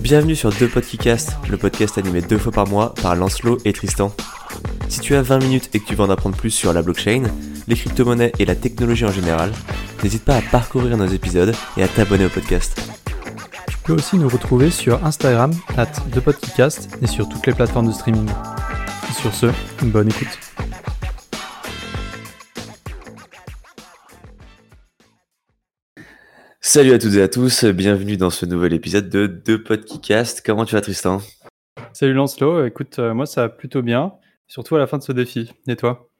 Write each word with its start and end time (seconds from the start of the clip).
Bienvenue 0.00 0.36
sur 0.36 0.50
Deux 0.50 0.68
Podcasts, 0.68 1.36
le 1.48 1.56
podcast 1.56 1.98
animé 1.98 2.20
deux 2.20 2.38
fois 2.38 2.52
par 2.52 2.66
mois 2.66 2.94
par 3.02 3.16
Lancelot 3.16 3.58
et 3.64 3.72
Tristan. 3.72 4.12
Si 4.88 5.00
tu 5.00 5.14
as 5.14 5.22
20 5.22 5.38
minutes 5.38 5.70
et 5.74 5.80
que 5.80 5.86
tu 5.86 5.94
veux 5.94 6.02
en 6.02 6.10
apprendre 6.10 6.36
plus 6.36 6.50
sur 6.50 6.72
la 6.72 6.82
blockchain, 6.82 7.24
les 7.66 7.74
crypto-monnaies 7.74 8.32
et 8.38 8.44
la 8.44 8.54
technologie 8.54 9.04
en 9.04 9.12
général, 9.12 9.52
n'hésite 10.02 10.24
pas 10.24 10.36
à 10.36 10.42
parcourir 10.42 10.96
nos 10.96 11.06
épisodes 11.06 11.54
et 11.76 11.82
à 11.82 11.88
t'abonner 11.88 12.26
au 12.26 12.30
podcast. 12.30 12.80
Tu 13.68 13.76
peux 13.78 13.94
aussi 13.94 14.16
nous 14.16 14.28
retrouver 14.28 14.70
sur 14.70 15.04
Instagram, 15.04 15.52
at 15.76 15.86
Podcast 16.20 16.88
et 17.02 17.06
sur 17.06 17.28
toutes 17.28 17.46
les 17.46 17.52
plateformes 17.52 17.88
de 17.88 17.92
streaming. 17.92 18.28
sur 19.20 19.34
ce, 19.34 19.46
bonne 19.82 20.08
écoute. 20.08 20.38
Salut 26.76 26.92
à 26.92 26.98
toutes 26.98 27.14
et 27.14 27.22
à 27.22 27.28
tous, 27.28 27.64
bienvenue 27.64 28.18
dans 28.18 28.28
ce 28.28 28.44
nouvel 28.44 28.74
épisode 28.74 29.08
de 29.08 29.26
Deux 29.26 29.62
Podcast. 29.62 30.42
Comment 30.44 30.66
tu 30.66 30.74
vas 30.74 30.82
Tristan? 30.82 31.22
Salut 31.94 32.12
Lancelot, 32.12 32.66
écoute, 32.66 32.98
euh, 32.98 33.14
moi 33.14 33.24
ça 33.24 33.44
va 33.44 33.48
plutôt 33.48 33.80
bien, 33.80 34.12
surtout 34.46 34.76
à 34.76 34.78
la 34.78 34.86
fin 34.86 34.98
de 34.98 35.02
ce 35.02 35.12
défi. 35.12 35.50
Et 35.68 35.76
toi? 35.76 36.10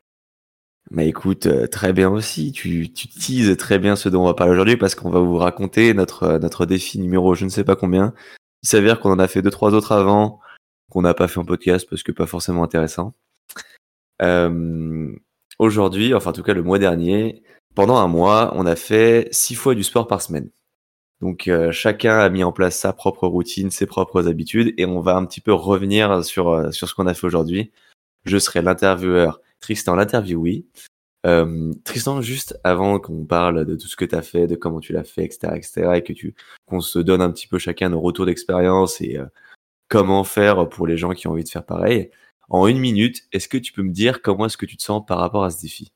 Bah 0.91 1.05
écoute, 1.05 1.45
euh, 1.45 1.66
très 1.66 1.92
bien 1.92 2.09
aussi, 2.09 2.52
tu, 2.52 2.91
tu 2.91 3.06
teases 3.06 3.55
très 3.59 3.78
bien 3.78 3.97
ce 3.97 4.09
dont 4.09 4.23
on 4.23 4.27
va 4.28 4.33
parler 4.33 4.55
aujourd'hui 4.55 4.78
parce 4.78 4.95
qu'on 4.95 5.11
va 5.11 5.20
vous 5.20 5.37
raconter 5.37 5.92
notre, 5.92 6.23
euh, 6.23 6.38
notre 6.38 6.64
défi 6.64 6.98
numéro 7.00 7.34
je 7.34 7.45
ne 7.45 7.50
sais 7.50 7.64
pas 7.64 7.77
combien. 7.77 8.14
Il 8.62 8.70
s'avère 8.70 8.98
qu'on 8.98 9.11
en 9.11 9.19
a 9.19 9.28
fait 9.28 9.42
deux 9.42 9.50
trois 9.50 9.75
autres 9.75 9.92
avant, 9.92 10.41
qu'on 10.88 11.02
n'a 11.02 11.12
pas 11.12 11.28
fait 11.28 11.38
en 11.38 11.45
podcast 11.45 11.86
parce 11.86 12.02
que 12.02 12.12
pas 12.12 12.25
forcément 12.25 12.64
intéressant. 12.64 13.12
aujourd'hui, 15.59 16.14
enfin 16.14 16.30
en 16.30 16.33
tout 16.33 16.42
cas 16.42 16.55
le 16.55 16.62
mois 16.62 16.78
dernier, 16.78 17.42
pendant 17.76 17.98
un 17.98 18.08
mois, 18.08 18.52
on 18.56 18.66
a 18.66 18.74
fait 18.74 19.28
six 19.30 19.54
fois 19.54 19.76
du 19.76 19.84
sport 19.84 20.08
par 20.08 20.22
semaine. 20.22 20.50
Donc 21.20 21.46
euh, 21.46 21.70
chacun 21.72 22.18
a 22.18 22.28
mis 22.30 22.42
en 22.42 22.50
place 22.50 22.78
sa 22.78 22.92
propre 22.92 23.28
routine, 23.28 23.70
ses 23.70 23.86
propres 23.86 24.28
habitudes, 24.28 24.74
et 24.78 24.86
on 24.86 25.00
va 25.00 25.14
un 25.14 25.24
petit 25.26 25.42
peu 25.42 25.52
revenir 25.52 26.24
sur, 26.24 26.48
euh, 26.48 26.70
sur 26.72 26.88
ce 26.88 26.94
qu'on 26.94 27.06
a 27.06 27.14
fait 27.14 27.27
aujourd'hui. 27.27 27.70
Je 28.24 28.38
serai 28.38 28.62
l'intervieweur, 28.62 29.41
Tristan 29.60 29.94
l'interviewé. 29.94 30.66
Euh, 31.27 31.72
Tristan, 31.84 32.22
juste 32.22 32.58
avant 32.64 32.98
qu'on 32.98 33.27
parle 33.27 33.66
de 33.66 33.77
tout 33.77 33.88
ce 33.88 33.96
que 33.96 34.05
tu 34.06 34.14
as 34.14 34.22
fait, 34.22 34.46
de 34.46 34.56
comment 34.56 34.80
tu 34.80 34.92
l'as 34.94 35.05
fait, 35.05 35.24
etc., 35.24 35.52
etc., 35.55 35.90
et 35.96 36.02
que 36.02 36.12
tu 36.12 36.34
qu'on 36.66 36.80
se 36.80 36.98
donne 36.98 37.20
un 37.20 37.30
petit 37.30 37.46
peu 37.46 37.58
chacun 37.58 37.90
nos 37.90 38.00
retours 38.00 38.27
d'expérience 38.27 39.00
et 39.02 39.18
comment 39.88 40.24
faire 40.24 40.68
pour 40.68 40.86
les 40.86 40.96
gens 40.96 41.12
qui 41.12 41.27
ont 41.27 41.33
envie 41.33 41.44
de 41.44 41.48
faire 41.48 41.66
pareil. 41.66 42.11
En 42.48 42.66
une 42.68 42.78
minute, 42.78 43.24
est-ce 43.33 43.48
que 43.48 43.58
tu 43.58 43.72
peux 43.72 43.83
me 43.83 43.92
dire 43.92 44.22
comment 44.22 44.46
est-ce 44.46 44.56
que 44.56 44.66
tu 44.66 44.77
te 44.77 44.83
sens 44.83 45.05
par 45.05 45.18
rapport 45.18 45.44
à 45.44 45.50
ce 45.50 45.61
défi? 45.61 45.90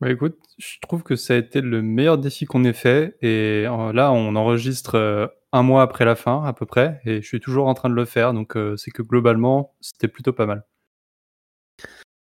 Bah, 0.00 0.10
écoute, 0.10 0.36
je 0.58 0.76
trouve 0.82 1.02
que 1.02 1.16
ça 1.16 1.32
a 1.34 1.36
été 1.36 1.62
le 1.62 1.80
meilleur 1.80 2.18
défi 2.18 2.44
qu'on 2.44 2.64
ait 2.64 2.74
fait 2.74 3.16
et 3.22 3.64
euh, 3.66 3.92
là, 3.94 4.12
on 4.12 4.36
enregistre, 4.36 4.96
euh, 4.96 5.26
un 5.52 5.62
mois 5.62 5.80
après 5.82 6.04
la 6.04 6.16
fin 6.16 6.44
à 6.44 6.52
peu 6.52 6.66
près 6.66 7.00
et 7.06 7.22
je 7.22 7.26
suis 7.26 7.40
toujours 7.40 7.66
en 7.66 7.72
train 7.72 7.88
de 7.88 7.94
le 7.94 8.04
faire 8.04 8.34
donc 8.34 8.56
euh, 8.56 8.76
c'est 8.76 8.90
que 8.90 9.00
globalement, 9.00 9.74
c'était 9.80 10.08
plutôt 10.08 10.34
pas 10.34 10.44
mal. 10.44 10.66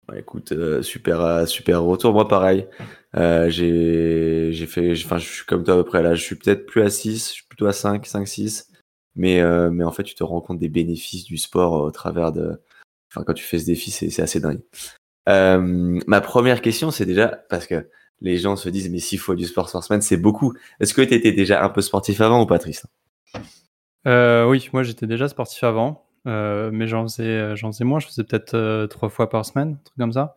Bah, 0.09 0.19
écoute, 0.19 0.53
super, 0.83 1.47
super 1.47 1.83
retour. 1.83 2.13
Moi 2.13 2.27
pareil, 2.27 2.67
j'ai 3.15 4.67
fait 4.67 4.93
enfin 5.05 5.19
je 5.19 5.29
suis 5.29 5.47
comme 5.47 5.63
toi 5.63 5.75
à 5.75 5.77
peu 5.77 5.85
près 5.85 6.03
là, 6.03 6.17
je 6.17 6.23
suis 6.25 6.35
peut-être 6.35 6.67
plus 6.67 6.83
à 6.83 6.91
6, 6.91 7.29
je 7.29 7.33
suis 7.35 7.47
plutôt 7.47 7.67
à 7.67 7.73
5, 7.73 8.05
5-6 8.05 8.67
mais 9.15 9.41
mais 9.71 9.85
en 9.85 9.93
fait, 9.93 10.03
tu 10.03 10.17
te 10.17 10.25
rends 10.25 10.41
compte 10.41 10.59
des 10.59 10.69
bénéfices 10.69 11.25
du 11.25 11.37
sport 11.37 11.73
au 11.73 11.91
travers 11.93 12.33
de 12.33 12.61
enfin 13.13 13.25
quand 13.25 13.35
tu 13.35 13.45
fais 13.45 13.61
ce 13.61 13.67
défi, 13.67 13.93
c'est 13.93 14.23
assez 14.23 14.41
dingue. 14.41 14.63
Euh, 15.29 16.01
ma 16.07 16.21
première 16.21 16.63
question, 16.63 16.91
c'est 16.91 17.07
déjà 17.07 17.29
parce 17.49 17.67
que 17.67 17.89
les 18.21 18.37
gens 18.37 18.57
se 18.57 18.69
disent 18.69 18.91
mais 18.91 18.99
six 18.99 19.17
fois 19.17 19.35
du 19.35 19.45
sport 19.45 19.71
par 19.71 19.85
semaine, 19.85 20.03
c'est 20.03 20.17
beaucoup. 20.17 20.55
Est-ce 20.81 20.95
que 20.95 21.03
tu 21.03 21.15
étais 21.15 21.33
déjà 21.33 21.65
un 21.65 21.69
peu 21.69 21.81
sportif 21.81 22.21
avant 22.21 22.43
ou 22.43 22.47
pas, 22.47 22.59
Tristan? 22.59 22.89
Euh, 24.07 24.47
Oui, 24.47 24.69
moi 24.73 24.83
j'étais 24.83 25.07
déjà 25.07 25.29
sportif 25.29 25.63
avant, 25.65 26.07
euh, 26.27 26.71
mais 26.73 26.87
j'en 26.87 27.07
faisais, 27.07 27.57
j'en 27.57 27.73
faisais 27.73 27.85
moins. 27.85 28.01
Je 28.01 28.07
faisais 28.07 28.25
peut-être 28.25 28.87
trois 28.87 29.09
fois 29.09 29.29
par 29.29 29.45
semaine, 29.45 29.79
un 29.81 29.85
truc 29.85 29.99
comme 29.99 30.13
ça. 30.13 30.37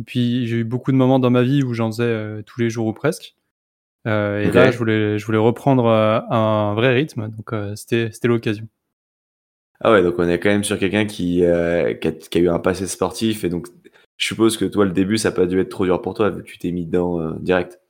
Et 0.00 0.04
puis 0.04 0.46
j'ai 0.46 0.58
eu 0.58 0.64
beaucoup 0.64 0.92
de 0.92 0.96
moments 0.96 1.18
dans 1.18 1.30
ma 1.30 1.42
vie 1.42 1.62
où 1.62 1.74
j'en 1.74 1.90
faisais 1.90 2.42
tous 2.44 2.60
les 2.60 2.70
jours 2.70 2.86
ou 2.86 2.92
presque. 2.92 3.34
et 4.06 4.50
là, 4.50 4.70
je 4.70 4.78
voulais, 4.78 5.18
je 5.18 5.24
voulais 5.24 5.38
reprendre 5.38 5.86
un 5.88 6.74
vrai 6.74 6.94
rythme, 6.94 7.28
donc 7.28 7.54
c'était, 7.76 8.10
c'était 8.12 8.28
l'occasion. 8.28 8.66
Ah 9.84 9.90
ouais, 9.90 10.02
donc 10.02 10.14
on 10.18 10.28
est 10.28 10.38
quand 10.38 10.50
même 10.50 10.64
sur 10.64 10.78
quelqu'un 10.78 11.06
qui, 11.06 11.38
qui 11.38 11.44
a, 11.44 11.94
qui, 11.94 12.38
a, 12.38 12.40
eu 12.40 12.48
un 12.48 12.60
passé 12.60 12.86
sportif 12.86 13.42
et 13.42 13.48
donc 13.48 13.66
je 14.22 14.28
suppose 14.28 14.56
que 14.56 14.64
toi, 14.64 14.84
le 14.84 14.92
début, 14.92 15.18
ça 15.18 15.30
n'a 15.30 15.34
pas 15.34 15.46
dû 15.46 15.58
être 15.58 15.68
trop 15.68 15.84
dur 15.84 16.00
pour 16.00 16.14
toi, 16.14 16.30
vu 16.30 16.44
que 16.44 16.48
tu 16.48 16.56
t'es 16.56 16.70
mis 16.70 16.86
dedans 16.86 17.20
euh, 17.20 17.32
direct. 17.40 17.80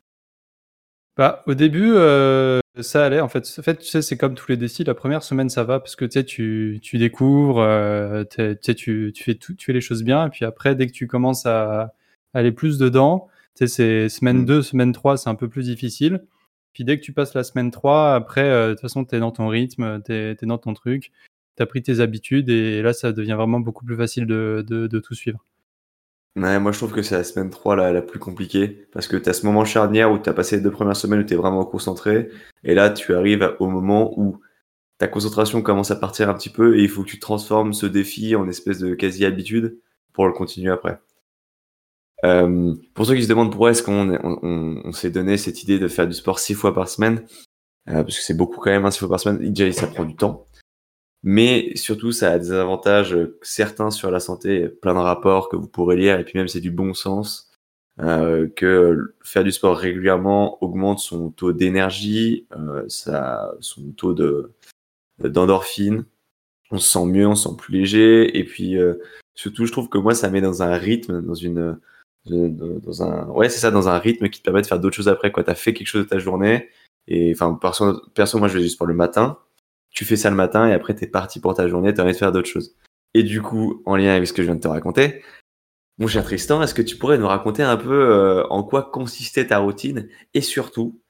Bah, 1.14 1.42
au 1.46 1.52
début, 1.52 1.92
euh, 1.92 2.58
ça 2.80 3.04
allait. 3.04 3.20
En 3.20 3.28
fait, 3.28 3.46
en 3.58 3.62
fait, 3.62 3.76
tu 3.76 3.84
sais, 3.84 4.00
c'est 4.00 4.16
comme 4.16 4.34
tous 4.34 4.48
les 4.48 4.56
défis. 4.56 4.82
La 4.82 4.94
première 4.94 5.22
semaine, 5.22 5.50
ça 5.50 5.62
va 5.62 5.78
parce 5.78 5.94
que 5.94 6.06
tu 6.06 6.12
sais, 6.12 6.24
tu, 6.24 6.80
tu 6.82 6.96
découvres, 6.96 7.60
euh, 7.60 8.24
tu, 8.24 8.74
tu, 8.74 9.12
fais 9.14 9.34
tout, 9.34 9.52
tu 9.52 9.66
fais 9.66 9.74
les 9.74 9.82
choses 9.82 10.02
bien. 10.04 10.26
Et 10.26 10.30
puis 10.30 10.46
après, 10.46 10.74
dès 10.74 10.86
que 10.86 10.92
tu 10.92 11.06
commences 11.06 11.44
à 11.44 11.92
aller 12.32 12.50
plus 12.50 12.78
dedans, 12.78 13.28
tu 13.54 13.66
sais, 13.66 14.08
c'est 14.08 14.08
semaine 14.08 14.46
2, 14.46 14.60
mm. 14.60 14.62
semaine 14.62 14.92
3, 14.92 15.18
c'est 15.18 15.28
un 15.28 15.34
peu 15.34 15.50
plus 15.50 15.64
difficile. 15.64 16.24
Puis 16.72 16.84
dès 16.84 16.98
que 16.98 17.04
tu 17.04 17.12
passes 17.12 17.34
la 17.34 17.44
semaine 17.44 17.70
3, 17.70 18.14
après, 18.14 18.68
de 18.68 18.70
toute 18.72 18.80
façon, 18.80 19.04
tu 19.04 19.14
es 19.16 19.20
dans 19.20 19.32
ton 19.32 19.48
rythme, 19.48 20.00
tu 20.02 20.12
es, 20.14 20.36
dans 20.40 20.56
ton 20.56 20.72
truc, 20.72 21.12
tu 21.58 21.62
as 21.62 21.66
pris 21.66 21.82
tes 21.82 22.00
habitudes 22.00 22.48
et 22.48 22.80
là, 22.80 22.94
ça 22.94 23.12
devient 23.12 23.34
vraiment 23.36 23.60
beaucoup 23.60 23.84
plus 23.84 23.98
facile 23.98 24.24
de, 24.24 24.64
de, 24.66 24.86
de 24.86 24.98
tout 24.98 25.14
suivre. 25.14 25.44
Ouais, 26.34 26.58
moi 26.58 26.72
je 26.72 26.78
trouve 26.78 26.92
que 26.92 27.02
c'est 27.02 27.14
la 27.14 27.24
semaine 27.24 27.50
3 27.50 27.76
la, 27.76 28.00
plus 28.00 28.18
compliquée 28.18 28.88
parce 28.92 29.06
que 29.06 29.18
tu 29.18 29.28
as 29.28 29.34
ce 29.34 29.44
moment 29.44 29.66
charnière 29.66 30.10
où 30.10 30.18
tu 30.18 30.30
as 30.30 30.32
passé 30.32 30.56
les 30.56 30.62
deux 30.62 30.70
premières 30.70 30.96
semaines 30.96 31.20
où 31.20 31.24
tu 31.24 31.34
vraiment 31.34 31.64
concentré 31.66 32.30
et 32.64 32.74
là 32.74 32.88
tu 32.88 33.14
arrives 33.14 33.54
au 33.58 33.68
moment 33.68 34.18
où 34.18 34.40
ta 34.96 35.08
concentration 35.08 35.60
commence 35.60 35.90
à 35.90 35.96
partir 35.96 36.30
un 36.30 36.34
petit 36.34 36.48
peu 36.48 36.78
et 36.78 36.82
il 36.82 36.88
faut 36.88 37.02
que 37.02 37.08
tu 37.08 37.18
transformes 37.18 37.74
ce 37.74 37.84
défi 37.84 38.34
en 38.34 38.48
espèce 38.48 38.78
de 38.78 38.94
quasi-habitude 38.94 39.78
pour 40.14 40.26
le 40.26 40.32
continuer 40.32 40.70
après. 40.70 41.00
Euh, 42.24 42.74
pour 42.94 43.04
ceux 43.04 43.16
qui 43.16 43.24
se 43.24 43.28
demandent 43.28 43.50
pourquoi 43.50 43.72
est-ce 43.72 43.82
qu'on 43.82 44.14
on, 44.22 44.80
on, 44.84 44.92
s'est 44.92 45.10
donné 45.10 45.36
cette 45.36 45.62
idée 45.62 45.78
de 45.78 45.88
faire 45.88 46.06
du 46.06 46.14
sport 46.14 46.38
six 46.38 46.54
fois 46.54 46.72
par 46.72 46.88
semaine, 46.88 47.26
euh, 47.88 48.04
parce 48.04 48.16
que 48.16 48.22
c'est 48.22 48.36
beaucoup 48.36 48.60
quand 48.60 48.70
même, 48.70 48.84
hein, 48.84 48.92
six 48.92 49.00
fois 49.00 49.08
par 49.08 49.20
semaine, 49.20 49.52
déjà 49.52 49.72
ça 49.72 49.88
prend 49.88 50.04
du 50.04 50.14
temps. 50.14 50.46
Mais 51.22 51.74
surtout, 51.76 52.12
ça 52.12 52.32
a 52.32 52.38
des 52.38 52.52
avantages 52.52 53.14
euh, 53.14 53.38
certains 53.42 53.90
sur 53.90 54.10
la 54.10 54.20
santé, 54.20 54.68
plein 54.68 54.94
de 54.94 54.98
rapports 54.98 55.48
que 55.48 55.56
vous 55.56 55.68
pourrez 55.68 55.96
lire, 55.96 56.18
et 56.18 56.24
puis 56.24 56.38
même 56.38 56.48
c'est 56.48 56.60
du 56.60 56.70
bon 56.70 56.94
sens. 56.94 57.52
Euh, 58.00 58.48
que 58.56 59.14
faire 59.22 59.44
du 59.44 59.52
sport 59.52 59.76
régulièrement 59.76 60.62
augmente 60.64 60.98
son 60.98 61.30
taux 61.30 61.52
d'énergie, 61.52 62.46
euh, 62.56 62.86
son 62.88 63.92
taux 63.96 64.14
de 64.14 64.52
d'endorphine. 65.18 66.06
On 66.70 66.78
se 66.78 66.90
sent 66.90 67.06
mieux, 67.06 67.26
on 67.26 67.34
se 67.34 67.48
sent 67.48 67.56
plus 67.58 67.74
léger, 67.74 68.38
et 68.38 68.44
puis 68.44 68.78
euh, 68.78 68.94
surtout, 69.34 69.66
je 69.66 69.72
trouve 69.72 69.88
que 69.90 69.98
moi, 69.98 70.14
ça 70.14 70.30
met 70.30 70.40
dans 70.40 70.62
un 70.62 70.74
rythme, 70.76 71.22
dans 71.22 71.34
une 71.34 71.78
dans 72.26 73.02
un 73.02 73.26
ouais 73.30 73.48
c'est 73.48 73.58
ça 73.58 73.70
dans 73.72 73.88
un 73.88 73.98
rythme 73.98 74.28
qui 74.28 74.38
te 74.40 74.44
permet 74.44 74.62
de 74.62 74.66
faire 74.66 74.78
d'autres 74.78 74.94
choses 74.96 75.08
après 75.08 75.32
quoi 75.32 75.42
t'as 75.42 75.56
fait 75.56 75.74
quelque 75.74 75.88
chose 75.88 76.04
de 76.04 76.08
ta 76.08 76.20
journée 76.20 76.68
et 77.08 77.32
enfin 77.34 77.54
perso, 77.60 78.00
perso 78.14 78.38
moi 78.38 78.46
je 78.46 78.58
vais 78.58 78.62
du 78.62 78.68
sport 78.68 78.86
le 78.86 78.94
matin 78.94 79.38
tu 79.92 80.04
fais 80.04 80.16
ça 80.16 80.30
le 80.30 80.36
matin 80.36 80.68
et 80.68 80.72
après 80.72 80.94
tu 80.94 81.04
es 81.04 81.06
parti 81.06 81.40
pour 81.40 81.54
ta 81.54 81.68
journée, 81.68 81.94
tu 81.94 82.00
as 82.00 82.04
envie 82.04 82.12
de 82.12 82.18
faire 82.18 82.32
d'autres 82.32 82.48
choses. 82.48 82.76
Et 83.14 83.22
du 83.22 83.42
coup, 83.42 83.82
en 83.86 83.96
lien 83.96 84.14
avec 84.14 84.26
ce 84.26 84.32
que 84.32 84.42
je 84.42 84.46
viens 84.46 84.56
de 84.56 84.60
te 84.60 84.68
raconter, 84.68 85.22
mon 85.98 86.06
cher 86.06 86.24
Tristan, 86.24 86.62
est-ce 86.62 86.74
que 86.74 86.82
tu 86.82 86.96
pourrais 86.96 87.18
nous 87.18 87.28
raconter 87.28 87.62
un 87.62 87.76
peu 87.76 87.92
euh, 87.92 88.46
en 88.48 88.62
quoi 88.62 88.90
consistait 88.90 89.48
ta 89.48 89.58
routine 89.58 90.08
et 90.34 90.40
surtout, 90.40 91.00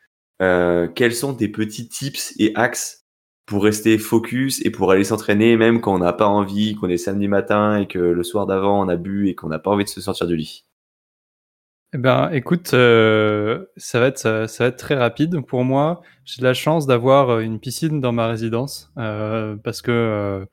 euh, 0.42 0.88
quels 0.88 1.14
sont 1.14 1.34
tes 1.34 1.48
petits 1.48 1.88
tips 1.88 2.34
et 2.38 2.52
axes 2.56 3.04
pour 3.46 3.64
rester 3.64 3.98
focus 3.98 4.64
et 4.64 4.70
pour 4.70 4.90
aller 4.90 5.04
s'entraîner 5.04 5.56
même 5.56 5.80
quand 5.80 5.94
on 5.94 5.98
n'a 5.98 6.12
pas 6.12 6.26
envie, 6.26 6.74
qu'on 6.74 6.88
est 6.88 6.96
samedi 6.96 7.28
matin 7.28 7.78
et 7.78 7.86
que 7.86 7.98
le 7.98 8.22
soir 8.22 8.46
d'avant 8.46 8.84
on 8.84 8.88
a 8.88 8.96
bu 8.96 9.28
et 9.28 9.34
qu'on 9.34 9.48
n'a 9.48 9.58
pas 9.58 9.70
envie 9.70 9.84
de 9.84 9.88
se 9.88 10.00
sortir 10.00 10.26
du 10.26 10.36
lit? 10.36 10.64
Eh 11.94 11.98
ben, 11.98 12.30
écoute, 12.32 12.72
euh, 12.72 13.66
ça 13.76 14.00
va 14.00 14.06
être 14.06 14.18
ça, 14.18 14.46
va 14.46 14.66
être 14.66 14.78
très 14.78 14.94
rapide 14.94 15.42
pour 15.42 15.62
moi. 15.62 16.00
J'ai 16.24 16.40
de 16.40 16.46
la 16.46 16.54
chance 16.54 16.86
d'avoir 16.86 17.28
euh, 17.28 17.40
une 17.40 17.60
piscine 17.60 18.00
dans 18.00 18.12
ma 18.12 18.28
résidence 18.28 18.90
euh, 18.96 19.56
parce 19.62 19.82
que 19.82 20.46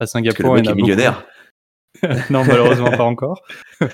à 0.00 0.06
Singapour, 0.06 0.58
il 0.58 0.66
y 0.66 0.68
a 0.68 0.74
millionnaire. 0.74 1.24
non, 2.30 2.44
malheureusement 2.44 2.90
pas 2.90 3.04
encore. 3.04 3.42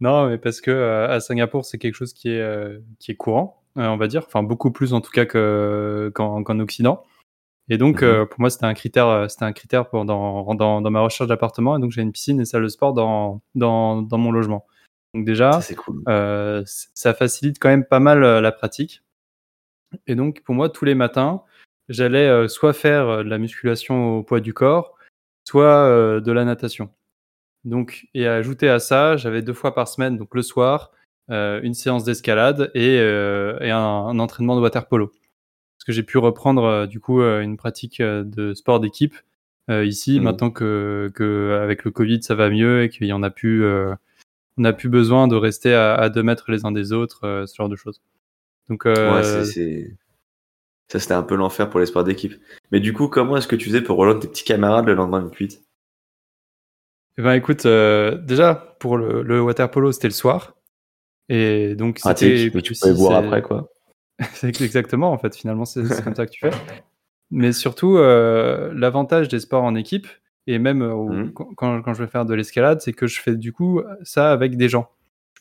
non, 0.00 0.28
mais 0.28 0.38
parce 0.38 0.60
que 0.60 1.06
à 1.10 1.18
Singapour, 1.18 1.64
c'est 1.64 1.78
quelque 1.78 1.96
chose 1.96 2.12
qui 2.12 2.28
est 2.28 2.80
qui 3.00 3.10
est 3.10 3.16
courant, 3.16 3.64
on 3.74 3.96
va 3.96 4.06
dire. 4.06 4.22
Enfin, 4.24 4.44
beaucoup 4.44 4.70
plus 4.70 4.92
en 4.94 5.00
tout 5.00 5.10
cas 5.10 5.24
que 5.24 6.12
qu'en 6.14 6.58
Occident. 6.60 7.02
Et 7.68 7.78
donc, 7.78 8.02
mhm. 8.02 8.26
pour 8.26 8.40
moi, 8.40 8.50
c'était 8.50 8.66
un 8.66 8.74
critère, 8.74 9.28
c'était 9.28 9.46
un 9.46 9.52
critère 9.52 9.88
pour 9.88 10.04
dans, 10.04 10.54
dans, 10.54 10.80
dans 10.80 10.90
ma 10.90 11.00
recherche 11.00 11.28
d'appartement. 11.28 11.76
Et 11.76 11.80
donc, 11.80 11.90
j'ai 11.90 12.02
une 12.02 12.12
piscine 12.12 12.38
et 12.40 12.44
salle 12.44 12.62
de 12.62 12.68
sport 12.68 12.92
dans, 12.92 13.40
dans, 13.54 14.02
dans 14.02 14.18
mon 14.18 14.30
logement. 14.30 14.66
Donc 15.14 15.24
déjà, 15.24 15.60
ça, 15.60 15.74
cool. 15.74 16.02
euh, 16.08 16.62
ça 16.66 17.14
facilite 17.14 17.58
quand 17.60 17.68
même 17.68 17.84
pas 17.84 18.00
mal 18.00 18.24
euh, 18.24 18.40
la 18.40 18.50
pratique. 18.50 19.02
Et 20.08 20.16
donc 20.16 20.42
pour 20.42 20.56
moi, 20.56 20.68
tous 20.68 20.84
les 20.84 20.96
matins, 20.96 21.42
j'allais 21.88 22.26
euh, 22.26 22.48
soit 22.48 22.72
faire 22.72 23.18
de 23.18 23.30
la 23.30 23.38
musculation 23.38 24.18
au 24.18 24.22
poids 24.24 24.40
du 24.40 24.52
corps, 24.52 24.96
soit 25.44 26.20
de 26.20 26.32
la 26.32 26.44
natation. 26.44 26.90
Donc 27.64 28.08
et 28.12 28.26
à 28.26 28.34
ajouter 28.34 28.68
à 28.68 28.80
ça, 28.80 29.16
j'avais 29.16 29.40
deux 29.40 29.52
fois 29.52 29.74
par 29.74 29.86
semaine, 29.86 30.16
donc 30.18 30.34
le 30.34 30.42
soir, 30.42 30.90
une 31.28 31.74
séance 31.74 32.04
d'escalade 32.04 32.70
et, 32.74 32.96
et 32.96 33.70
un, 33.70 33.78
un, 33.78 34.18
entraînement 34.18 34.56
de 34.56 34.60
water 34.60 34.86
polo. 34.88 35.08
Parce 35.08 35.84
que 35.86 35.92
j'ai 35.92 36.02
pu 36.02 36.18
reprendre 36.18 36.86
du 36.86 36.98
coup 36.98 37.22
une 37.22 37.56
pratique 37.56 38.02
de 38.02 38.54
sport 38.54 38.80
d'équipe 38.80 39.14
ici, 39.70 40.18
mmh. 40.18 40.22
maintenant 40.22 40.50
que, 40.50 41.12
que, 41.14 41.60
avec 41.62 41.84
le 41.84 41.90
Covid 41.90 42.22
ça 42.22 42.34
va 42.34 42.50
mieux 42.50 42.82
et 42.82 42.88
qu'il 42.88 43.06
y 43.06 43.12
en 43.12 43.22
a 43.22 43.30
plus, 43.30 43.64
on 44.56 44.62
n'a 44.62 44.72
plus 44.72 44.88
besoin 44.88 45.28
de 45.28 45.36
rester 45.36 45.74
à, 45.74 45.94
à, 45.94 46.08
deux 46.08 46.22
mètres 46.22 46.50
les 46.50 46.64
uns 46.64 46.72
des 46.72 46.92
autres, 46.92 47.44
ce 47.46 47.54
genre 47.54 47.68
de 47.68 47.76
choses. 47.76 48.00
Donc, 48.68 48.84
ouais, 48.84 49.22
c'est 49.22 49.96
ça, 50.88 51.00
c'était 51.00 51.14
un 51.14 51.22
peu 51.22 51.34
l'enfer 51.34 51.70
pour 51.70 51.80
les 51.80 51.86
sports 51.86 52.04
d'équipe. 52.04 52.34
Mais 52.70 52.80
du 52.80 52.92
coup, 52.92 53.08
comment 53.08 53.36
est-ce 53.36 53.48
que 53.48 53.56
tu 53.56 53.66
faisais 53.66 53.80
pour 53.80 53.96
rejoindre 53.96 54.20
tes 54.20 54.28
petits 54.28 54.44
camarades 54.44 54.86
le 54.86 54.94
lendemain 54.94 55.22
de 55.22 55.28
cuite? 55.28 55.62
Eh 57.16 57.22
ben, 57.22 57.32
écoute, 57.32 57.64
euh, 57.64 58.16
déjà, 58.16 58.76
pour 58.80 58.96
le, 58.96 59.22
le 59.22 59.40
water 59.40 59.70
polo, 59.70 59.92
c'était 59.92 60.08
le 60.08 60.14
soir. 60.14 60.54
Et 61.28 61.74
donc, 61.74 62.00
c'était. 62.00 62.50
Mais 62.52 62.62
tu 62.62 62.74
pouvais 62.74 62.94
boire 62.94 63.24
après, 63.24 63.42
quoi. 63.42 63.70
c'est 64.34 64.60
exactement, 64.60 65.10
en 65.10 65.18
fait, 65.18 65.34
finalement, 65.34 65.64
c'est 65.64 65.82
comme 66.04 66.14
ça 66.14 66.26
que 66.26 66.30
tu 66.32 66.40
fais. 66.40 66.56
Mais 67.30 67.52
surtout, 67.52 67.96
euh, 67.96 68.72
l'avantage 68.74 69.28
des 69.28 69.40
sports 69.40 69.64
en 69.64 69.74
équipe, 69.74 70.06
et 70.46 70.58
même 70.58 70.82
euh, 70.82 71.24
mmh. 71.24 71.32
quand, 71.32 71.82
quand, 71.82 71.94
je 71.94 72.02
vais 72.02 72.08
faire 72.08 72.26
de 72.26 72.34
l'escalade, 72.34 72.80
c'est 72.80 72.92
que 72.92 73.06
je 73.06 73.20
fais 73.20 73.34
du 73.36 73.52
coup 73.52 73.82
ça 74.02 74.32
avec 74.32 74.56
des 74.56 74.68
gens 74.68 74.90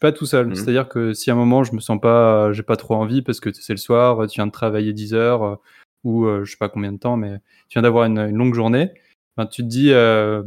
pas 0.03 0.11
tout 0.11 0.25
seul. 0.25 0.47
Mmh. 0.47 0.55
C'est-à-dire 0.55 0.89
que 0.89 1.13
si 1.13 1.31
à 1.31 1.33
un 1.33 1.37
moment 1.37 1.63
je 1.63 1.73
me 1.73 1.79
sens 1.79 1.99
pas, 1.99 2.51
j'ai 2.51 2.61
pas 2.61 2.75
trop 2.75 2.95
envie 2.95 3.21
parce 3.21 3.39
que 3.39 3.53
c'est 3.53 3.71
le 3.71 3.77
soir, 3.77 4.27
tu 4.27 4.35
viens 4.35 4.47
de 4.47 4.51
travailler 4.51 4.91
10 4.91 5.13
heures 5.13 5.43
euh, 5.43 5.55
ou 6.03 6.25
euh, 6.25 6.43
je 6.43 6.51
sais 6.51 6.57
pas 6.57 6.67
combien 6.67 6.91
de 6.91 6.97
temps, 6.97 7.15
mais 7.15 7.37
tu 7.69 7.75
viens 7.75 7.83
d'avoir 7.83 8.03
une, 8.03 8.29
longue 8.35 8.53
journée, 8.53 8.91
ben, 9.37 9.45
tu 9.45 9.63
te 9.63 9.67
dis, 9.67 9.93
euh, 9.93 10.43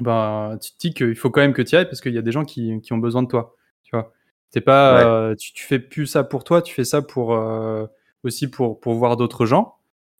ben, 0.00 0.56
tu 0.62 0.72
te 0.72 0.78
dis 0.78 0.94
qu'il 0.94 1.14
faut 1.14 1.28
quand 1.28 1.42
même 1.42 1.52
que 1.52 1.60
tu 1.60 1.76
ailles 1.76 1.84
parce 1.84 2.00
qu'il 2.00 2.14
y 2.14 2.18
a 2.18 2.22
des 2.22 2.32
gens 2.32 2.46
qui, 2.46 2.80
qui, 2.80 2.94
ont 2.94 2.98
besoin 2.98 3.22
de 3.22 3.28
toi. 3.28 3.54
Tu 3.82 3.90
vois, 3.92 4.14
t'es 4.50 4.62
pas, 4.62 5.34
tu, 5.36 5.52
tu, 5.52 5.62
fais 5.62 5.78
plus 5.78 6.06
ça 6.06 6.24
pour 6.24 6.42
toi, 6.42 6.62
tu 6.62 6.74
fais 6.74 6.84
ça 6.84 7.02
pour 7.02 7.38
aussi 8.24 8.48
pour 8.48 8.80
pour 8.80 8.94
voir 8.94 9.18
d'autres 9.18 9.44
gens. 9.44 9.76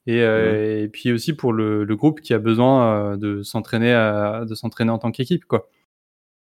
Et, 0.07 0.25
mmh. 0.25 0.85
et, 0.85 0.89
puis 0.89 1.13
aussi 1.13 1.35
pour 1.35 1.53
le, 1.53 1.85
le 1.85 1.97
groupe 1.97 2.21
qui 2.21 2.33
a 2.33 2.39
besoin 2.39 3.17
de 3.17 3.43
s'entraîner 3.43 3.93
de 4.49 4.55
s'entraîner 4.55 4.91
en 4.91 4.99
tant 4.99 5.13
qu'équipe 5.13 5.45
quoi. 5.45 5.69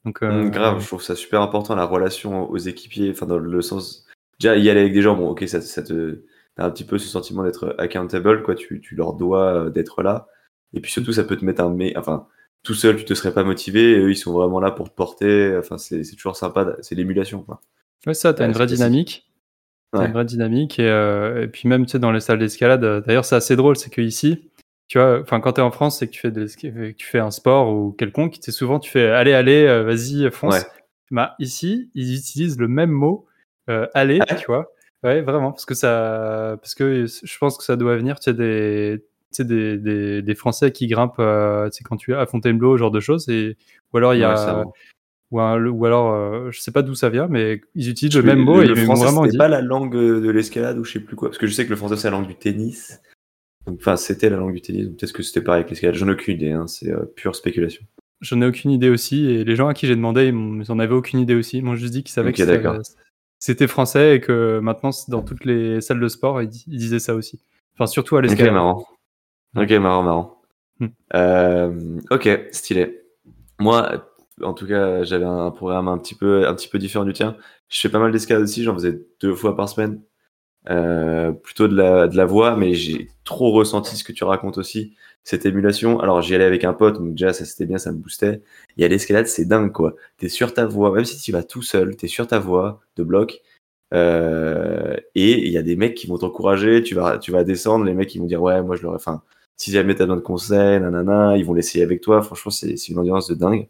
Donc, 0.08 0.24
euh, 0.24 0.46
mmh, 0.46 0.52
grave, 0.52 0.80
je 0.80 0.88
trouve 0.88 1.04
ça 1.04 1.18
super 1.18 1.42
important 1.42 1.76
la 1.76 1.86
relation 1.86 2.50
aux 2.50 2.58
équipiers, 2.58 3.12
enfin 3.12 3.26
dans 3.26 3.38
le 3.38 3.62
sens 3.62 4.06
déjà 4.40 4.56
y 4.56 4.70
aller 4.70 4.80
avec 4.80 4.94
des 4.94 5.02
gens, 5.02 5.18
bon 5.18 5.30
ok 5.30 5.46
ça, 5.48 5.60
ça 5.60 5.84
te 5.84 6.24
t'as 6.56 6.66
un 6.66 6.72
petit 6.72 6.86
peu 6.86 6.98
ce 6.98 7.10
sentiment 7.10 7.44
d'être 7.44 7.76
accountable 7.78 8.42
quoi, 8.42 8.56
tu, 8.56 8.80
tu 8.80 8.96
leur 8.96 9.14
dois 9.16 9.66
euh, 9.66 9.70
d'être 9.70 10.04
là, 10.04 10.28
et 10.74 10.80
puis 10.80 10.92
surtout 10.94 11.12
ça 11.12 11.26
peut 11.26 11.36
te 11.36 11.44
mettre 11.44 11.62
un 11.62 11.70
mais 11.70 11.98
enfin 11.98 12.26
tout 12.64 12.74
seul 12.74 12.96
tu 12.96 13.04
te 13.04 13.14
serais 13.16 13.34
pas 13.34 13.44
motivé, 13.44 13.92
et 13.92 14.00
eux 14.00 14.12
ils 14.12 14.16
sont 14.16 14.32
vraiment 14.32 14.62
là 14.62 14.72
pour 14.72 14.90
te 14.90 14.96
porter, 14.96 15.58
enfin 15.58 15.78
c'est 15.78 16.04
toujours 16.16 16.38
sympa, 16.38 16.78
c'est 16.80 16.96
l'émulation 16.96 17.42
quoi. 17.42 17.60
Ouais 18.06 18.14
ça, 18.14 18.34
t'as 18.34 18.46
une 18.46 18.54
vraie 18.54 18.68
dynamique. 18.68 19.27
T'as 19.94 20.06
une 20.06 20.14
vraie 20.14 20.26
dynamique 20.26 20.80
et, 20.80 20.90
euh, 20.90 21.44
et 21.44 21.48
puis 21.48 21.68
même 21.70 21.86
tu 21.86 21.94
sais 21.94 22.00
dans 22.00 22.12
les 22.12 22.20
salles 22.20 22.40
d'escalade, 22.40 23.04
d'ailleurs 23.06 23.26
c'est 23.26 23.36
assez 23.36 23.56
drôle, 23.56 23.78
c'est 23.78 23.90
que 23.90 24.02
ici 24.02 24.50
tu 24.88 25.00
vois, 25.00 25.20
enfin, 25.20 25.42
quand 25.42 25.54
tu 25.54 25.62
es 25.62 25.64
en 25.64 25.72
France, 25.72 26.00
c'est 26.00 26.08
que 26.08 26.14
tu 26.14 26.22
fais, 26.22 26.32
de, 26.32 26.48
tu 26.48 27.06
fais 27.06 27.20
un 27.20 27.32
sport 27.32 27.74
ou 27.74 27.92
quelconque, 27.92 28.38
c'est 28.40 28.52
souvent 28.52 28.80
tu 28.80 28.90
fais 28.90 29.08
allez, 29.10 29.34
allez, 29.34 29.66
euh, 29.66 29.84
vas-y, 29.84 30.30
fonce. 30.32 30.66
Bah, 31.12 31.36
ici, 31.40 31.90
ils 31.94 32.16
utilisent 32.16 32.58
le 32.58 32.68
même 32.68 32.92
mot, 32.92 33.26
euh, 33.70 33.88
aller, 33.94 34.20
tu 34.40 34.46
vois. 34.48 34.72
Ouais, 35.04 35.22
vraiment, 35.22 35.52
parce 35.52 35.66
que 35.66 35.74
ça, 35.74 36.58
parce 36.62 36.74
que 36.74 37.06
je 37.06 37.38
pense 37.38 37.58
que 37.58 37.64
ça 37.64 37.76
doit 37.76 37.96
venir, 37.98 38.20
tu 38.20 38.26
sais, 38.26 38.34
des, 38.34 39.00
tu 39.00 39.28
sais, 39.32 39.46
des, 39.46 39.78
des, 39.78 40.22
des, 40.22 40.36
Français 40.36 40.72
qui 40.72 40.88
grimpent, 40.88 41.20
euh, 41.20 41.70
tu 41.70 41.78
sais, 41.78 41.84
quand 41.84 41.98
tu 41.98 42.14
es 42.14 42.16
à 42.16 42.26
Fontainebleau, 42.26 42.78
genre 42.78 42.92
de 42.92 43.00
choses, 43.00 43.28
et, 43.30 43.58
ou 43.94 43.98
alors 43.98 44.14
il 44.14 44.22
y 44.22 44.24
a, 44.24 44.64
ou, 45.32 45.40
ou, 45.40 45.86
alors, 45.86 46.14
euh, 46.14 46.52
je 46.52 46.60
sais 46.62 46.72
pas 46.72 46.82
d'où 46.82 46.96
ça 46.96 47.10
vient, 47.10 47.28
mais 47.28 47.62
ils 47.76 47.90
utilisent 47.90 48.16
le 48.16 48.24
même 48.24 48.40
mot. 48.40 48.58
Le, 48.58 48.64
et 48.64 48.68
le 48.68 48.76
français, 48.76 49.06
vraiment 49.06 49.28
pas 49.38 49.48
la 49.48 49.62
langue 49.62 49.94
de 49.94 50.30
l'escalade 50.30 50.78
ou 50.78 50.84
je 50.84 50.94
sais 50.94 51.00
plus 51.00 51.16
quoi, 51.16 51.30
parce 51.30 51.38
que 51.38 51.48
je 51.48 51.54
sais 51.54 51.66
que 51.66 51.70
le 51.70 51.76
français 51.76 51.98
c'est 51.98 52.10
la 52.10 52.18
langue 52.18 52.28
du 52.28 52.36
tennis. 52.36 53.00
Enfin, 53.70 53.98
c'était 53.98 54.30
la 54.30 54.38
langue 54.38 54.54
du 54.54 54.62
tennis. 54.62 54.88
Peut-être 54.88 55.12
que 55.12 55.24
c'était 55.24 55.42
pareil 55.42 55.62
avec 55.62 55.70
l'escalade. 55.70 55.96
J'en 55.96 56.08
ai 56.08 56.12
aucune 56.12 56.36
idée. 56.36 56.52
Hein. 56.52 56.68
C'est 56.68 56.92
euh, 56.92 57.06
pure 57.16 57.36
spéculation. 57.36 57.84
J'en 58.22 58.42
ai 58.42 58.46
aucune 58.46 58.72
idée 58.72 58.90
aussi. 58.90 59.26
Et 59.26 59.44
les 59.44 59.56
gens 59.56 59.68
à 59.68 59.74
qui 59.74 59.88
j'ai 59.88 59.96
demandé, 59.96 60.28
ils 60.28 60.34
n'en 60.34 60.80
avaient 60.80 60.96
aucune 60.96 61.20
idée 61.20 61.36
aussi. 61.36 61.58
Ils 61.58 61.64
m'ont 61.64 61.76
juste 61.76 61.94
dit 61.94 62.04
qu'ils 62.04 62.14
savaient 62.14 62.32
que 62.32 62.44
c'était 63.40 63.68
français 63.68 64.16
et 64.16 64.20
que 64.20 64.60
maintenant, 64.60 64.90
dans 65.10 65.22
toutes 65.22 65.46
les 65.46 65.80
salles 65.82 66.00
de 66.00 66.08
sport, 66.08 66.42
ils, 66.42 66.50
disaient 66.50 67.00
ça 67.00 67.14
aussi. 67.14 67.40
Enfin, 67.76 67.86
surtout 67.86 68.18
à 68.18 68.22
l'escalade. 68.22 68.48
Ok, 68.48 68.54
marrant. 68.54 68.88
Ok, 69.56 69.72
marrant, 69.74 70.04
marrant. 70.04 70.42
Hmm. 70.80 70.88
Euh, 71.14 72.00
ok, 72.10 72.48
stylé. 72.52 73.04
Moi, 73.60 74.10
en 74.42 74.54
tout 74.54 74.68
cas, 74.68 75.04
j'avais 75.04 75.26
un 75.26 75.52
programme 75.52 75.88
un 75.88 75.98
petit 75.98 76.16
peu, 76.16 76.48
un 76.48 76.54
petit 76.56 76.68
peu 76.70 76.80
différent 76.80 77.06
du 77.06 77.14
tien. 77.14 77.38
Je 77.70 77.80
fais 77.80 77.90
pas 77.90 78.00
mal 78.00 78.12
d'escalade 78.12 78.44
aussi. 78.44 78.64
J'en 78.64 78.74
faisais 78.74 79.02
deux 79.22 79.36
fois 79.36 79.56
par 79.56 79.70
semaine. 79.70 80.02
Euh, 80.70 81.32
plutôt 81.32 81.68
de 81.70 81.76
la, 81.76 82.08
de 82.08 82.18
la 82.18 82.26
voix, 82.26 82.58
mais 82.58 82.74
j'ai 82.74 83.08
trop 83.24 83.52
ressenti 83.52 83.96
ce 83.96 84.04
que 84.04 84.12
tu 84.12 84.26
racontes 84.26 84.58
aussi, 84.58 84.96
cette 85.24 85.46
émulation. 85.46 86.00
Alors 86.02 86.22
j'y 86.22 86.36
allais 86.36 86.44
avec 86.44 86.66
un 86.66 86.74
pote, 86.74 86.96
donc 87.00 87.12
déjà 87.12 87.32
ça 87.32 87.46
c'était 87.46 87.66
bien, 87.66 87.78
ça 87.78 87.92
me 87.94 87.98
boostait. 87.98 88.42
Et 88.78 88.84
à 88.84 88.88
l'escalade, 88.90 89.28
c'est 89.28 89.46
dingue 89.46 89.72
quoi. 89.72 89.96
T'es 90.18 90.28
sur 90.30 90.54
ta 90.54 90.66
voix, 90.66 90.92
même 90.92 91.06
si 91.06 91.22
tu 91.22 91.32
vas 91.32 91.44
tout 91.44 91.62
seul, 91.62 91.96
t'es 91.96 92.08
sur 92.08 92.28
ta 92.28 92.40
voix 92.40 92.82
de 92.98 93.04
bloc. 93.04 93.42
Euh, 93.94 94.98
et 95.16 95.46
il 95.48 95.52
y 95.54 95.58
a 95.58 95.62
des 95.64 95.78
mecs 95.78 95.96
qui 95.96 96.08
vont 96.08 96.18
t'encourager, 96.18 96.84
tu 96.84 96.96
vas, 96.96 97.18
tu 97.18 97.32
vas 97.32 97.44
descendre, 97.46 97.86
les 97.86 97.94
mecs 97.94 98.14
ils 98.16 98.20
vont 98.20 98.26
dire 98.26 98.42
ouais, 98.42 98.62
moi 98.62 98.76
je 98.76 98.84
l'aurais, 98.84 98.98
enfin, 98.98 99.22
si 99.56 99.72
jamais 99.72 99.96
t'as 99.96 100.06
besoin 100.06 100.18
de 100.18 100.22
conseils, 100.22 100.80
nanana, 100.82 101.38
ils 101.38 101.46
vont 101.46 101.54
l'essayer 101.54 101.84
avec 101.84 102.02
toi. 102.02 102.22
Franchement, 102.22 102.52
c'est 102.52 102.76
une 102.90 103.00
ambiance 103.00 103.28
de 103.28 103.36
dingue. 103.36 103.70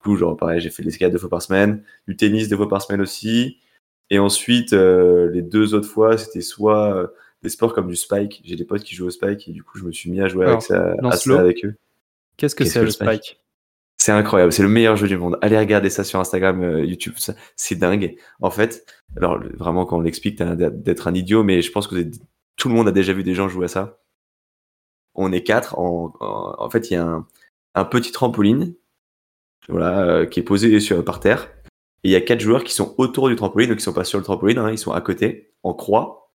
Du 0.00 0.04
coup, 0.04 0.16
genre 0.16 0.36
pareil, 0.36 0.60
j'ai 0.60 0.70
fait 0.70 0.82
de 0.82 0.88
l'escalade 0.88 1.12
deux 1.12 1.18
fois 1.18 1.28
par 1.28 1.42
semaine, 1.42 1.82
du 2.08 2.16
tennis 2.16 2.48
deux 2.48 2.56
fois 2.56 2.68
par 2.68 2.80
semaine 2.80 3.02
aussi. 3.02 3.58
Et 4.08 4.18
ensuite, 4.18 4.72
euh, 4.72 5.30
les 5.30 5.42
deux 5.42 5.74
autres 5.74 5.88
fois, 5.88 6.16
c'était 6.16 6.40
soit 6.40 6.94
euh, 6.94 7.06
des 7.42 7.50
sports 7.50 7.74
comme 7.74 7.86
du 7.86 7.96
spike. 7.96 8.40
J'ai 8.44 8.56
des 8.56 8.64
potes 8.64 8.82
qui 8.82 8.94
jouent 8.94 9.06
au 9.06 9.10
spike 9.10 9.48
et 9.48 9.52
du 9.52 9.62
coup, 9.62 9.78
je 9.78 9.84
me 9.84 9.92
suis 9.92 10.10
mis 10.10 10.20
à 10.20 10.28
jouer 10.28 10.46
avec 10.46 10.62
ça, 10.62 10.94
avec 11.38 11.64
eux. 11.64 11.74
Qu'est-ce 12.36 12.54
que 12.54 12.64
c'est 12.64 12.82
le 12.82 12.90
spike, 12.90 13.38
C'est 13.98 14.12
incroyable, 14.12 14.52
c'est 14.52 14.62
le 14.62 14.70
meilleur 14.70 14.96
jeu 14.96 15.06
du 15.06 15.18
monde. 15.18 15.38
Allez 15.42 15.58
regarder 15.58 15.90
ça 15.90 16.02
sur 16.02 16.18
Instagram, 16.18 16.62
euh, 16.62 16.84
YouTube, 16.84 17.14
c'est 17.54 17.74
dingue. 17.74 18.16
En 18.40 18.50
fait, 18.50 18.86
alors 19.16 19.38
vraiment 19.58 19.84
quand 19.84 19.98
on 19.98 20.00
l'explique, 20.00 20.38
t'as 20.38 20.54
d'être 20.54 21.06
un 21.06 21.14
idiot, 21.14 21.44
mais 21.44 21.60
je 21.60 21.70
pense 21.70 21.86
que 21.86 22.10
tout 22.56 22.68
le 22.68 22.74
monde 22.74 22.88
a 22.88 22.92
déjà 22.92 23.12
vu 23.12 23.22
des 23.22 23.34
gens 23.34 23.48
jouer 23.48 23.66
à 23.66 23.68
ça. 23.68 24.00
On 25.14 25.32
est 25.32 25.42
quatre. 25.42 25.78
En, 25.78 26.14
en, 26.20 26.70
fait, 26.70 26.90
il 26.90 26.94
y 26.94 26.96
a 26.96 27.04
un, 27.04 27.26
un, 27.74 27.84
petit 27.84 28.12
trampoline, 28.12 28.74
voilà, 29.68 30.26
qui 30.26 30.40
est 30.40 30.44
posé 30.44 30.80
sur 30.80 31.04
par 31.04 31.20
terre 31.20 31.48
et 32.02 32.08
il 32.08 32.12
y 32.12 32.16
a 32.16 32.20
quatre 32.20 32.40
joueurs 32.40 32.64
qui 32.64 32.72
sont 32.72 32.94
autour 32.98 33.28
du 33.28 33.36
trampoline, 33.36 33.68
donc 33.68 33.80
ils 33.80 33.82
sont 33.82 33.92
pas 33.92 34.04
sur 34.04 34.18
le 34.18 34.24
trampoline, 34.24 34.58
hein, 34.58 34.70
ils 34.70 34.78
sont 34.78 34.92
à 34.92 35.00
côté, 35.00 35.52
en 35.62 35.74
croix. 35.74 36.32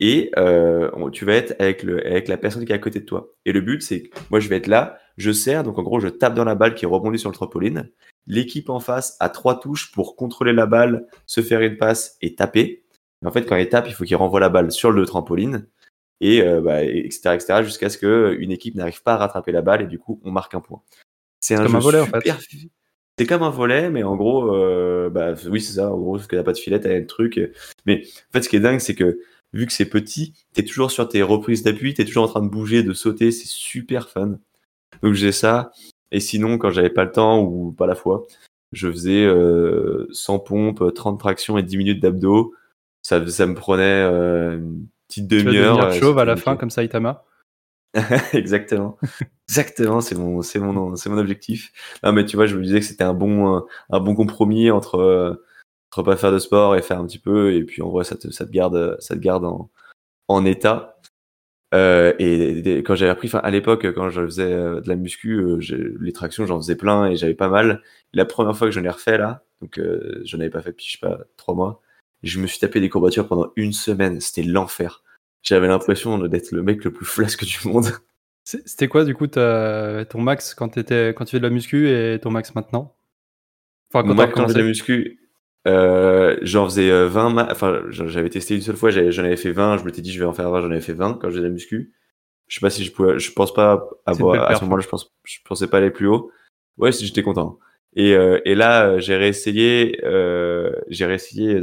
Et 0.00 0.32
euh, 0.36 1.10
tu 1.10 1.24
vas 1.24 1.34
être 1.34 1.54
avec, 1.60 1.84
le, 1.84 2.04
avec 2.04 2.26
la 2.26 2.36
personne 2.36 2.64
qui 2.64 2.72
est 2.72 2.74
à 2.74 2.78
côté 2.78 2.98
de 2.98 3.04
toi. 3.04 3.32
Et 3.44 3.52
le 3.52 3.60
but, 3.60 3.82
c'est 3.82 4.02
que 4.02 4.18
moi, 4.30 4.40
je 4.40 4.48
vais 4.48 4.56
être 4.56 4.66
là, 4.66 4.98
je 5.16 5.30
sers, 5.30 5.62
donc 5.62 5.78
en 5.78 5.82
gros, 5.82 6.00
je 6.00 6.08
tape 6.08 6.34
dans 6.34 6.44
la 6.44 6.56
balle 6.56 6.74
qui 6.74 6.86
rebondit 6.86 7.18
sur 7.18 7.30
le 7.30 7.34
trampoline. 7.34 7.90
L'équipe 8.26 8.70
en 8.70 8.80
face 8.80 9.16
a 9.20 9.28
trois 9.28 9.60
touches 9.60 9.92
pour 9.92 10.16
contrôler 10.16 10.52
la 10.52 10.66
balle, 10.66 11.06
se 11.26 11.40
faire 11.42 11.60
une 11.60 11.76
passe 11.76 12.16
et 12.20 12.34
taper. 12.34 12.84
en 13.24 13.30
fait, 13.30 13.44
quand 13.44 13.56
il 13.56 13.68
tape, 13.68 13.86
il 13.86 13.94
faut 13.94 14.04
qu'il 14.04 14.16
renvoie 14.16 14.40
la 14.40 14.48
balle 14.48 14.72
sur 14.72 14.90
le 14.90 15.06
trampoline, 15.06 15.68
et 16.20 16.42
euh, 16.42 16.60
bah, 16.60 16.82
etc., 16.82 17.34
etc., 17.34 17.62
jusqu'à 17.62 17.88
ce 17.88 17.98
qu'une 17.98 18.50
équipe 18.50 18.74
n'arrive 18.74 19.02
pas 19.02 19.14
à 19.14 19.18
rattraper 19.18 19.52
la 19.52 19.62
balle, 19.62 19.82
et 19.82 19.86
du 19.86 20.00
coup, 20.00 20.20
on 20.24 20.32
marque 20.32 20.54
un 20.54 20.60
point. 20.60 20.82
C'est 21.42 21.56
un 21.56 21.64
comme 21.64 21.72
jeu 21.72 21.76
un 21.76 21.80
volet, 21.80 22.04
super... 22.04 22.34
en 22.34 22.38
fait. 22.38 22.68
C'est 23.18 23.26
comme 23.26 23.42
un 23.42 23.50
volet, 23.50 23.90
mais 23.90 24.04
en 24.04 24.16
gros, 24.16 24.54
euh, 24.54 25.10
bah, 25.10 25.34
oui, 25.50 25.60
c'est 25.60 25.74
ça. 25.74 25.92
En 25.92 25.98
gros, 25.98 26.14
parce 26.14 26.26
qu'il 26.26 26.38
n'y 26.38 26.40
a 26.40 26.44
pas 26.44 26.52
de 26.52 26.58
filet, 26.58 26.80
t'as 26.80 26.96
un 26.96 27.04
truc. 27.04 27.38
Mais 27.84 28.04
en 28.04 28.32
fait, 28.32 28.42
ce 28.42 28.48
qui 28.48 28.56
est 28.56 28.60
dingue, 28.60 28.78
c'est 28.78 28.94
que 28.94 29.18
vu 29.52 29.66
que 29.66 29.72
c'est 29.72 29.84
petit, 29.88 30.32
t'es 30.54 30.64
toujours 30.64 30.90
sur 30.90 31.06
tes 31.08 31.22
reprises 31.22 31.62
d'appui, 31.62 31.92
t'es 31.92 32.06
toujours 32.06 32.24
en 32.24 32.28
train 32.28 32.42
de 32.42 32.48
bouger, 32.48 32.82
de 32.82 32.94
sauter, 32.94 33.30
c'est 33.30 33.48
super 33.48 34.08
fun. 34.08 34.38
Donc 35.02 35.14
j'ai 35.14 35.32
ça. 35.32 35.72
Et 36.10 36.20
sinon, 36.20 36.56
quand 36.56 36.70
j'avais 36.70 36.90
pas 36.90 37.04
le 37.04 37.12
temps 37.12 37.42
ou 37.42 37.72
pas 37.72 37.86
la 37.86 37.94
foi, 37.94 38.26
je 38.72 38.90
faisais 38.90 39.24
euh, 39.24 40.06
100 40.12 40.38
pompes, 40.38 40.94
30 40.94 41.18
tractions 41.18 41.58
et 41.58 41.62
10 41.62 41.76
minutes 41.76 42.02
d'abdos. 42.02 42.54
Ça, 43.02 43.26
ça 43.28 43.46
me 43.46 43.54
prenait 43.54 43.82
euh, 43.82 44.56
une 44.56 44.86
petite 45.08 45.26
demi-heure. 45.26 45.76
Tu 45.76 45.82
vas 45.82 45.92
chauve 46.00 46.18
à 46.18 46.24
la 46.24 46.36
fin, 46.36 46.56
comme 46.56 46.70
ça, 46.70 46.82
Itama 46.82 47.24
Exactement. 48.32 48.98
Exactement, 49.48 50.00
c'est 50.00 50.14
mon, 50.14 50.42
c'est 50.42 50.58
mon, 50.58 50.96
c'est 50.96 51.10
mon 51.10 51.18
objectif. 51.18 51.72
Non, 52.02 52.12
mais 52.12 52.24
tu 52.24 52.36
vois, 52.36 52.46
je 52.46 52.56
me 52.56 52.62
disais 52.62 52.80
que 52.80 52.86
c'était 52.86 53.04
un 53.04 53.14
bon, 53.14 53.66
un 53.90 54.00
bon 54.00 54.14
compromis 54.14 54.70
entre, 54.70 55.40
entre 55.90 56.02
pas 56.02 56.16
faire 56.16 56.32
de 56.32 56.38
sport 56.38 56.76
et 56.76 56.82
faire 56.82 56.98
un 56.98 57.06
petit 57.06 57.18
peu, 57.18 57.54
et 57.54 57.64
puis 57.64 57.82
en 57.82 57.90
vrai, 57.90 58.04
ça 58.04 58.16
te, 58.16 58.30
ça 58.30 58.46
te 58.46 58.50
garde, 58.50 58.96
ça 59.00 59.14
te 59.14 59.20
garde 59.20 59.44
en, 59.44 59.70
en 60.28 60.44
état. 60.44 60.98
Euh, 61.74 62.12
et, 62.18 62.82
quand 62.82 62.94
j'avais 62.94 63.10
appris, 63.10 63.30
à 63.32 63.50
l'époque, 63.50 63.86
quand 63.94 64.10
je 64.10 64.22
faisais 64.22 64.52
euh, 64.52 64.80
de 64.80 64.88
la 64.88 64.96
muscu, 64.96 65.36
euh, 65.38 65.96
les 66.00 66.12
tractions, 66.12 66.44
j'en 66.46 66.58
faisais 66.60 66.76
plein 66.76 67.06
et 67.06 67.16
j'avais 67.16 67.34
pas 67.34 67.48
mal. 67.48 67.82
La 68.12 68.24
première 68.26 68.56
fois 68.56 68.68
que 68.68 68.72
j'en 68.72 68.84
ai 68.84 68.90
refait 68.90 69.18
là, 69.18 69.42
donc 69.60 69.78
je 69.78 70.36
n'avais 70.36 70.50
pas 70.50 70.60
fait 70.60 70.70
depuis 70.70 70.86
je 70.86 70.92
sais 70.92 70.98
pas 70.98 71.18
trois 71.36 71.54
mois, 71.54 71.80
je 72.22 72.40
me 72.40 72.46
suis 72.46 72.58
tapé 72.58 72.80
des 72.80 72.88
courbatures 72.88 73.28
pendant 73.28 73.52
une 73.56 73.72
semaine. 73.72 74.20
C'était 74.20 74.42
l'enfer. 74.42 75.02
J'avais 75.42 75.68
l'impression 75.68 76.18
d'être 76.18 76.52
le 76.52 76.62
mec 76.62 76.84
le 76.84 76.92
plus 76.92 77.06
flasque 77.06 77.44
du 77.44 77.58
monde. 77.66 77.86
C'était 78.44 78.88
quoi 78.88 79.04
du 79.04 79.14
coup 79.14 79.26
ton 79.28 80.20
max 80.20 80.54
quand, 80.54 80.76
étais, 80.76 81.14
quand 81.16 81.24
tu 81.24 81.32
fais 81.32 81.38
de 81.38 81.44
la 81.44 81.50
muscu 81.50 81.88
et 81.90 82.18
ton 82.20 82.30
max 82.30 82.54
maintenant? 82.54 82.96
Enfin, 83.92 84.06
quand, 84.06 84.32
quand, 84.32 84.48
je 84.48 84.54
de 84.54 84.58
la 84.58 84.64
muscu, 84.64 85.20
Euh, 85.68 86.36
j'en 86.42 86.64
faisais 86.64 86.90
20, 87.06 87.38
euh, 87.38 87.46
enfin, 87.50 87.82
j'avais 87.90 88.30
testé 88.30 88.56
une 88.56 88.62
seule 88.62 88.76
fois, 88.76 88.90
j'en 88.90 89.24
avais 89.24 89.36
fait 89.36 89.52
20, 89.52 89.78
je 89.78 89.84
m'étais 89.84 90.02
dit 90.02 90.12
je 90.12 90.18
vais 90.18 90.24
en 90.24 90.32
faire 90.32 90.50
20, 90.50 90.62
j'en 90.62 90.70
avais 90.70 90.80
fait 90.80 90.92
20 90.92 91.14
quand 91.20 91.30
j'ai 91.30 91.40
la 91.40 91.50
muscu. 91.50 91.92
Je 92.48 92.56
sais 92.56 92.60
pas 92.60 92.70
si 92.70 92.84
je 92.84 92.92
pouvais, 92.92 93.18
je 93.18 93.32
pense 93.32 93.54
pas 93.54 93.88
avoir, 94.04 94.50
à 94.50 94.56
ce 94.56 94.64
moment-là, 94.64 94.82
je 94.82 94.88
pense, 94.88 95.14
je 95.24 95.38
pensais 95.44 95.68
pas 95.68 95.78
aller 95.78 95.90
plus 95.90 96.08
haut. 96.08 96.30
Ouais, 96.78 96.90
si 96.90 97.06
j'étais 97.06 97.22
content. 97.22 97.58
Et, 97.94 98.14
euh, 98.14 98.40
et 98.44 98.54
là, 98.54 98.98
j'ai 98.98 99.16
réessayé, 99.16 100.00
euh, 100.04 100.72
j'ai 100.88 101.06
réessayé 101.06 101.60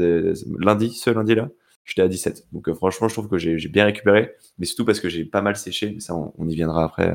lundi, 0.59 0.91
ce 0.91 1.09
lundi-là, 1.09 1.49
j'étais 1.89 2.01
à 2.01 2.07
17. 2.07 2.47
Donc 2.53 2.71
franchement, 2.73 3.07
je 3.07 3.13
trouve 3.13 3.27
que 3.27 3.37
j'ai 3.37 3.67
bien 3.67 3.85
récupéré, 3.85 4.31
mais 4.57 4.65
surtout 4.65 4.85
parce 4.85 4.99
que 4.99 5.09
j'ai 5.09 5.25
pas 5.25 5.41
mal 5.41 5.55
séché, 5.55 5.91
mais 5.93 5.99
ça, 5.99 6.15
on 6.15 6.47
y 6.47 6.55
viendra 6.55 6.85
après. 6.85 7.13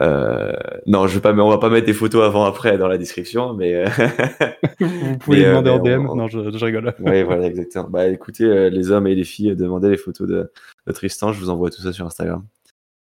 Euh, 0.00 0.52
non, 0.86 1.06
je 1.06 1.14
vais 1.14 1.20
pas, 1.20 1.32
on 1.32 1.50
va 1.50 1.58
pas 1.58 1.70
mettre 1.70 1.86
des 1.86 1.92
photos 1.92 2.24
avant 2.24 2.44
après 2.44 2.78
dans 2.78 2.88
la 2.88 2.98
description, 2.98 3.54
mais 3.54 3.74
euh, 3.74 3.86
vous 4.80 5.18
pouvez 5.18 5.44
euh, 5.44 5.60
demander 5.60 5.70
en 5.70 5.78
DM. 5.78 6.06
Non, 6.14 6.28
je, 6.28 6.64
rigole. 6.64 6.94
oui, 7.00 7.22
voilà, 7.24 7.46
exactement. 7.46 7.88
Bah, 7.88 8.06
écoutez, 8.06 8.70
les 8.70 8.90
hommes 8.90 9.06
et 9.06 9.14
les 9.14 9.24
filles, 9.24 9.56
demandez 9.56 9.90
les 9.90 9.96
photos 9.96 10.28
de, 10.28 10.52
Tristan. 10.92 11.32
Je 11.32 11.40
vous 11.40 11.50
envoie 11.50 11.70
tout 11.70 11.82
ça 11.82 11.92
sur 11.92 12.06
Instagram. 12.06 12.44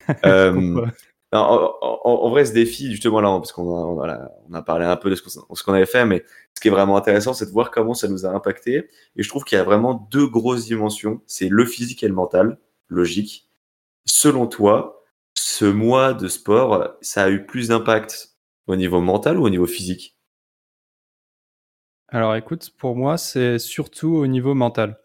en, 1.33 2.31
vrai, 2.31 2.45
ce 2.45 2.53
défi, 2.53 2.91
justement 2.91 3.21
là, 3.21 3.29
parce 3.39 3.53
qu'on 3.53 3.75
a, 3.75 4.29
on 4.49 4.55
a, 4.55 4.63
parlé 4.63 4.85
un 4.85 4.97
peu 4.97 5.11
de 5.11 5.17
ce 5.17 5.63
qu'on 5.65 5.73
avait 5.73 5.87
fait, 5.87 6.05
mais 6.05 6.25
ce 6.55 6.61
qui 6.61 6.69
est 6.69 6.71
vraiment 6.71 6.97
intéressant, 6.97 7.35
c'est 7.35 7.47
de 7.47 7.51
voir 7.51 7.71
comment 7.71 7.95
ça 7.95 8.09
nous 8.09 8.25
a 8.25 8.29
impacté. 8.29 8.89
Et 9.17 9.23
je 9.23 9.29
trouve 9.29 9.45
qu'il 9.45 9.59
y 9.59 9.61
a 9.61 9.65
vraiment 9.65 10.09
deux 10.11 10.29
grosses 10.29 10.67
dimensions. 10.67 11.23
C'est 11.27 11.49
le 11.49 11.67
physique 11.67 12.03
et 12.05 12.09
le 12.09 12.15
mental, 12.15 12.59
logique. 12.89 13.49
Selon 14.07 14.47
toi, 14.47 15.03
ce 15.35 15.65
mois 15.65 16.15
de 16.15 16.29
sport, 16.29 16.95
ça 17.01 17.25
a 17.25 17.31
eu 17.31 17.47
plus 17.47 17.69
d'impact 17.69 18.35
au 18.67 18.77
niveau 18.77 19.01
mental 19.01 19.39
ou 19.39 19.45
au 19.45 19.51
niveau 19.51 19.67
physique? 19.67 20.17
Alors 22.09 22.37
écoute, 22.37 22.71
pour 22.79 22.97
moi, 22.97 23.19
c'est 23.19 23.59
surtout 23.59 24.15
au 24.15 24.27
niveau 24.27 24.55
mental. 24.55 25.01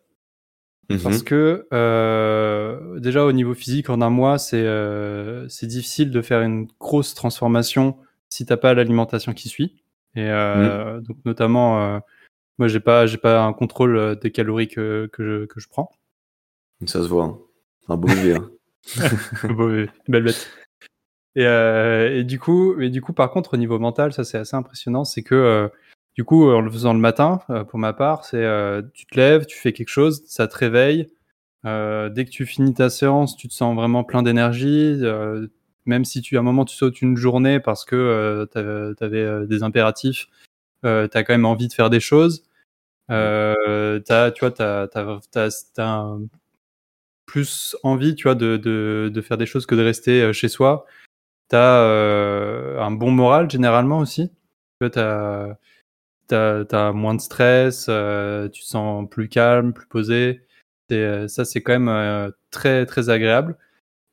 Parce 0.90 1.22
mmh 1.22 1.24
que 1.24 1.68
euh, 1.72 3.00
déjà 3.00 3.24
au 3.24 3.32
niveau 3.32 3.54
physique, 3.54 3.90
en 3.90 4.02
un 4.02 4.10
mois, 4.10 4.40
c'est 4.40 4.64
euh, 4.64 5.48
difficile 5.62 6.10
de 6.10 6.22
faire 6.22 6.42
une 6.42 6.68
grosse 6.80 7.14
transformation 7.14 7.98
si 8.30 8.46
t'as 8.46 8.58
pas 8.58 8.74
l'alimentation 8.74 9.34
qui 9.34 9.50
suit. 9.50 9.84
Et 10.16 10.26
euh, 10.26 10.98
mmh. 10.98 11.04
donc 11.04 11.18
notamment, 11.26 12.02
moi 12.58 12.68
j'ai 12.68 12.80
pas 12.80 13.06
j'ai 13.06 13.18
pas 13.18 13.44
un 13.44 13.54
contrôle 13.54 14.18
des 14.20 14.32
calories 14.32 14.68
que, 14.68 15.08
que, 15.14 15.48
je, 15.58 15.68
prends. 15.70 15.92
Ça 16.86 17.04
se 17.04 17.08
voit, 17.08 17.26
hein. 17.26 17.38
un 17.88 17.98
beau 17.98 18.08
bébé. 18.08 18.36
Hein. 18.36 18.50
Belle 20.08 20.24
bête. 20.24 20.50
Et, 21.36 21.46
euh, 21.46 22.20
et, 22.20 22.24
du 22.24 22.40
coup, 22.40 22.80
et 22.82 22.90
du 22.90 23.02
coup, 23.02 23.14
par 23.14 23.32
contre, 23.32 23.54
au 23.54 23.58
niveau 23.58 23.80
mental, 23.80 24.14
ça 24.14 24.24
c'est 24.24 24.38
assez 24.38 24.56
impressionnant, 24.56 25.06
c'est 25.06 25.24
que 25.24 25.36
euh, 25.36 25.68
du 26.20 26.26
coup, 26.26 26.52
en 26.52 26.60
le 26.60 26.70
faisant 26.70 26.92
le 26.92 27.00
matin, 27.00 27.40
euh, 27.50 27.64
pour 27.64 27.80
ma 27.80 27.94
part, 27.94 28.26
c'est 28.26 28.44
tu 28.94 29.06
te 29.06 29.16
lèves, 29.16 29.46
tu 29.46 29.58
fais 29.58 29.72
quelque 29.72 29.88
chose, 29.88 30.22
ça 30.28 30.50
te 30.50 30.58
réveille. 30.58 31.08
dès 31.64 32.26
que 32.26 32.30
tu 32.30 32.46
finis 32.46 32.74
ta 32.74 32.90
séance, 32.90 33.38
tu 33.38 33.48
te 33.48 33.54
sens 33.54 33.74
vraiment 33.74 34.04
plein 34.04 34.22
d'énergie. 34.22 35.02
même 35.86 36.04
si 36.04 36.22
tu 36.22 36.36
à 36.36 36.42
un 36.42 36.44
moment 36.44 36.66
tu 36.66 36.76
sautes 36.76 37.02
une 37.02 37.16
journée 37.16 37.62
parce 37.62 37.86
que 37.86 38.46
tu 38.52 39.04
avais 39.04 39.48
des 39.48 39.64
impératifs, 39.64 40.28
tu 40.84 40.90
as 40.90 41.08
quand 41.24 41.30
même 41.30 41.46
envie 41.46 41.70
de 41.70 41.74
faire 41.74 41.90
des 41.90 42.02
choses. 42.02 42.44
as, 43.08 43.56
tu 44.36 44.40
vois, 44.42 44.52
tu 44.52 44.62
as, 44.62 44.90
as, 45.36 45.82
un, 45.82 46.22
plus 47.30 47.78
envie, 47.84 48.16
tu 48.16 48.24
vois, 48.24 48.36
de, 48.36 48.58
de, 48.58 49.10
de, 49.14 49.22
faire 49.22 49.38
des 49.38 49.46
choses 49.46 49.66
que 49.66 49.76
de 49.76 49.84
rester 49.84 50.22
euh, 50.22 50.34
chez 50.34 50.50
soi. 50.50 50.86
Tu 51.50 51.56
as 51.56 51.84
euh, 51.84 52.80
un 52.80 52.92
bon 52.92 53.12
moral 53.12 53.50
généralement 53.50 54.00
aussi. 54.00 54.32
Tu 54.82 54.90
as, 56.36 56.66
as, 56.72 56.92
moins 56.94 57.16
de 57.16 57.22
stress, 57.22 57.88
euh, 57.90 58.50
tu 58.50 58.62
te 58.62 58.68
sens 58.68 59.08
plus 59.10 59.30
calme, 59.30 59.74
plus 59.74 59.88
posé. 59.88 60.42
ça, 60.90 61.46
c'est 61.46 61.62
quand 61.62 61.80
même 61.80 62.32
très, 62.52 62.86
très 62.86 63.10
agréable. 63.10 63.58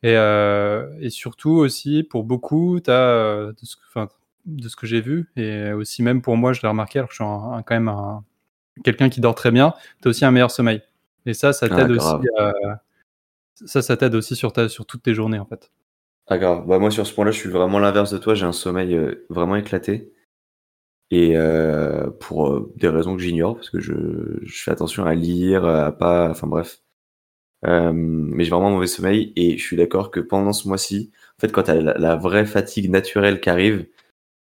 Et, 0.02 0.14
et, 0.14 1.10
surtout 1.10 1.50
aussi, 1.50 2.02
pour 2.02 2.24
beaucoup, 2.24 2.80
tu 2.80 2.90
as, 2.90 3.52
de 3.52 3.64
ce, 3.66 3.76
de 4.46 4.68
ce 4.68 4.76
que 4.76 4.86
j'ai 4.86 5.00
vu, 5.00 5.30
et 5.36 5.72
aussi 5.72 6.02
même 6.02 6.22
pour 6.22 6.36
moi, 6.36 6.52
je 6.52 6.62
l'ai 6.62 6.68
remarqué, 6.68 6.98
alors 6.98 7.08
que 7.08 7.14
je 7.14 7.22
suis 7.22 7.64
quand 7.64 7.74
même 7.74 7.88
un, 7.88 8.24
quelqu'un 8.84 9.08
qui 9.08 9.20
dort 9.20 9.34
très 9.34 9.50
bien, 9.50 9.74
tu 10.02 10.08
as 10.08 10.10
aussi 10.10 10.24
un 10.24 10.30
meilleur 10.30 10.50
sommeil. 10.50 10.82
Et 11.24 11.34
ça, 11.34 11.52
ça 11.52 11.66
ah, 11.70 11.74
t'aide 11.74 11.90
aussi 11.90 12.06
ça, 13.64 13.80
ça 13.80 13.96
t'aide 13.96 14.14
aussi 14.14 14.36
sur, 14.36 14.52
ta, 14.52 14.68
sur 14.68 14.84
toutes 14.84 15.02
tes 15.02 15.14
journées, 15.14 15.38
en 15.38 15.46
fait. 15.46 15.70
Ah, 16.26 16.38
grave. 16.38 16.66
Bah, 16.66 16.78
moi, 16.78 16.90
sur 16.90 17.06
ce 17.06 17.14
point-là, 17.14 17.30
je 17.30 17.38
suis 17.38 17.48
vraiment 17.48 17.78
l'inverse 17.78 18.12
de 18.12 18.18
toi. 18.18 18.34
J'ai 18.34 18.44
un 18.44 18.52
sommeil 18.52 18.94
euh, 18.94 19.26
vraiment 19.30 19.56
éclaté. 19.56 20.12
Et 21.10 21.36
euh, 21.36 22.10
pour 22.20 22.48
euh, 22.48 22.72
des 22.76 22.88
raisons 22.88 23.16
que 23.16 23.22
j'ignore, 23.22 23.54
parce 23.54 23.70
que 23.70 23.80
je, 23.80 23.94
je, 24.42 24.62
fais 24.62 24.72
attention 24.72 25.04
à 25.04 25.14
lire, 25.14 25.64
à 25.64 25.92
pas. 25.92 26.28
Enfin, 26.30 26.46
bref. 26.48 26.82
mais 27.62 28.44
j'ai 28.44 28.50
vraiment 28.50 28.70
mauvais 28.70 28.86
sommeil. 28.86 29.32
Et 29.36 29.56
je 29.58 29.62
suis 29.62 29.76
d'accord 29.76 30.10
que 30.10 30.20
pendant 30.20 30.52
ce 30.52 30.68
mois-ci, 30.68 31.12
en 31.38 31.40
fait, 31.40 31.52
quand 31.52 31.64
tu 31.64 31.70
as 31.70 31.80
la, 31.80 32.16
vraie 32.16 32.46
fatigue 32.46 32.90
naturelle 32.90 33.40
qui 33.40 33.50
arrive, 33.50 33.86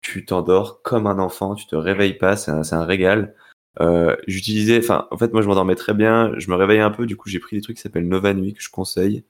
tu 0.02 0.24
t'endors 0.24 0.82
comme 0.82 1.06
un 1.06 1.18
enfant, 1.18 1.54
tu 1.54 1.66
te 1.66 1.76
réveilles 1.76 2.18
pas, 2.18 2.36
c'est 2.36 2.50
un, 2.52 2.62
un, 2.72 2.84
régal. 2.84 3.34
Euh, 3.80 4.16
j'utilisais, 4.26 4.78
enfin, 4.78 5.08
en 5.10 5.18
fait, 5.18 5.32
moi, 5.32 5.42
je 5.42 5.48
m'endormais 5.48 5.74
très 5.76 5.94
bien. 5.94 6.32
Je 6.38 6.50
me 6.50 6.56
réveillais 6.56 6.80
un 6.80 6.90
peu. 6.90 7.06
Du 7.06 7.16
coup, 7.16 7.28
j'ai 7.28 7.38
pris 7.40 7.56
des 7.56 7.62
trucs 7.62 7.76
qui 7.76 7.82
s'appellent 7.82 8.08
Nova 8.08 8.34
Nuit 8.34 8.54
que 8.54 8.62
je 8.62 8.70
conseille. 8.70 9.24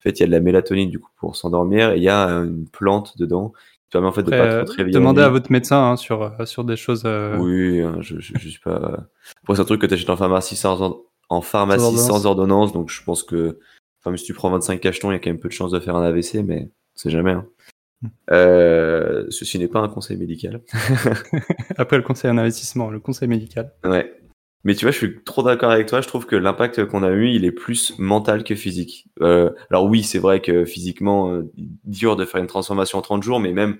En 0.00 0.02
fait, 0.02 0.18
il 0.18 0.20
y 0.20 0.22
a 0.24 0.26
de 0.26 0.32
la 0.32 0.40
mélatonine 0.40 0.90
du 0.90 1.00
coup 1.00 1.10
pour 1.16 1.36
s'endormir 1.36 1.90
et 1.92 1.96
il 1.96 2.02
y 2.04 2.08
a 2.08 2.28
une 2.28 2.68
plante 2.68 3.18
dedans 3.18 3.52
permet 3.90 4.08
en 4.08 4.12
fait 4.12 4.22
de 4.22 4.30
pas 4.30 4.64
trop 4.64 4.72
te 4.72 4.76
réveiller. 4.76 4.94
Demandez 4.94 5.22
à 5.22 5.28
votre 5.28 5.50
médecin 5.50 5.90
hein, 5.92 5.96
sur 5.96 6.22
euh, 6.22 6.44
sur 6.44 6.64
des 6.64 6.76
choses. 6.76 7.02
Euh... 7.04 7.36
Oui, 7.38 7.80
hein, 7.80 7.96
je, 8.00 8.18
je, 8.20 8.32
je, 8.36 8.48
suis 8.48 8.60
pas. 8.60 9.06
Après, 9.42 9.54
c'est 9.54 9.60
un 9.60 9.64
truc 9.64 9.80
que 9.80 9.86
tu 9.86 9.94
achètes 9.94 10.10
en 10.10 10.16
pharmacie 10.16 10.56
sans 10.56 11.02
en 11.28 11.40
pharmacie 11.40 11.80
sans 11.80 11.86
ordonnance. 11.86 12.06
sans 12.06 12.26
ordonnance. 12.26 12.72
Donc, 12.72 12.90
je 12.90 13.02
pense 13.02 13.22
que, 13.22 13.58
enfin, 14.00 14.16
si 14.16 14.24
tu 14.24 14.34
prends 14.34 14.50
25 14.50 14.80
cachetons, 14.80 15.10
il 15.10 15.14
y 15.14 15.16
a 15.16 15.18
quand 15.18 15.30
même 15.30 15.40
peu 15.40 15.48
de 15.48 15.54
chances 15.54 15.70
de 15.70 15.80
faire 15.80 15.96
un 15.96 16.02
AVC, 16.02 16.42
mais 16.44 16.70
c'est 16.94 17.10
jamais. 17.10 17.32
Hein. 17.32 17.46
Euh, 18.30 19.26
ceci 19.30 19.58
n'est 19.58 19.68
pas 19.68 19.80
un 19.80 19.88
conseil 19.88 20.16
médical. 20.16 20.62
Après 21.76 21.96
le 21.96 22.02
conseil 22.02 22.30
en 22.30 22.38
investissement, 22.38 22.90
le 22.90 23.00
conseil 23.00 23.28
médical. 23.28 23.72
Ouais. 23.84 24.12
Mais 24.64 24.74
tu 24.74 24.84
vois, 24.84 24.92
je 24.92 24.98
suis 24.98 25.22
trop 25.22 25.42
d'accord 25.42 25.70
avec 25.70 25.86
toi. 25.86 26.00
Je 26.00 26.08
trouve 26.08 26.26
que 26.26 26.36
l'impact 26.36 26.84
qu'on 26.86 27.02
a 27.02 27.10
eu, 27.10 27.28
il 27.28 27.44
est 27.44 27.52
plus 27.52 27.96
mental 27.98 28.44
que 28.44 28.54
physique. 28.54 29.06
Euh, 29.20 29.50
alors 29.70 29.84
oui, 29.84 30.02
c'est 30.02 30.18
vrai 30.18 30.40
que 30.40 30.64
physiquement, 30.64 31.32
euh, 31.32 31.50
dur 31.84 32.16
de 32.16 32.24
faire 32.24 32.40
une 32.40 32.48
transformation 32.48 32.98
en 32.98 33.02
30 33.02 33.22
jours, 33.22 33.40
mais 33.40 33.52
même 33.52 33.78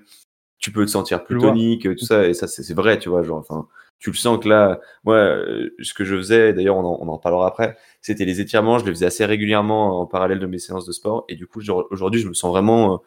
tu 0.59 0.71
peux 0.71 0.85
te 0.85 0.91
sentir 0.91 1.23
plus 1.23 1.39
tonique, 1.39 1.83
tout 1.83 2.05
ça, 2.05 2.27
et 2.27 2.33
ça 2.33 2.47
c'est 2.47 2.73
vrai, 2.73 2.99
tu 2.99 3.09
vois, 3.09 3.23
genre, 3.23 3.37
enfin, 3.37 3.67
tu 3.99 4.11
le 4.11 4.15
sens 4.15 4.39
que 4.39 4.49
là, 4.49 4.79
moi, 5.03 5.15
euh, 5.15 5.69
ce 5.81 5.93
que 5.93 6.03
je 6.03 6.15
faisais, 6.15 6.53
d'ailleurs, 6.53 6.77
on, 6.77 6.83
on, 6.85 7.07
en 7.07 7.17
parlera 7.17 7.47
après, 7.47 7.77
c'était 8.01 8.25
les 8.25 8.41
étirements, 8.41 8.77
je 8.77 8.85
les 8.85 8.91
faisais 8.91 9.05
assez 9.05 9.25
régulièrement 9.25 10.01
en 10.01 10.05
parallèle 10.05 10.39
de 10.39 10.45
mes 10.47 10.59
séances 10.59 10.85
de 10.85 10.91
sport, 10.91 11.25
et 11.29 11.35
du 11.35 11.47
coup, 11.47 11.61
aujourd'hui, 11.91 12.21
je 12.21 12.27
me 12.27 12.33
sens 12.33 12.51
vraiment 12.51 12.93
euh, 12.93 12.97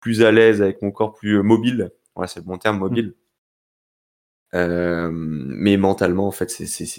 plus 0.00 0.22
à 0.22 0.32
l'aise 0.32 0.62
avec 0.62 0.82
mon 0.82 0.90
corps 0.90 1.12
plus 1.14 1.38
euh, 1.38 1.42
mobile. 1.42 1.90
Ouais, 2.16 2.26
c'est 2.26 2.40
le 2.40 2.46
bon 2.46 2.58
terme, 2.58 2.78
mobile. 2.78 3.08
Mm. 3.08 3.14
Euh, 4.54 5.10
mais 5.12 5.76
mentalement, 5.76 6.26
en 6.26 6.30
fait, 6.30 6.50
c'est 6.50 6.96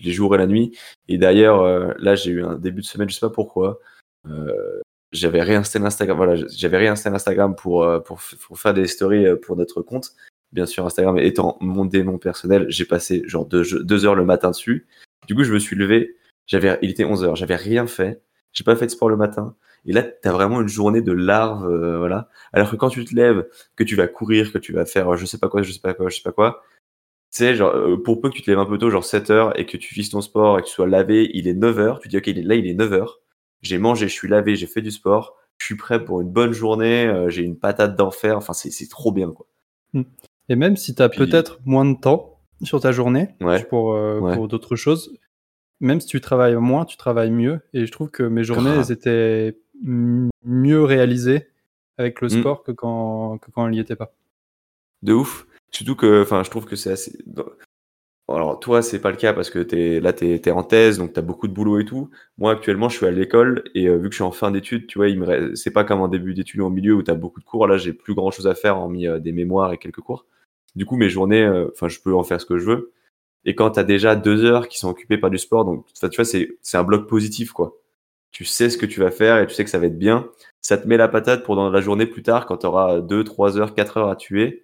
les 0.00 0.12
jours 0.12 0.34
et 0.34 0.38
la 0.38 0.46
nuit. 0.46 0.76
Et 1.08 1.18
d'ailleurs, 1.18 1.62
euh, 1.62 1.92
là, 1.98 2.14
j'ai 2.14 2.30
eu 2.32 2.44
un 2.44 2.56
début 2.56 2.80
de 2.80 2.86
semaine, 2.86 3.08
je 3.08 3.14
sais 3.14 3.20
pas 3.20 3.30
pourquoi. 3.30 3.80
Euh, 4.28 4.80
j'avais 5.12 5.42
réinstallé 5.42 5.84
Instagram. 5.84 6.16
Voilà, 6.16 6.36
j'avais 6.36 6.78
réinstallé 6.78 7.16
Instagram 7.16 7.54
pour, 7.54 7.84
euh, 7.84 8.00
pour, 8.00 8.20
pour, 8.46 8.58
faire 8.58 8.74
des 8.74 8.86
stories 8.86 9.26
pour 9.42 9.56
notre 9.56 9.82
compte. 9.82 10.12
Bien 10.52 10.66
sûr, 10.66 10.84
Instagram 10.84 11.18
étant 11.18 11.56
mon 11.60 11.84
démon 11.84 12.18
personnel, 12.18 12.66
j'ai 12.68 12.84
passé 12.84 13.22
genre 13.26 13.46
deux, 13.46 13.64
deux, 13.84 14.04
heures 14.04 14.16
le 14.16 14.24
matin 14.24 14.50
dessus. 14.50 14.86
Du 15.28 15.34
coup, 15.34 15.44
je 15.44 15.52
me 15.52 15.58
suis 15.58 15.76
levé. 15.76 16.16
J'avais, 16.46 16.78
il 16.82 16.90
était 16.90 17.04
11 17.04 17.24
heures. 17.24 17.36
J'avais 17.36 17.56
rien 17.56 17.86
fait. 17.86 18.20
J'ai 18.52 18.64
pas 18.64 18.74
fait 18.74 18.86
de 18.86 18.90
sport 18.90 19.08
le 19.08 19.16
matin. 19.16 19.54
Et 19.86 19.92
là, 19.92 20.02
tu 20.02 20.28
as 20.28 20.32
vraiment 20.32 20.60
une 20.60 20.68
journée 20.68 21.02
de 21.02 21.12
larve, 21.12 21.66
euh, 21.70 21.98
voilà. 21.98 22.28
Alors 22.52 22.70
que 22.70 22.76
quand 22.76 22.90
tu 22.90 23.04
te 23.04 23.14
lèves, 23.14 23.48
que 23.76 23.84
tu 23.84 23.96
vas 23.96 24.08
courir, 24.08 24.52
que 24.52 24.58
tu 24.58 24.72
vas 24.72 24.84
faire 24.84 25.16
je 25.16 25.24
sais 25.24 25.38
pas 25.38 25.48
quoi, 25.48 25.62
je 25.62 25.72
sais 25.72 25.80
pas 25.80 25.94
quoi, 25.94 26.08
je 26.10 26.16
sais 26.16 26.22
pas 26.22 26.32
quoi, 26.32 26.62
sais, 27.30 27.54
genre, 27.54 27.74
euh, 27.74 27.96
pour 28.02 28.20
peu 28.20 28.28
que 28.30 28.34
tu 28.34 28.42
te 28.42 28.50
lèves 28.50 28.58
un 28.58 28.66
peu 28.66 28.78
tôt, 28.78 28.90
genre 28.90 29.04
7 29.04 29.30
heures, 29.30 29.58
et 29.58 29.66
que 29.66 29.76
tu 29.76 29.94
fisses 29.94 30.10
ton 30.10 30.20
sport 30.20 30.58
et 30.58 30.62
que 30.62 30.66
tu 30.66 30.72
sois 30.72 30.86
lavé, 30.86 31.30
il 31.34 31.48
est 31.48 31.54
9 31.54 31.78
heures, 31.78 32.00
tu 32.00 32.08
dis, 32.08 32.16
ok, 32.16 32.26
là, 32.26 32.54
il 32.54 32.66
est 32.66 32.74
9 32.74 32.92
heures, 32.92 33.20
j'ai 33.62 33.78
mangé, 33.78 34.08
je 34.08 34.12
suis 34.12 34.28
lavé, 34.28 34.56
j'ai 34.56 34.66
fait 34.66 34.82
du 34.82 34.90
sport, 34.90 35.36
je 35.58 35.66
suis 35.66 35.76
prêt 35.76 36.04
pour 36.04 36.20
une 36.20 36.30
bonne 36.30 36.52
journée, 36.52 37.06
euh, 37.06 37.28
j'ai 37.28 37.42
une 37.42 37.58
patate 37.58 37.96
d'enfer, 37.96 38.36
enfin, 38.36 38.52
c'est 38.52 38.88
trop 38.88 39.12
bien, 39.12 39.30
quoi. 39.30 39.46
Hmm. 39.92 40.02
Et 40.48 40.56
même 40.56 40.76
si 40.76 40.94
tu 40.94 41.02
as 41.02 41.08
peut-être 41.08 41.60
moins 41.64 41.84
de 41.84 41.98
temps 41.98 42.40
sur 42.62 42.80
ta 42.80 42.92
journée 42.92 43.28
pour, 43.68 43.96
pour 44.34 44.48
d'autres 44.48 44.74
choses, 44.74 45.16
même 45.80 46.00
si 46.00 46.06
tu 46.06 46.20
travailles 46.20 46.56
moins, 46.56 46.84
tu 46.84 46.96
travailles 46.96 47.30
mieux. 47.30 47.60
Et 47.72 47.86
je 47.86 47.92
trouve 47.92 48.10
que 48.10 48.22
mes 48.22 48.44
journées, 48.44 48.70
elles 48.70 48.92
étaient 48.92 49.58
mieux 49.82 50.82
réalisé 50.82 51.48
avec 51.98 52.20
le 52.20 52.28
mm. 52.28 52.40
sport 52.40 52.62
que 52.62 52.72
quand, 52.72 53.38
que 53.38 53.50
quand 53.50 53.66
elle 53.66 53.72
n'y 53.72 53.80
était 53.80 53.96
pas. 53.96 54.12
De 55.02 55.12
ouf. 55.12 55.46
Surtout 55.72 55.96
que, 55.96 56.22
enfin, 56.22 56.42
je 56.42 56.50
trouve 56.50 56.66
que 56.66 56.76
c'est 56.76 56.90
assez. 56.92 57.18
Alors, 58.28 58.60
toi, 58.60 58.80
c'est 58.80 59.00
pas 59.00 59.10
le 59.10 59.16
cas 59.16 59.32
parce 59.32 59.50
que 59.50 59.66
es, 59.74 60.00
là, 60.00 60.12
tu 60.12 60.24
es, 60.24 60.50
en 60.50 60.62
thèse, 60.62 60.98
donc 60.98 61.12
tu 61.12 61.18
as 61.18 61.22
beaucoup 61.22 61.48
de 61.48 61.52
boulot 61.52 61.80
et 61.80 61.84
tout. 61.84 62.10
Moi, 62.38 62.52
actuellement, 62.52 62.88
je 62.88 62.96
suis 62.96 63.06
à 63.06 63.10
l'école 63.10 63.64
et 63.74 63.88
euh, 63.88 63.96
vu 63.96 64.08
que 64.08 64.12
je 64.12 64.16
suis 64.16 64.24
en 64.24 64.30
fin 64.30 64.52
d'études, 64.52 64.86
tu 64.86 64.98
vois, 64.98 65.08
il 65.08 65.18
me 65.18 65.54
c'est 65.56 65.72
pas 65.72 65.82
comme 65.84 66.00
en 66.00 66.08
début 66.08 66.32
d'études 66.32 66.60
ou 66.60 66.66
au 66.66 66.70
milieu 66.70 66.94
où 66.94 67.02
tu 67.02 67.10
as 67.10 67.14
beaucoup 67.14 67.40
de 67.40 67.44
cours. 67.44 67.66
Là, 67.66 67.76
j'ai 67.76 67.92
plus 67.92 68.14
grand 68.14 68.30
chose 68.30 68.46
à 68.46 68.54
faire, 68.54 68.76
hormis 68.78 69.08
euh, 69.08 69.18
des 69.18 69.32
mémoires 69.32 69.72
et 69.72 69.78
quelques 69.78 70.00
cours. 70.00 70.26
Du 70.76 70.86
coup, 70.86 70.96
mes 70.96 71.08
journées, 71.10 71.42
euh, 71.42 71.68
enfin, 71.72 71.88
je 71.88 71.98
peux 72.00 72.14
en 72.14 72.22
faire 72.22 72.40
ce 72.40 72.46
que 72.46 72.58
je 72.58 72.64
veux. 72.66 72.92
Et 73.44 73.54
quand 73.54 73.72
tu 73.72 73.80
as 73.80 73.84
déjà 73.84 74.16
deux 74.16 74.44
heures 74.44 74.68
qui 74.68 74.78
sont 74.78 74.90
occupées 74.90 75.18
par 75.18 75.30
du 75.30 75.38
sport, 75.38 75.64
donc 75.64 75.86
tu 75.92 76.06
vois, 76.16 76.24
c'est 76.24 76.76
un 76.76 76.84
bloc 76.84 77.08
positif, 77.08 77.52
quoi. 77.52 77.76
Tu 78.32 78.44
sais 78.44 78.70
ce 78.70 78.78
que 78.78 78.86
tu 78.86 79.00
vas 79.00 79.10
faire 79.10 79.38
et 79.38 79.46
tu 79.46 79.54
sais 79.54 79.64
que 79.64 79.70
ça 79.70 79.78
va 79.78 79.86
être 79.86 79.98
bien. 79.98 80.30
Ça 80.60 80.78
te 80.78 80.86
met 80.86 80.96
la 80.96 81.08
patate 81.08 81.42
pour 81.44 81.56
dans 81.56 81.70
la 81.70 81.80
journée 81.80 82.06
plus 82.06 82.22
tard, 82.22 82.46
quand 82.46 82.58
tu 82.58 82.66
auras 82.66 83.00
deux, 83.00 83.24
trois 83.24 83.58
heures, 83.58 83.74
quatre 83.74 83.96
heures 83.96 84.08
à 84.08 84.16
tuer, 84.16 84.62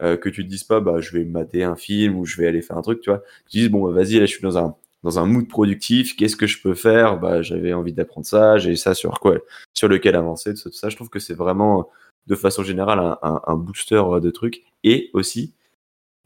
euh, 0.00 0.16
que 0.16 0.28
tu 0.28 0.44
te 0.44 0.48
dises 0.48 0.64
pas, 0.64 0.80
bah, 0.80 1.00
je 1.00 1.16
vais 1.16 1.24
mater 1.24 1.64
un 1.64 1.76
film 1.76 2.16
ou 2.16 2.24
je 2.24 2.36
vais 2.36 2.46
aller 2.46 2.62
faire 2.62 2.76
un 2.76 2.82
truc, 2.82 3.00
tu 3.00 3.10
vois. 3.10 3.22
Tu 3.50 3.58
dises, 3.58 3.68
bon, 3.68 3.86
bah, 3.86 3.92
vas-y, 3.92 4.18
là, 4.18 4.26
je 4.26 4.32
suis 4.32 4.42
dans 4.42 4.58
un, 4.58 4.74
dans 5.02 5.18
un 5.18 5.26
mood 5.26 5.48
productif, 5.48 6.16
qu'est-ce 6.16 6.36
que 6.36 6.46
je 6.46 6.60
peux 6.62 6.74
faire? 6.74 7.18
Bah, 7.18 7.42
j'avais 7.42 7.72
envie 7.72 7.92
d'apprendre 7.92 8.26
ça, 8.26 8.58
j'ai 8.58 8.76
ça 8.76 8.94
sur 8.94 9.20
quoi, 9.20 9.38
sur 9.74 9.88
lequel 9.88 10.16
avancer, 10.16 10.54
tout 10.54 10.72
ça. 10.72 10.88
Je 10.88 10.96
trouve 10.96 11.10
que 11.10 11.18
c'est 11.18 11.34
vraiment, 11.34 11.90
de 12.26 12.34
façon 12.34 12.62
générale, 12.62 12.98
un, 13.22 13.40
un, 13.46 13.56
booster 13.56 14.02
de 14.20 14.30
trucs. 14.30 14.62
Et 14.84 15.10
aussi, 15.12 15.54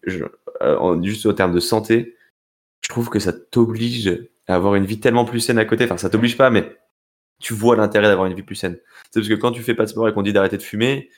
je, 0.04 0.24
euh, 0.62 1.02
juste 1.02 1.26
en 1.26 1.34
termes 1.34 1.54
de 1.54 1.60
santé, 1.60 2.16
je 2.82 2.88
trouve 2.88 3.10
que 3.10 3.18
ça 3.18 3.32
t'oblige 3.32 4.28
à 4.46 4.54
avoir 4.54 4.74
une 4.74 4.86
vie 4.86 5.00
tellement 5.00 5.24
plus 5.24 5.40
saine 5.40 5.58
à 5.58 5.64
côté. 5.64 5.84
Enfin, 5.84 5.96
ça 5.96 6.10
t'oblige 6.10 6.36
pas, 6.36 6.50
mais 6.50 6.78
tu 7.40 7.54
vois 7.54 7.76
l'intérêt 7.76 8.08
d'avoir 8.08 8.26
une 8.26 8.34
vie 8.34 8.42
plus 8.42 8.54
saine. 8.54 8.78
C'est 9.10 9.20
parce 9.20 9.28
que 9.28 9.34
quand 9.34 9.52
tu 9.52 9.62
fais 9.62 9.74
pas 9.74 9.84
de 9.84 9.90
sport 9.90 10.08
et 10.08 10.12
qu'on 10.12 10.22
dit 10.22 10.32
d'arrêter 10.32 10.56
de 10.56 10.62
fumer, 10.62 11.10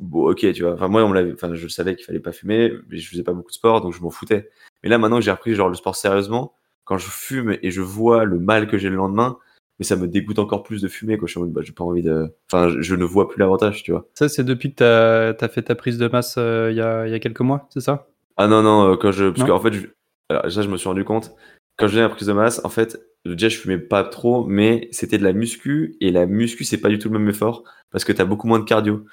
bon, 0.00 0.30
ok, 0.30 0.52
tu 0.52 0.62
vois. 0.62 0.74
Enfin, 0.74 0.88
moi, 0.88 1.04
on 1.04 1.12
l'avait, 1.12 1.32
enfin, 1.32 1.54
je 1.54 1.68
savais 1.68 1.96
qu'il 1.96 2.04
fallait 2.04 2.20
pas 2.20 2.32
fumer, 2.32 2.72
mais 2.88 2.98
je 2.98 3.08
faisais 3.08 3.22
pas 3.22 3.32
beaucoup 3.32 3.50
de 3.50 3.54
sport, 3.54 3.80
donc 3.80 3.92
je 3.92 4.00
m'en 4.00 4.10
foutais. 4.10 4.50
Mais 4.82 4.88
là, 4.88 4.98
maintenant 4.98 5.18
que 5.18 5.24
j'ai 5.24 5.30
repris 5.30 5.54
genre 5.54 5.68
le 5.68 5.74
sport 5.74 5.96
sérieusement, 5.96 6.54
quand 6.84 6.98
je 6.98 7.08
fume 7.08 7.56
et 7.62 7.70
je 7.70 7.80
vois 7.80 8.24
le 8.24 8.38
mal 8.38 8.68
que 8.68 8.78
j'ai 8.78 8.88
le 8.88 8.96
lendemain, 8.96 9.38
mais 9.78 9.84
ça 9.84 9.96
me 9.96 10.08
dégoûte 10.08 10.38
encore 10.38 10.62
plus 10.62 10.82
de 10.82 10.88
fumer, 10.88 11.18
quoi. 11.18 11.26
Je 11.26 11.32
suis 11.32 11.38
en 11.38 11.42
mode, 11.42 11.52
bah, 11.52 11.60
j'ai 11.62 11.72
pas 11.72 11.84
envie 11.84 12.02
de, 12.02 12.32
enfin, 12.50 12.68
je, 12.80 12.94
ne 12.94 13.04
vois 13.04 13.28
plus 13.28 13.38
l'avantage, 13.38 13.82
tu 13.82 13.92
vois. 13.92 14.08
Ça, 14.14 14.28
c'est 14.28 14.44
depuis 14.44 14.70
que 14.70 14.76
t'as 14.76 15.44
as 15.44 15.48
fait 15.48 15.62
ta 15.62 15.74
prise 15.74 15.98
de 15.98 16.08
masse 16.08 16.36
euh, 16.38 16.68
il 16.70 16.76
y, 16.76 16.80
a, 16.80 17.06
y, 17.06 17.14
a, 17.14 17.18
quelques 17.18 17.40
mois, 17.40 17.68
c'est 17.70 17.80
ça? 17.80 18.08
Ah 18.36 18.48
non, 18.48 18.62
non, 18.62 18.92
euh, 18.92 18.96
quand 18.96 19.12
je, 19.12 19.26
parce 19.26 19.48
qu'en 19.48 19.60
fait, 19.60 19.72
je... 19.72 19.86
Alors, 20.30 20.44
déjà, 20.44 20.62
je 20.62 20.68
me 20.68 20.76
suis 20.76 20.88
rendu 20.88 21.04
compte, 21.04 21.32
quand 21.76 21.86
je 21.86 21.92
faisais 21.92 22.02
la 22.02 22.08
prise 22.08 22.26
de 22.26 22.32
masse, 22.32 22.60
en 22.64 22.68
fait, 22.68 23.00
déjà, 23.24 23.48
je 23.48 23.58
fumais 23.58 23.78
pas 23.78 24.02
trop, 24.04 24.44
mais 24.46 24.88
c'était 24.90 25.18
de 25.18 25.24
la 25.24 25.32
muscu, 25.32 25.96
et 26.00 26.10
la 26.10 26.26
muscu, 26.26 26.64
c'est 26.64 26.80
pas 26.80 26.88
du 26.88 26.98
tout 26.98 27.08
le 27.08 27.18
même 27.18 27.28
effort, 27.28 27.62
parce 27.90 28.04
que 28.04 28.12
t'as 28.12 28.24
beaucoup 28.24 28.48
moins 28.48 28.58
de 28.58 28.64
cardio. 28.64 29.04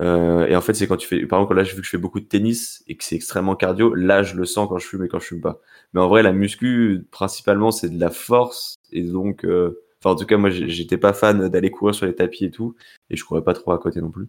Euh, 0.00 0.46
et 0.46 0.56
en 0.56 0.60
fait, 0.60 0.74
c'est 0.74 0.86
quand 0.86 0.96
tu 0.96 1.06
fais, 1.06 1.26
par 1.26 1.40
exemple, 1.40 1.54
là, 1.54 1.62
vu 1.62 1.76
que 1.76 1.82
je 1.82 1.90
fais 1.90 1.98
beaucoup 1.98 2.20
de 2.20 2.24
tennis 2.24 2.82
et 2.86 2.96
que 2.96 3.04
c'est 3.04 3.16
extrêmement 3.16 3.54
cardio, 3.54 3.94
là, 3.94 4.22
je 4.22 4.34
le 4.34 4.46
sens 4.46 4.68
quand 4.68 4.78
je 4.78 4.86
fume 4.86 5.04
et 5.04 5.08
quand 5.08 5.20
je 5.20 5.26
fume 5.26 5.40
pas. 5.40 5.60
Mais 5.92 6.00
en 6.00 6.08
vrai, 6.08 6.22
la 6.22 6.32
muscu, 6.32 7.06
principalement, 7.10 7.70
c'est 7.70 7.90
de 7.90 8.00
la 8.00 8.10
force. 8.10 8.76
Et 8.92 9.02
donc, 9.02 9.44
euh, 9.44 9.82
enfin, 10.02 10.14
en 10.14 10.16
tout 10.16 10.26
cas, 10.26 10.38
moi, 10.38 10.50
j'étais 10.50 10.98
pas 10.98 11.12
fan 11.12 11.48
d'aller 11.48 11.70
courir 11.70 11.94
sur 11.94 12.06
les 12.06 12.14
tapis 12.14 12.46
et 12.46 12.50
tout. 12.50 12.74
Et 13.10 13.16
je 13.16 13.24
courais 13.24 13.44
pas 13.44 13.54
trop 13.54 13.72
à 13.72 13.78
côté 13.78 14.00
non 14.00 14.10
plus. 14.10 14.28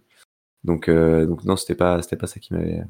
Donc, 0.63 0.89
euh, 0.89 1.25
donc 1.25 1.43
non, 1.45 1.55
c'était 1.55 1.75
pas, 1.75 2.01
c'était 2.01 2.17
pas 2.17 2.27
ça 2.27 2.39
qui 2.39 2.53
m'avait, 2.53 2.83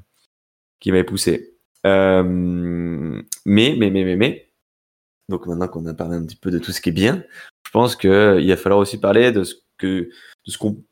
qui 0.80 0.92
m'avait 0.92 1.04
poussé. 1.04 1.58
Mais, 1.84 3.24
mais, 3.46 3.76
mais, 3.78 3.90
mais, 3.92 4.16
mais. 4.16 4.52
Donc 5.30 5.48
maintenant 5.48 5.68
qu'on 5.70 5.86
a 5.86 5.94
parlé 5.94 6.18
un 6.18 6.26
petit 6.26 6.36
peu 6.36 6.52
de 6.52 6.60
tout 6.60 6.72
ce 6.74 6.82
qui 6.82 6.90
est 6.90 6.92
bien, 6.92 7.24
je 7.66 7.72
pense 7.72 7.96
qu'il 7.96 8.48
va 8.48 8.58
falloir 8.58 8.80
aussi 8.80 9.00
parler 9.00 9.32
de 9.32 9.44
ce 9.44 9.56
que, 9.78 10.10
de 10.46 10.52
ce 10.52 10.58
qu'on, 10.58 10.84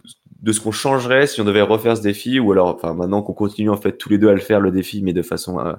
de 0.42 0.52
ce 0.52 0.62
qu'on 0.62 0.72
changerait 0.72 1.28
si 1.28 1.42
on 1.42 1.46
devait 1.46 1.62
refaire 1.62 1.98
ce 1.98 2.02
défi 2.02 2.40
ou 2.40 2.52
alors 2.52 2.70
enfin 2.76 2.94
maintenant 2.94 3.22
qu'on 3.22 3.34
continue 3.34 3.70
en 3.70 3.78
fait 3.78 3.98
tous 3.98 4.10
les 4.10 4.18
deux 4.18 4.30
à 4.30 4.34
le 4.34 4.40
faire 4.40 4.60
le 4.60 4.72
défi 4.72 5.02
mais 5.02 5.14
de 5.14 5.22
façon 5.22 5.60
euh, 5.60 5.74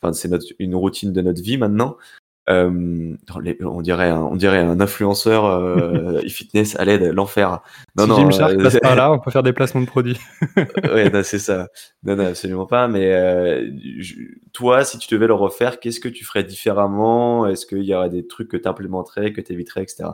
enfin 0.00 0.12
c'est 0.12 0.28
notre 0.28 0.46
une 0.58 0.74
routine 0.74 1.12
de 1.12 1.20
notre 1.20 1.42
vie 1.42 1.58
maintenant. 1.58 1.96
Euh, 2.50 3.16
on 3.62 3.80
dirait 3.80 4.10
un, 4.10 4.20
on 4.20 4.36
dirait 4.36 4.58
un 4.58 4.78
influenceur 4.78 5.46
euh, 5.46 6.20
e-fitness 6.26 6.76
à 6.78 6.84
l'aide 6.84 7.02
l'enfer. 7.14 7.62
Non 7.96 8.04
si 8.04 8.10
non 8.10 8.30
Jim 8.30 8.58
passe 8.62 8.78
par 8.80 8.96
là 8.96 9.10
on 9.12 9.18
peut 9.18 9.30
faire 9.30 9.42
des 9.42 9.54
placements 9.54 9.80
de 9.80 9.86
produits. 9.86 10.20
Ouais 10.84 11.10
c'est 11.22 11.38
ça. 11.38 11.68
Non 12.02 12.16
non 12.16 12.26
absolument 12.26 12.66
pas 12.66 12.86
mais 12.86 13.66
toi 14.52 14.84
si 14.84 14.98
tu 14.98 15.08
devais 15.14 15.26
le 15.26 15.32
refaire 15.32 15.80
qu'est-ce 15.80 16.00
que 16.00 16.10
tu 16.10 16.26
ferais 16.26 16.44
différemment? 16.44 17.46
Est-ce 17.46 17.64
qu'il 17.64 17.84
y 17.84 17.94
aurait 17.94 18.10
des 18.10 18.26
trucs 18.26 18.48
que 18.48 18.58
tu 18.58 18.68
implémenterais 18.68 19.32
que 19.32 19.40
tu 19.40 19.54
éviterais 19.54 19.82
etc 19.82 20.10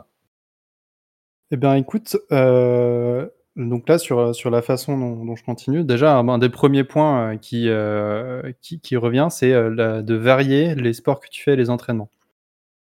eh 1.53 1.57
bien 1.57 1.75
écoute 1.75 2.15
euh 2.31 3.27
donc 3.57 3.89
là, 3.89 3.97
sur, 3.97 4.19
euh, 4.19 4.33
sur 4.33 4.49
la 4.49 4.61
façon 4.61 4.97
dont, 4.97 5.25
dont 5.25 5.35
je 5.35 5.43
continue, 5.43 5.83
déjà, 5.83 6.17
un, 6.17 6.37
des 6.37 6.49
premiers 6.49 6.85
points 6.85 7.33
euh, 7.33 7.37
qui, 7.37 7.67
euh, 7.67 8.51
qui, 8.61 8.79
qui, 8.79 8.95
revient, 8.95 9.27
c'est 9.29 9.51
euh, 9.51 10.01
de 10.01 10.15
varier 10.15 10.73
les 10.75 10.93
sports 10.93 11.19
que 11.19 11.27
tu 11.29 11.43
fais 11.43 11.53
et 11.53 11.57
les 11.57 11.69
entraînements. 11.69 12.09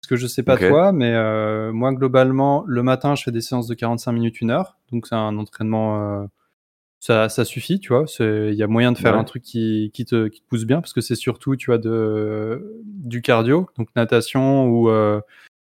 Parce 0.01 0.09
que 0.09 0.15
je 0.17 0.27
sais 0.27 0.43
pas 0.43 0.57
toi, 0.57 0.91
mais 0.91 1.13
euh, 1.13 1.71
moi, 1.71 1.93
globalement, 1.93 2.63
le 2.67 2.83
matin, 2.83 3.15
je 3.15 3.23
fais 3.23 3.31
des 3.31 3.41
séances 3.41 3.67
de 3.67 3.75
45 3.75 4.11
minutes, 4.11 4.41
une 4.41 4.51
heure. 4.51 4.77
Donc 4.91 5.07
c'est 5.07 5.15
un 5.15 5.37
entraînement, 5.37 6.27
ça, 6.99 7.29
ça 7.29 7.45
suffit, 7.45 7.79
tu 7.79 7.89
vois. 7.89 8.05
Il 8.19 8.53
y 8.53 8.63
a 8.63 8.67
moyen 8.67 8.91
de 8.91 8.97
faire 8.97 9.17
un 9.17 9.23
truc 9.23 9.43
qui, 9.43 9.91
qui, 9.93 10.05
te, 10.05 10.27
qui 10.27 10.41
te 10.41 10.47
pousse 10.47 10.65
bien, 10.65 10.81
parce 10.81 10.93
que 10.93 11.01
c'est 11.01 11.15
surtout, 11.15 11.55
tu 11.57 11.67
vois, 11.67 11.77
de, 11.77 12.81
du 12.85 13.21
cardio, 13.21 13.69
donc 13.77 13.89
natation 13.95 14.67
ou, 14.67 14.89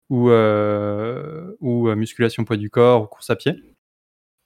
ou, 0.08 0.30
ou 0.30 1.94
musculation 1.94 2.44
poids 2.44 2.56
du 2.56 2.70
corps 2.70 3.02
ou 3.02 3.06
course 3.06 3.28
à 3.28 3.36
pied. 3.36 3.71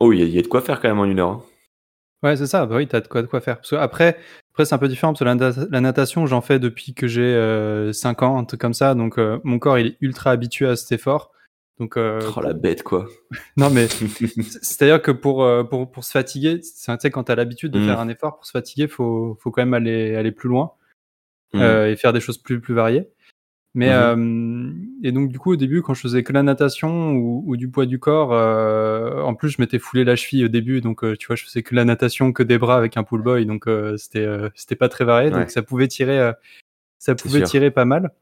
Oh, 0.00 0.12
il 0.12 0.28
y, 0.28 0.38
a 0.38 0.42
de 0.42 0.46
quoi 0.46 0.60
faire 0.60 0.80
quand 0.80 0.88
même 0.88 0.98
en 0.98 1.04
une 1.04 1.20
heure. 1.20 1.28
Hein. 1.28 1.42
Ouais, 2.22 2.36
c'est 2.36 2.46
ça. 2.46 2.66
Bah 2.66 2.76
oui, 2.76 2.86
t'as 2.86 3.00
de 3.00 3.08
quoi, 3.08 3.22
de 3.22 3.26
quoi 3.26 3.40
faire. 3.40 3.56
Parce 3.56 3.70
que 3.70 3.76
après, 3.76 4.18
après 4.52 4.64
c'est 4.64 4.74
un 4.74 4.78
peu 4.78 4.88
différent 4.88 5.12
parce 5.12 5.20
que 5.20 5.68
la, 5.70 5.80
natation, 5.80 6.26
j'en 6.26 6.40
fais 6.40 6.58
depuis 6.58 6.94
que 6.94 7.06
j'ai 7.06 7.22
euh, 7.22 7.92
5 7.92 8.22
ans, 8.22 8.38
un 8.38 8.44
truc 8.44 8.60
comme 8.60 8.74
ça. 8.74 8.94
Donc, 8.94 9.18
euh, 9.18 9.38
mon 9.44 9.58
corps, 9.58 9.78
il 9.78 9.86
est 9.86 9.96
ultra 10.00 10.30
habitué 10.30 10.66
à 10.66 10.76
cet 10.76 10.92
effort. 10.92 11.32
Donc, 11.78 11.98
euh, 11.98 12.20
oh 12.34 12.40
la 12.40 12.54
bête, 12.54 12.82
quoi. 12.82 13.06
non, 13.56 13.68
mais 13.68 13.86
c'est-à-dire 14.62 15.02
que 15.02 15.10
pour, 15.10 15.44
euh, 15.44 15.62
pour, 15.62 15.90
pour 15.90 16.04
se 16.04 16.10
fatiguer, 16.10 16.60
tu 16.60 16.66
sais, 16.66 17.10
quand 17.10 17.24
t'as 17.24 17.34
l'habitude 17.34 17.72
de 17.72 17.78
mmh. 17.78 17.86
faire 17.86 18.00
un 18.00 18.08
effort, 18.08 18.36
pour 18.36 18.46
se 18.46 18.52
fatiguer, 18.52 18.88
faut, 18.88 19.36
faut 19.40 19.50
quand 19.50 19.62
même 19.62 19.74
aller, 19.74 20.16
aller 20.16 20.32
plus 20.32 20.48
loin 20.48 20.72
mmh. 21.52 21.60
euh, 21.60 21.90
et 21.90 21.96
faire 21.96 22.14
des 22.14 22.20
choses 22.20 22.38
plus, 22.38 22.60
plus 22.60 22.74
variées. 22.74 23.08
Mais 23.76 23.90
mmh 23.90 23.92
euh, 23.92 24.72
et 25.02 25.12
donc 25.12 25.28
du 25.28 25.38
coup 25.38 25.52
au 25.52 25.56
début 25.56 25.82
quand 25.82 25.92
je 25.92 26.00
faisais 26.00 26.22
que 26.22 26.32
la 26.32 26.42
natation 26.42 27.12
ou, 27.12 27.44
ou 27.46 27.58
du 27.58 27.68
poids 27.68 27.84
du 27.84 27.98
corps, 27.98 28.32
euh, 28.32 29.20
en 29.20 29.34
plus 29.34 29.50
je 29.50 29.60
m'étais 29.60 29.78
foulé 29.78 30.02
la 30.02 30.16
cheville 30.16 30.46
au 30.46 30.48
début, 30.48 30.80
donc 30.80 31.04
euh, 31.04 31.14
tu 31.14 31.26
vois 31.26 31.36
je 31.36 31.44
faisais 31.44 31.62
que 31.62 31.74
la 31.74 31.84
natation, 31.84 32.32
que 32.32 32.42
des 32.42 32.56
bras 32.56 32.78
avec 32.78 32.96
un 32.96 33.04
pull 33.04 33.20
boy, 33.20 33.44
donc 33.44 33.68
euh, 33.68 33.98
c'était 33.98 34.24
euh, 34.24 34.48
c'était 34.54 34.76
pas 34.76 34.88
très 34.88 35.04
varié, 35.04 35.30
donc 35.30 35.50
ça 35.50 35.62
pouvait 35.62 35.88
tirer 35.88 36.32
ça 36.98 37.14
pouvait 37.14 37.42
tirer 37.42 37.70
pas 37.70 37.84
mal. 37.84 38.12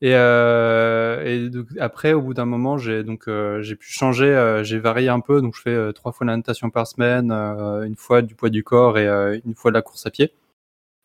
Et, 0.00 0.12
et 0.12 1.50
donc, 1.50 1.66
après 1.78 2.14
au 2.14 2.22
bout 2.22 2.32
d'un 2.32 2.46
moment 2.46 2.78
j'ai 2.78 3.04
donc 3.04 3.28
j'ai 3.60 3.76
pu 3.76 3.92
changer, 3.92 4.62
j'ai 4.64 4.78
varié 4.78 5.10
un 5.10 5.20
peu, 5.20 5.42
donc 5.42 5.54
je 5.54 5.60
fais 5.60 5.92
trois 5.92 6.12
fois 6.12 6.26
la 6.26 6.34
natation 6.34 6.70
par 6.70 6.86
semaine, 6.86 7.30
une 7.30 7.96
fois 7.96 8.22
du 8.22 8.34
poids 8.34 8.48
du 8.48 8.64
corps 8.64 8.96
et 8.98 9.42
une 9.44 9.54
fois 9.54 9.70
de 9.70 9.74
la 9.74 9.82
course 9.82 10.06
à 10.06 10.10
pied. 10.10 10.32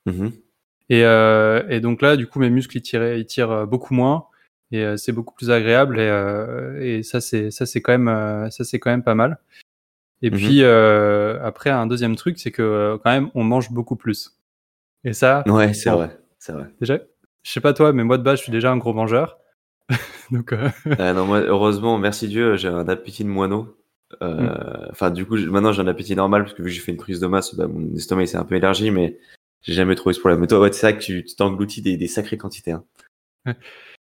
Mmh 0.05 0.29
et, 0.93 1.03
euh, 1.05 1.63
et, 1.69 1.79
donc 1.79 2.03
là, 2.03 2.15
du 2.15 2.27
coup, 2.27 2.39
mes 2.39 2.51
muscles 2.51 2.77
ils 2.77 2.81
tirent, 2.81 3.15
ils 3.15 3.25
tirent 3.25 3.49
euh, 3.49 3.65
beaucoup 3.65 3.95
moins 3.95 4.27
et 4.71 4.83
euh, 4.83 4.95
c'est 4.95 5.11
beaucoup 5.11 5.33
plus 5.33 5.49
agréable 5.49 5.99
et, 5.99 6.07
euh, 6.07 6.79
et 6.81 7.03
ça 7.03 7.21
c'est 7.21 7.51
ça 7.51 7.65
c'est 7.65 7.81
quand 7.81 7.97
même 7.97 8.49
ça 8.51 8.63
c'est 8.63 8.79
quand 8.79 8.91
même 8.91 9.03
pas 9.03 9.15
mal. 9.15 9.39
Et 10.21 10.29
mmh 10.29 10.33
puis 10.35 10.63
après 10.63 11.71
un 11.71 11.87
deuxième 11.87 12.15
truc, 12.15 12.37
c'est 12.37 12.51
que 12.51 12.99
quand 13.03 13.11
même 13.11 13.31
on 13.33 13.43
mange 13.43 13.71
beaucoup 13.71 13.95
plus. 13.95 14.37
Et 15.03 15.13
ça. 15.13 15.43
Ouais, 15.47 15.73
c'est 15.73 15.89
vrai, 15.89 16.17
c'est 16.37 16.53
vrai. 16.53 16.67
Déjà, 16.79 16.99
je 17.41 17.51
sais 17.51 17.59
pas 17.59 17.73
toi, 17.73 17.91
mais 17.91 18.03
moi 18.03 18.19
de 18.19 18.23
base, 18.23 18.37
je 18.37 18.43
suis 18.43 18.51
déjà 18.51 18.71
un 18.71 18.77
gros 18.77 18.93
mangeur. 18.93 19.39
donc. 20.31 20.53
Ah 20.99 21.13
non, 21.13 21.25
moi, 21.25 21.39
heureusement, 21.41 21.97
merci 21.97 22.27
Dieu, 22.27 22.55
j'ai 22.55 22.69
un 22.69 22.87
appétit 22.87 23.23
de 23.23 23.29
moineau. 23.29 23.75
Mmh. 24.21 24.47
Enfin, 24.91 25.09
du 25.09 25.25
coup, 25.25 25.37
maintenant 25.37 25.71
j'ai 25.71 25.81
un 25.81 25.87
appétit 25.87 26.15
normal 26.15 26.43
parce 26.43 26.53
que 26.53 26.61
vu 26.61 26.69
que 26.69 26.75
j'ai 26.75 26.81
fait 26.81 26.91
une 26.91 26.99
prise 26.99 27.19
de 27.19 27.25
masse, 27.25 27.55
bah, 27.55 27.67
mon 27.67 27.95
estomac 27.95 28.27
s'est 28.27 28.37
un 28.37 28.45
peu 28.45 28.55
élargi, 28.55 28.91
mais 28.91 29.17
j'ai 29.63 29.73
jamais 29.73 29.95
trouvé 29.95 30.13
ce 30.13 30.19
problème. 30.19 30.39
Mais 30.39 30.47
toi, 30.47 30.59
ouais, 30.59 30.71
c'est 30.71 30.81
ça 30.81 30.93
que 30.93 30.99
tu 30.99 31.25
t'engloutis 31.35 31.81
des, 31.81 31.97
des 31.97 32.07
sacrées 32.07 32.37
quantités. 32.37 32.71
Hein. 32.71 32.83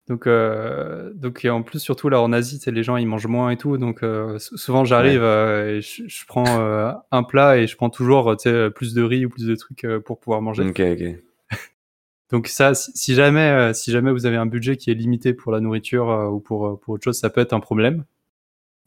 Donc, 0.10 0.28
euh, 0.28 1.14
donc 1.14 1.46
et 1.46 1.50
en 1.50 1.64
plus, 1.64 1.80
surtout 1.80 2.10
là 2.10 2.22
en 2.22 2.34
Asie, 2.34 2.60
les 2.68 2.84
gens 2.84 2.98
ils 2.98 3.08
mangent 3.08 3.28
moins 3.28 3.52
et 3.52 3.58
tout. 3.58 3.78
Donc 3.78 4.04
euh, 4.04 4.38
souvent 4.38 4.84
j'arrive 4.84 5.24
euh, 5.24 5.78
et 5.78 5.82
je, 5.82 6.04
je 6.08 6.26
prends 6.26 6.60
euh, 6.60 6.92
un 7.12 7.24
plat 7.24 7.58
et 7.58 7.68
je 7.68 7.78
prends 7.78 7.90
toujours 7.90 8.36
plus 8.76 8.94
de 8.94 9.02
riz 9.02 9.26
ou 9.26 9.30
plus 9.30 9.46
de 9.46 9.56
trucs 9.56 9.86
euh, 9.86 10.02
pour 10.02 10.20
pouvoir 10.20 10.42
manger. 10.42 10.64
Ok, 10.64 10.82
ok. 10.82 11.58
donc 12.32 12.48
ça, 12.48 12.74
si, 12.74 12.92
si 12.96 13.16
jamais, 13.16 13.50
euh, 13.50 13.74
si 13.74 13.92
jamais 13.92 14.12
vous 14.12 14.26
avez 14.26 14.36
un 14.36 14.46
budget 14.46 14.76
qui 14.76 14.92
est 14.92 14.96
limité 14.96 15.34
pour 15.34 15.54
la 15.54 15.62
nourriture 15.62 16.08
ou 16.34 16.42
pour 16.42 16.78
pour 16.82 16.96
autre 16.96 17.04
chose, 17.06 17.18
ça 17.18 17.30
peut 17.30 17.40
être 17.40 17.54
un 17.54 17.62
problème. 17.62 18.04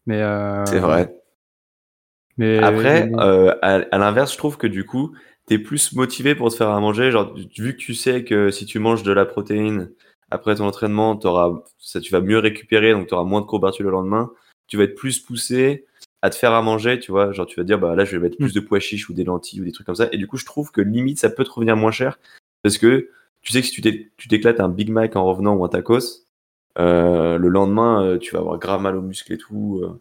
Mais 0.05 0.21
c'est 0.67 0.81
vrai. 0.81 1.17
Mais 2.37 2.59
après, 2.59 3.11
à, 3.63 3.81
à 3.91 3.99
l'inverse, 3.99 4.33
je 4.33 4.39
trouve 4.39 4.59
que 4.59 4.67
du 4.67 4.85
coup, 4.85 5.17
t'es 5.47 5.59
plus 5.59 5.93
motivé 5.95 6.35
pour 6.35 6.51
te 6.51 6.57
faire 6.57 6.71
à 6.71 6.81
manger. 6.81 7.11
Genre, 7.11 7.35
vu 7.57 7.73
que 7.73 7.79
tu 7.81 7.95
sais 7.95 8.25
que 8.25 8.51
si 8.51 8.67
tu 8.67 8.79
manges 8.79 9.03
de 9.03 9.13
la 9.13 9.25
protéine 9.25 9.91
après 10.31 10.57
ton 10.57 10.67
entraînement, 10.67 11.19
auras, 11.25 11.63
ça, 11.79 12.01
tu 12.01 12.13
vas 12.13 12.21
mieux 12.21 12.39
récupérer, 12.39 12.93
donc 12.93 13.09
tu 13.09 13.15
auras 13.15 13.25
moins 13.25 13.41
de 13.41 13.47
courbatures 13.47 13.85
le 13.85 13.91
lendemain. 13.91 14.31
Tu 14.67 14.77
vas 14.77 14.85
être 14.85 14.97
plus 14.97 15.21
poussé 15.21 15.87
à 16.23 16.31
te 16.31 16.35
faire 16.35 16.53
à 16.53 16.63
manger, 16.63 16.99
tu 16.99 17.13
vois. 17.13 17.33
Genre, 17.33 17.47
tu 17.47 17.59
vas 17.61 17.65
dire, 17.65 17.79
bah 17.79 17.95
là, 17.95 18.05
je 18.05 18.17
vais 18.17 18.23
mettre 18.23 18.37
plus 18.37 18.51
mm. 18.51 18.55
de 18.55 18.61
pois 18.61 18.81
chiches 18.81 19.09
ou 19.09 19.15
des 19.15 19.25
lentilles 19.25 19.61
ou 19.61 19.65
des 19.65 19.73
trucs 19.73 19.87
comme 19.87 19.95
ça. 19.95 20.09
Et 20.13 20.17
du 20.17 20.27
coup, 20.27 20.37
je 20.37 20.45
trouve 20.45 20.73
que 20.73 20.81
limite, 20.81 21.19
ça 21.19 21.31
peut 21.31 21.45
te 21.45 21.51
revenir 21.51 21.77
moins 21.77 21.93
cher 21.93 22.19
parce 22.63 22.79
que 22.79 23.11
tu 23.43 23.53
sais 23.53 23.61
que 23.61 23.67
si 23.69 23.81
tu 24.17 24.29
t'éclates 24.29 24.59
un 24.59 24.69
Big 24.69 24.91
Mac 24.91 25.15
en 25.15 25.25
revenant 25.25 25.55
ou 25.55 25.65
un 25.65 25.69
tacos, 25.69 26.27
euh, 26.79 27.39
le 27.39 27.49
lendemain, 27.49 28.05
euh, 28.05 28.19
tu 28.19 28.33
vas 28.33 28.41
avoir 28.41 28.59
grave 28.59 28.83
mal 28.83 28.97
aux 28.97 29.03
muscles 29.03 29.33
et 29.33 29.39
tout. 29.39 29.83
Euh. 29.85 30.01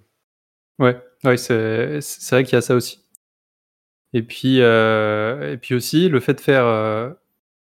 Ouais, 0.79 0.99
ouais 1.23 1.37
c'est 1.37 1.99
vrai 2.31 2.43
qu'il 2.43 2.53
y 2.53 2.55
a 2.55 2.61
ça 2.61 2.73
aussi. 2.73 3.04
Et 4.15 4.23
puis, 4.23 4.61
euh, 4.61 5.51
et 5.51 5.57
puis 5.57 5.75
aussi, 5.75 6.07
le 6.07 6.21
fait 6.21 6.35
de 6.35 6.39
faire 6.39 6.65
euh, 6.65 7.09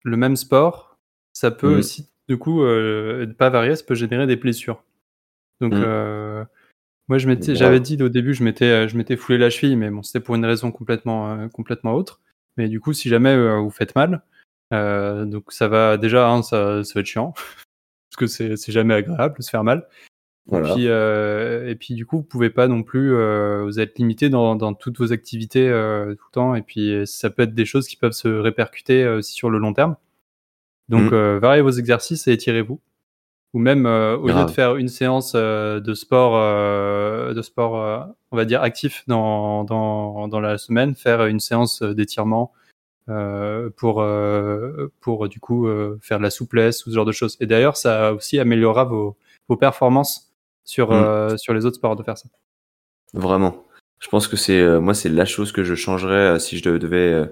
le 0.04 0.16
même 0.16 0.38
sport, 0.38 0.96
ça 1.34 1.52
peut 1.52 1.68
Mhm. 1.74 1.78
aussi, 1.80 2.10
du 2.30 2.38
coup, 2.38 2.64
euh, 2.64 3.28
pas 3.38 3.50
varier, 3.50 3.76
ça 3.76 3.84
peut 3.84 3.96
générer 3.96 4.28
des 4.28 4.38
blessures. 4.38 4.82
Donc, 5.60 5.74
Mhm. 5.74 5.84
euh, 5.84 6.46
moi, 7.10 7.18
je 7.18 7.28
m'étais, 7.28 7.54
j'avais 7.54 7.82
dit 7.82 8.02
au 8.02 8.08
début, 8.08 8.34
je 8.34 8.46
m'étais, 8.46 8.88
je 8.88 8.96
m'étais 8.96 9.18
foulé 9.18 9.38
la 9.38 9.50
cheville, 9.50 9.76
mais 9.76 9.90
bon, 9.90 10.04
c'était 10.04 10.22
pour 10.22 10.36
une 10.36 10.46
raison 10.46 10.72
complètement, 10.72 11.50
complètement 11.50 11.94
autre. 11.94 12.22
Mais 12.56 12.70
du 12.70 12.80
coup, 12.80 12.94
si 12.94 13.10
jamais 13.10 13.36
vous 13.60 13.70
faites 13.70 13.94
mal, 13.98 14.24
donc 14.72 15.52
ça 15.52 15.68
va 15.68 15.98
déjà, 15.98 16.30
hein, 16.30 16.44
ça, 16.44 16.82
ça 16.86 16.94
va 16.96 17.02
être 17.02 17.08
chiant, 17.08 17.34
parce 18.10 18.18
que 18.18 18.28
c'est, 18.28 18.56
c'est 18.56 18.72
jamais 18.72 18.94
agréable 18.94 19.36
de 19.38 19.42
se 19.44 19.50
faire 19.50 19.66
mal. 19.66 19.86
Voilà. 20.48 20.70
Et 20.70 20.74
puis, 20.74 20.88
euh, 20.88 21.70
et 21.70 21.76
puis 21.76 21.94
du 21.94 22.06
coup, 22.06 22.18
vous 22.18 22.24
pouvez 22.24 22.50
pas 22.50 22.68
non 22.68 22.82
plus, 22.84 23.14
euh, 23.14 23.64
vous 23.64 23.80
êtes 23.80 24.00
limité 24.00 24.30
dans, 24.30 24.56
dans 24.56 24.74
toutes 24.74 24.98
vos 24.98 25.12
activités 25.12 25.68
euh, 25.68 26.16
tout 26.16 26.26
le 26.30 26.34
temps. 26.34 26.56
Et 26.56 26.62
puis, 26.62 27.06
ça 27.06 27.30
peut 27.30 27.44
être 27.44 27.54
des 27.54 27.66
choses 27.66 27.88
qui 27.88 27.98
peuvent 27.98 28.14
se 28.14 28.28
répercuter 28.28 29.04
euh, 29.04 29.18
aussi 29.18 29.34
sur 29.34 29.50
le 29.50 29.60
long 29.60 29.74
terme. 29.74 29.96
Donc, 30.90 31.12
euh, 31.12 31.38
variez 31.42 31.62
vos 31.62 31.72
exercices 31.72 32.28
et 32.28 32.32
étirez-vous. 32.32 32.80
Ou 33.54 33.60
même, 33.60 33.86
euh, 33.86 34.18
au 34.18 34.28
lieu 34.28 34.46
de 34.46 34.52
faire 34.52 34.76
une 34.76 34.88
séance 34.88 35.34
euh, 35.36 35.80
de 35.80 35.94
sport, 35.94 36.34
euh, 36.36 37.34
de 37.34 37.42
sport, 37.42 37.82
euh, 37.82 38.00
on 38.32 38.38
va 38.38 38.46
dire 38.46 38.62
actif 38.62 39.04
dans, 39.08 39.64
dans, 39.64 40.28
dans 40.28 40.40
la 40.40 40.58
semaine, 40.58 40.96
faire 40.96 41.26
une 41.26 41.40
séance 41.40 41.82
d'étirement 41.82 42.52
euh, 43.10 43.70
pour, 43.76 44.02
euh, 44.02 44.92
pour 45.00 45.28
du 45.30 45.40
coup 45.40 45.68
euh, 45.68 45.98
faire 46.02 46.20
de 46.20 46.24
la 46.24 46.30
souplesse 46.30 46.86
ou 46.86 46.90
ce 46.90 46.96
genre 46.96 47.06
de 47.06 47.14
choses. 47.14 47.38
Et 47.40 47.48
d'ailleurs, 47.48 47.78
ça 47.78 48.14
aussi 48.14 48.38
améliorera 48.38 48.84
vos, 48.84 49.18
vos 49.48 49.58
performances 49.58 50.27
sur, 50.68 50.92
Mm. 50.92 50.94
euh, 50.94 51.38
sur 51.38 51.54
les 51.54 51.66
autres 51.66 51.78
sports 51.78 51.96
de 51.96 52.04
faire 52.04 52.18
ça. 52.18 52.28
Vraiment. 53.14 53.66
Je 54.00 54.10
pense 54.10 54.28
que 54.28 54.36
c'est 54.36 54.60
euh, 54.60 54.80
moi 54.80 54.94
c'est 54.94 55.10
la 55.10 55.26
chose 55.26 55.52
que 55.52 55.64
je 55.64 55.74
changerais 55.74 56.36
euh, 56.36 56.40
si 56.40 56.58
je 56.60 56.70
devais 56.70 57.24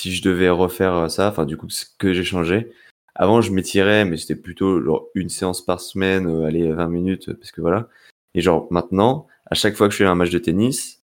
si 0.00 0.12
je 0.12 0.22
devais 0.22 0.48
refaire 0.48 1.08
ça. 1.10 1.28
Enfin 1.28 1.44
du 1.44 1.56
coup 1.56 1.68
ce 1.68 1.84
que 1.98 2.12
j'ai 2.12 2.24
changé. 2.24 2.72
Avant 3.14 3.42
je 3.42 3.52
m'étirais 3.52 4.04
mais 4.04 4.16
c'était 4.16 4.34
plutôt 4.34 4.82
genre 4.82 5.06
une 5.14 5.28
séance 5.28 5.64
par 5.64 5.80
semaine, 5.80 6.26
allez 6.44 6.72
20 6.72 6.88
minutes 6.88 7.32
parce 7.34 7.52
que 7.52 7.60
voilà. 7.60 7.88
Et 8.34 8.40
genre 8.40 8.66
maintenant 8.70 9.26
à 9.50 9.54
chaque 9.54 9.76
fois 9.76 9.86
que 9.88 9.92
je 9.92 9.98
fais 9.98 10.06
un 10.06 10.14
match 10.14 10.30
de 10.30 10.38
tennis, 10.38 11.02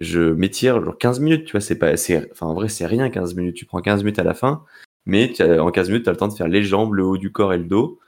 je 0.00 0.20
m'étire 0.20 0.84
genre 0.84 0.98
15 0.98 1.18
minutes. 1.20 1.46
Tu 1.46 1.52
vois 1.52 1.60
c'est 1.62 1.78
pas 1.78 1.96
c'est 1.96 2.30
enfin 2.30 2.46
en 2.46 2.54
vrai 2.54 2.68
c'est 2.68 2.86
rien 2.86 3.08
15 3.08 3.34
minutes. 3.34 3.56
Tu 3.56 3.64
prends 3.64 3.80
15 3.80 4.04
minutes 4.04 4.18
à 4.18 4.24
la 4.24 4.34
fin, 4.34 4.64
mais 5.06 5.32
en 5.58 5.70
15 5.70 5.88
minutes 5.88 6.04
tu 6.04 6.10
as 6.10 6.12
le 6.12 6.18
temps 6.18 6.28
de 6.28 6.34
faire 6.34 6.48
les 6.48 6.62
jambes, 6.62 6.92
le 6.94 7.04
haut 7.04 7.16
du 7.16 7.32
corps 7.32 7.54
et 7.54 7.58
le 7.58 7.64
dos. 7.64 7.98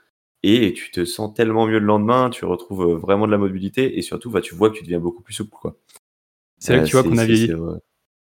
Et 0.43 0.73
tu 0.73 0.91
te 0.91 1.03
sens 1.05 1.33
tellement 1.33 1.67
mieux 1.67 1.79
le 1.79 1.85
lendemain, 1.85 2.29
tu 2.29 2.45
retrouves 2.45 2.83
euh, 2.83 2.95
vraiment 2.97 3.25
de 3.25 3.31
la 3.31 3.37
mobilité 3.37 3.97
et 3.97 4.01
surtout, 4.01 4.29
bah, 4.31 4.41
tu 4.41 4.55
vois 4.55 4.69
que 4.69 4.75
tu 4.77 4.83
deviens 4.83 4.99
beaucoup 4.99 5.21
plus 5.21 5.33
souple, 5.33 5.51
quoi. 5.51 5.75
C'est 6.59 6.73
là 6.73 6.79
Euh, 6.79 6.83
que 6.83 6.87
tu 6.87 6.93
vois 6.93 7.03
qu'on 7.03 7.17
a 7.17 7.25
vieilli. 7.25 7.53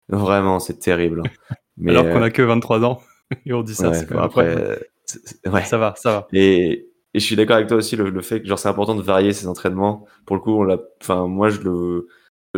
Vraiment, 0.09 0.61
c'est 0.61 0.79
terrible. 0.79 1.23
hein. 1.25 1.31
Mais 1.77 1.93
Alors 1.93 2.05
qu'on 2.05 2.23
euh, 2.23 2.27
a 2.27 2.31
que 2.31 2.43
23 2.43 2.85
ans. 2.85 3.01
Et 3.47 3.53
on 3.53 3.63
dit 3.63 3.75
ça. 3.75 3.91
ouais, 3.91 3.95
c'est 3.95 4.07
quand 4.07 4.15
même 4.15 4.25
après, 4.25 4.57
euh, 4.57 4.77
ouais. 5.53 5.65
Ça 5.65 5.79
va, 5.79 5.95
ça 5.97 6.11
va. 6.11 6.29
Et, 6.33 6.89
et 7.13 7.21
je 7.21 7.25
suis 7.25 7.37
d'accord 7.37 7.57
avec 7.57 7.69
toi 7.69 7.77
aussi 7.77 7.97
le, 7.97 8.09
le 8.11 8.23
fait 8.23 8.41
que 8.41 8.47
genre 8.47 8.59
c'est 8.59 8.69
important 8.69 8.95
de 8.95 9.03
varier 9.03 9.33
ses 9.33 9.49
entraînements. 9.49 10.07
Pour 10.27 10.37
le 10.37 10.43
coup, 10.43 10.53
on 10.53 10.63
l'a, 10.63 10.79
enfin 11.03 11.27
moi 11.27 11.51
je 11.51 11.61
le, 11.61 12.09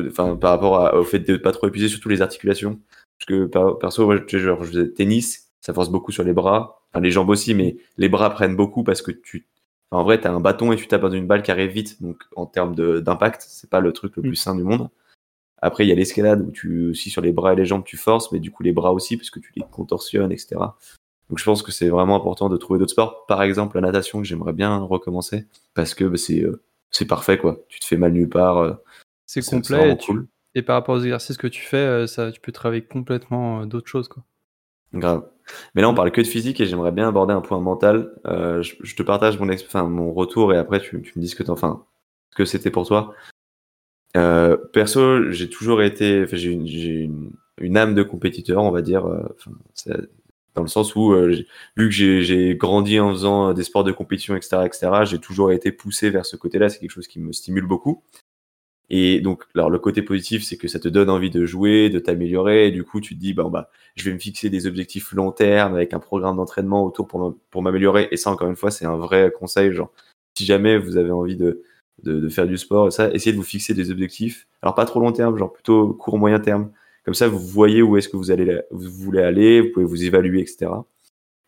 enfin 0.09 0.37
par 0.37 0.51
rapport 0.51 0.77
à- 0.77 0.95
au 0.97 1.05
fait 1.05 1.21
de 1.21 1.37
pas 1.37 1.53
trop 1.53 1.69
épuiser 1.69 1.89
surtout 1.89 2.09
les 2.11 2.23
articulations. 2.23 2.79
Parce 3.19 3.27
que 3.27 3.47
per- 3.47 3.79
perso, 3.81 4.05
moi, 4.05 4.17
sais, 4.29 4.39
genre 4.39 4.63
je 4.63 4.71
faisais 4.71 4.91
tennis, 4.93 5.48
ça 5.61 5.73
force 5.75 5.91
beaucoup 5.91 6.13
sur 6.13 6.25
les 6.25 6.33
bras, 6.33 6.83
enfin 6.93 7.01
les 7.01 7.11
jambes 7.11 7.29
aussi, 7.31 7.55
mais 7.55 7.77
les 7.97 8.09
bras 8.09 8.31
prennent 8.31 8.57
beaucoup 8.57 8.85
parce 8.85 9.03
que 9.03 9.11
tu, 9.11 9.47
enfin, 9.91 10.01
en 10.03 10.05
vrai 10.05 10.21
t'as 10.21 10.31
un 10.33 10.41
bâton 10.41 10.73
et 10.73 10.77
tu 10.77 10.87
tapes 10.89 11.03
dans 11.03 11.11
une 11.11 11.27
balle 11.27 11.43
qui 11.43 11.51
arrive 11.51 11.71
vite, 11.71 12.03
donc 12.03 12.23
en 12.37 12.47
termes 12.47 12.75
d'impact, 13.01 13.45
c'est 13.49 13.69
pas 13.71 13.81
le 13.81 13.93
truc 13.93 14.17
le 14.17 14.23
Mm. 14.23 14.27
plus 14.29 14.37
sain 14.37 14.55
du 14.55 14.63
monde. 14.63 14.89
Après, 15.61 15.85
il 15.85 15.89
y 15.89 15.93
a 15.93 15.97
l'escalade 15.97 16.41
où 16.47 16.53
tu 16.53 16.91
aussi 16.91 17.11
sur 17.11 17.21
les 17.21 17.33
bras 17.33 17.53
et 17.53 17.57
les 17.57 17.65
jambes 17.65 17.83
tu 17.85 17.97
forces, 17.97 18.31
mais 18.31 18.39
du 18.39 18.51
coup 18.53 18.63
les 18.63 18.73
bras 18.73 18.93
aussi 18.93 19.17
parce 19.17 19.31
que 19.31 19.41
tu 19.41 19.53
les 19.57 19.65
contorsionnes, 19.71 20.31
etc. 20.31 20.57
Donc 21.29 21.39
je 21.39 21.45
pense 21.45 21.63
que 21.63 21.73
c'est 21.73 21.89
vraiment 21.89 22.15
important 22.17 22.49
de 22.49 22.57
trouver 22.57 22.79
d'autres 22.79 22.93
sports. 22.93 23.27
Par 23.27 23.43
exemple, 23.43 23.77
la 23.77 23.83
natation 23.83 24.21
que 24.21 24.25
j'aimerais 24.25 24.53
bien 24.53 24.79
recommencer 24.79 25.47
parce 25.75 25.95
que 25.95 26.05
bah, 26.05 26.17
c'est 26.17 26.43
euh, 26.43 26.63
c'est 26.91 27.07
parfait 27.07 27.37
quoi. 27.39 27.59
Tu 27.69 27.81
te 27.81 27.85
fais 27.85 27.97
mal 27.97 28.13
nulle 28.13 28.29
part. 28.29 28.59
euh, 28.59 28.75
C'est 29.27 29.45
complet. 29.45 29.91
Et, 29.93 29.97
tu- 29.99 30.13
cool. 30.13 30.29
et 30.55 30.63
par 30.63 30.77
rapport 30.77 30.95
aux 30.95 31.01
exercices 31.01 31.37
que 31.37 31.49
tu 31.49 31.61
fais, 31.63 31.77
euh, 31.77 32.07
ça, 32.07 32.31
tu 32.33 32.41
peux 32.41 32.53
travailler 32.53 32.83
complètement 32.83 33.67
d'autres 33.67 33.89
choses. 33.89 34.07
Quoi. 34.09 34.23
Grave. 34.95 35.25
Mais 35.75 35.83
là, 35.83 35.89
on 35.89 35.95
parle 35.95 36.13
que 36.13 36.21
de 36.21 36.27
physique 36.27 36.61
et 36.61 36.67
j'aimerais 36.67 36.93
bien 36.93 37.09
aborder 37.09 37.33
un 37.35 37.41
point 37.41 37.61
mental. 37.61 38.13
Euh, 38.27 38.63
je, 38.63 38.75
je 38.83 38.95
te 38.97 39.03
partage 39.03 39.39
mon, 39.39 39.51
enfin, 39.53 39.85
mon 39.85 40.13
retour 40.13 40.53
et 40.53 40.59
après 40.59 40.81
tu, 40.81 41.01
tu 41.03 41.13
me 41.19 41.23
dis 41.23 41.29
ce 41.29 41.37
que 41.37 41.51
enfin, 41.51 41.85
que 42.37 42.45
c'était 42.45 42.71
pour 42.71 42.87
toi. 42.87 43.15
Euh, 44.17 44.57
perso, 44.73 45.31
j'ai 45.31 45.49
toujours 45.51 45.83
été, 45.83 46.23
enfin, 46.25 46.37
j'ai 46.37 46.51
une, 46.51 46.67
une, 46.67 47.31
une 47.61 47.77
âme 47.77 47.95
de 47.95 48.03
compétiteur, 48.03 48.63
on 48.63 48.71
va 48.71 48.83
dire. 48.83 49.07
euh, 49.07 49.23
enfin, 49.37 49.53
dans 50.55 50.63
le 50.63 50.69
sens 50.69 50.97
où, 50.97 51.13
euh, 51.13 51.45
vu 51.77 51.89
que 51.89 51.95
j'ai, 51.95 52.23
j'ai 52.23 52.57
grandi 52.57 52.99
en 52.99 53.11
faisant 53.13 53.53
des 53.53 53.63
sports 53.63 53.85
de 53.85 53.93
compétition, 53.93 54.35
etc., 54.35 54.65
etc., 54.67 54.91
j'ai 55.05 55.19
toujours 55.21 55.53
été 55.53 55.71
poussé 55.73 56.11
vers 56.11 56.27
ce 56.27 56.37
côté-là. 56.37 56.69
C'est 56.69 56.81
quelque 56.81 56.91
chose 56.91 57.07
qui 57.07 57.21
me 57.21 57.33
stimule 57.33 57.67
beaucoup. 57.67 58.03
Et 58.91 59.21
donc, 59.21 59.45
alors 59.55 59.71
le 59.71 59.79
côté 59.79 60.03
positif, 60.03 60.45
c'est 60.45 60.57
que 60.57 60.69
ça 60.69 60.79
te 60.79 60.89
donne 60.89 61.11
envie 61.11 61.31
de 61.31 61.45
jouer, 61.45 61.91
de 61.91 61.99
t'améliorer. 61.99 62.69
Et 62.69 62.71
du 62.71 62.85
coup, 62.85 63.01
tu 63.01 63.15
te 63.15 63.21
dis, 63.21 63.35
bon, 63.35 63.51
bah, 63.51 63.71
je 63.97 64.05
vais 64.05 64.13
me 64.13 64.19
fixer 64.19 64.51
des 64.51 64.67
objectifs 64.67 65.13
long 65.13 65.31
terme 65.31 65.75
avec 65.75 65.93
un 65.93 65.99
programme 65.99 66.37
d'entraînement 66.37 66.85
autour 66.85 67.07
pour 67.07 67.63
m'améliorer. 67.63 68.09
Et 68.11 68.17
ça, 68.17 68.31
encore 68.31 68.49
une 68.49 68.57
fois, 68.57 68.71
c'est 68.71 68.87
un 68.87 68.97
vrai 68.97 69.31
conseil. 69.39 69.73
Genre, 69.73 69.93
si 70.35 70.47
jamais 70.47 70.79
vous 70.79 70.97
avez 70.97 71.11
envie 71.11 71.37
de, 71.37 71.63
de, 72.05 72.29
faire 72.29 72.47
du 72.47 72.57
sport, 72.57 72.93
ça, 72.93 73.11
essayez 73.13 73.33
de 73.33 73.37
vous 73.37 73.43
fixer 73.45 73.75
des 73.75 73.91
objectifs. 73.91 74.47
Alors, 74.63 74.75
pas 74.75 74.87
trop 74.87 75.01
long 75.01 75.13
terme, 75.13 75.37
genre 75.37 75.53
plutôt 75.53 75.93
court 75.95 76.19
moyen 76.19 76.41
terme. 76.41 76.71
Comme 77.05 77.15
ça, 77.15 77.29
vous 77.29 77.39
voyez 77.39 77.83
où 77.83 77.97
est-ce 77.97 78.09
que 78.09 78.17
vous 78.17 78.31
allez, 78.31 78.61
vous 78.71 78.91
voulez 78.91 79.23
aller, 79.23 79.61
vous 79.63 79.69
pouvez 79.73 79.87
vous 79.87 80.05
évaluer, 80.05 80.41
etc. 80.41 80.71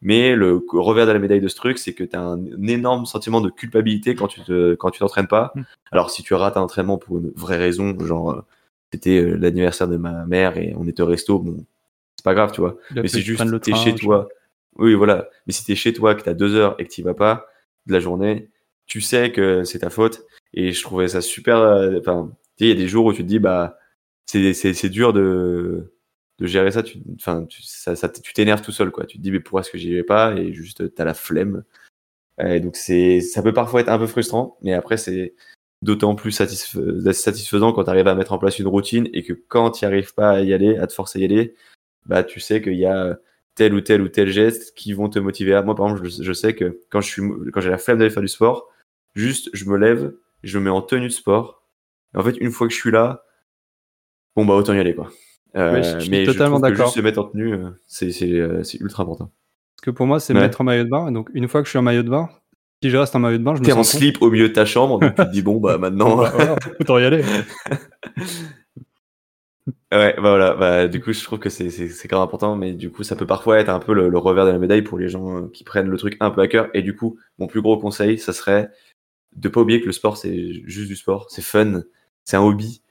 Mais 0.02 0.34
le 0.34 0.64
revers 0.72 1.06
de 1.06 1.12
la 1.12 1.18
médaille 1.18 1.40
de 1.40 1.48
ce 1.48 1.56
truc, 1.56 1.78
c'est 1.78 1.92
que 1.92 2.04
tu 2.04 2.16
as 2.16 2.20
un, 2.20 2.38
un 2.38 2.66
énorme 2.66 3.04
sentiment 3.04 3.40
de 3.40 3.50
culpabilité 3.50 4.14
quand 4.14 4.28
tu 4.28 4.40
te, 4.40 4.74
quand 4.74 4.90
tu 4.90 5.00
t'entraînes 5.00 5.26
pas. 5.26 5.52
Mm. 5.54 5.62
Alors, 5.92 6.10
si 6.10 6.22
tu 6.22 6.32
rates 6.34 6.56
un 6.56 6.62
entraînement 6.62 6.96
pour 6.96 7.18
une 7.18 7.30
vraie 7.36 7.58
raison, 7.58 7.98
genre, 8.00 8.30
euh, 8.30 8.40
c'était 8.92 9.20
euh, 9.20 9.36
l'anniversaire 9.36 9.88
de 9.88 9.96
ma 9.98 10.24
mère 10.24 10.56
et 10.56 10.74
on 10.76 10.88
était 10.88 11.02
au 11.02 11.06
resto, 11.06 11.38
bon, 11.38 11.64
c'est 12.16 12.24
pas 12.24 12.34
grave, 12.34 12.52
tu 12.52 12.60
vois. 12.60 12.76
Mais 12.94 13.08
c'est 13.08 13.18
que 13.18 13.24
tu 13.24 13.36
juste, 13.36 13.44
le 13.44 13.60
t'es 13.60 13.74
chez 13.74 13.94
toi. 13.94 14.28
Oui, 14.76 14.94
voilà. 14.94 15.28
Mais 15.46 15.52
si 15.52 15.64
t'es 15.64 15.74
chez 15.74 15.92
toi, 15.92 16.14
que 16.14 16.22
t'as 16.22 16.34
deux 16.34 16.54
heures 16.54 16.76
et 16.78 16.84
que 16.84 16.90
t'y 16.90 17.02
vas 17.02 17.14
pas 17.14 17.46
de 17.86 17.92
la 17.92 18.00
journée, 18.00 18.48
tu 18.86 19.00
sais 19.00 19.32
que 19.32 19.64
c'est 19.64 19.80
ta 19.80 19.90
faute. 19.90 20.22
Et 20.54 20.72
je 20.72 20.82
trouvais 20.82 21.08
ça 21.08 21.20
super. 21.20 21.58
euh, 21.58 21.98
Enfin, 21.98 22.30
tu 22.56 22.64
sais, 22.64 22.64
il 22.64 22.68
y 22.68 22.72
a 22.72 22.82
des 22.82 22.88
jours 22.88 23.04
où 23.04 23.12
tu 23.12 23.22
te 23.22 23.28
dis, 23.28 23.38
bah, 23.38 23.78
c'est 24.26 24.54
c'est 24.54 24.72
c'est 24.72 24.88
dur 24.88 25.12
de 25.12 25.92
de 26.40 26.46
gérer 26.46 26.70
ça. 26.72 26.83
Tu, 26.83 27.00
tu, 27.48 27.62
ça, 27.62 27.96
ça, 27.96 28.09
tu 28.09 28.33
t'énerves 28.33 28.62
tout 28.62 28.72
seul, 28.72 28.90
quoi. 28.90 29.07
Tu 29.07 29.18
te 29.18 29.22
dis, 29.22 29.31
mais 29.31 29.40
pourquoi 29.40 29.61
est-ce 29.62 29.70
que 29.70 29.79
j'y 29.79 29.94
vais 29.94 30.03
pas? 30.05 30.35
Et 30.37 30.53
juste, 30.53 30.94
t'as 30.94 31.05
la 31.05 31.14
flemme. 31.14 31.64
Et 32.42 32.61
donc 32.61 32.76
c'est, 32.76 33.20
ça 33.20 33.42
peut 33.42 33.53
parfois 33.53 33.81
être 33.83 33.88
un 33.90 33.98
peu 33.98 34.07
frustrant, 34.07 34.59
mais 34.62 34.72
après 34.72 34.96
c'est 34.96 35.35
d'autant 35.83 36.14
plus 36.14 36.31
satisfa- 36.33 37.12
satisfaisant 37.12 37.72
quand 37.72 37.85
tu 37.85 37.90
arrives 37.90 38.09
à 38.09 38.14
mettre 38.14 38.33
en 38.33 38.38
place 38.38 38.59
une 38.59 38.66
routine 38.68 39.09
et 39.12 39.22
que 39.22 39.33
quand 39.35 39.70
tu 39.72 39.85
arrives 39.85 40.14
pas 40.14 40.31
à 40.33 40.40
y 40.40 40.53
aller, 40.55 40.76
à 40.79 40.87
te 40.87 40.92
forcer 40.94 41.18
à 41.18 41.22
y 41.22 41.24
aller, 41.26 41.55
bah 42.07 42.24
tu 42.24 42.40
sais 42.40 42.62
qu'il 42.62 42.74
y 42.76 42.87
a 42.87 43.18
tel 43.55 43.74
ou 43.74 43.81
tel 43.83 44.03
ou 44.03 44.09
tel 44.09 44.31
geste 44.31 44.74
qui 44.74 44.92
vont 44.94 45.09
te 45.11 45.18
motiver. 45.18 45.55
à- 45.55 45.62
Moi 45.62 45.74
par 45.76 45.88
exemple, 45.90 46.09
je, 46.09 46.33
sais 46.33 46.55
que 46.55 46.81
quand 46.90 47.00
je 47.03 47.09
suis, 47.11 47.22
quand 47.53 47.61
j'ai 47.61 47.70
la 47.70 47.79
flemme 47.79 47.98
d'aller 47.98 48.11
faire 48.11 48.22
du 48.22 48.29
sport, 48.29 48.68
juste 49.14 49.50
je 49.53 49.64
me 49.66 49.76
lève, 49.76 50.14
je 50.42 50.59
me 50.59 50.64
mets 50.64 50.70
en 50.70 50.83
tenue 50.83 51.09
de 51.09 51.12
sport. 51.12 51.62
En 52.14 52.22
fait, 52.22 52.37
une 52.38 52.50
fois 52.53 52.68
que 52.68 52.74
je 52.74 52.79
suis 52.81 52.90
là, 52.90 53.24
bon 54.37 54.44
bah 54.44 54.55
autant 54.55 54.74
y 54.74 54.79
aller 54.79 54.94
quoi. 54.94 55.11
Euh, 55.56 55.82
je 55.82 56.00
suis 56.00 56.10
mais 56.10 56.24
totalement 56.24 56.60
d'accord. 56.60 56.90
se 56.92 57.00
mettre 57.00 57.18
en 57.20 57.24
tenue, 57.24 57.54
euh, 57.54 57.70
c'est 57.86 58.10
euh, 58.30 58.62
c'est 58.62 58.80
ultra 58.80 59.02
important. 59.02 59.30
Parce 59.76 59.84
que 59.86 59.90
pour 59.90 60.06
moi, 60.06 60.20
c'est 60.20 60.32
Ouais. 60.34 60.40
mettre 60.40 60.60
en 60.60 60.64
maillot 60.64 60.84
de 60.84 60.88
bain. 60.90 61.08
Et 61.08 61.12
donc, 61.12 61.28
une 61.34 61.48
fois 61.48 61.60
que 61.62 61.66
je 61.66 61.70
suis 61.70 61.78
en 61.78 61.82
maillot 61.82 62.02
de 62.02 62.10
bain, 62.10 62.28
si 62.82 62.90
je 62.90 62.96
reste 62.96 63.16
en 63.16 63.18
maillot 63.18 63.38
de 63.38 63.42
bain, 63.42 63.54
je 63.54 63.60
me 63.60 63.64
T'es 63.64 63.72
en 63.72 63.82
sens 63.82 63.92
con. 63.92 63.98
slip 63.98 64.22
au 64.22 64.30
milieu 64.30 64.48
de 64.48 64.52
ta 64.54 64.64
chambre, 64.64 65.00
donc 65.00 65.14
tu 65.16 65.24
te 65.24 65.30
dis 65.30 65.42
bon 65.42 65.58
bah 65.60 65.76
maintenant. 65.78 66.16
Bah, 66.16 66.30
voilà, 66.34 66.56
autant 66.78 66.98
y 66.98 67.04
aller. 67.04 67.24
Ouais, 69.92 70.14
bah 70.14 70.20
voilà, 70.22 70.54
bah, 70.54 70.86
du 70.88 71.00
coup, 71.00 71.12
je 71.12 71.22
trouve 71.22 71.38
que 71.40 71.48
c'est 71.50 71.68
grave 72.06 72.22
important, 72.22 72.54
mais 72.56 72.72
du 72.74 72.90
coup, 72.90 73.02
ça 73.02 73.16
peut 73.16 73.26
parfois 73.26 73.58
être 73.58 73.68
un 73.68 73.80
peu 73.80 73.92
le, 73.92 74.08
le 74.08 74.18
revers 74.18 74.46
de 74.46 74.52
la 74.52 74.58
médaille 74.58 74.82
pour 74.82 74.98
les 74.98 75.08
gens 75.08 75.36
euh, 75.36 75.48
qui 75.52 75.64
prennent 75.64 75.88
le 75.88 75.96
truc 75.98 76.16
un 76.20 76.30
peu 76.30 76.40
à 76.42 76.48
cœur. 76.48 76.68
Et 76.74 76.82
du 76.82 76.94
coup, 76.94 77.18
mon 77.38 77.46
plus 77.48 77.60
gros 77.60 77.76
conseil, 77.76 78.16
ça 78.18 78.32
serait 78.32 78.70
de 79.34 79.48
pas 79.48 79.60
oublier 79.60 79.80
que 79.80 79.86
le 79.86 79.92
sport, 79.92 80.16
c'est 80.16 80.62
juste 80.64 80.86
du 80.88 80.94
sport, 80.96 81.26
c'est 81.28 81.42
fun, 81.42 81.82
c'est 82.24 82.36
un 82.36 82.40
hobby. 82.42 82.82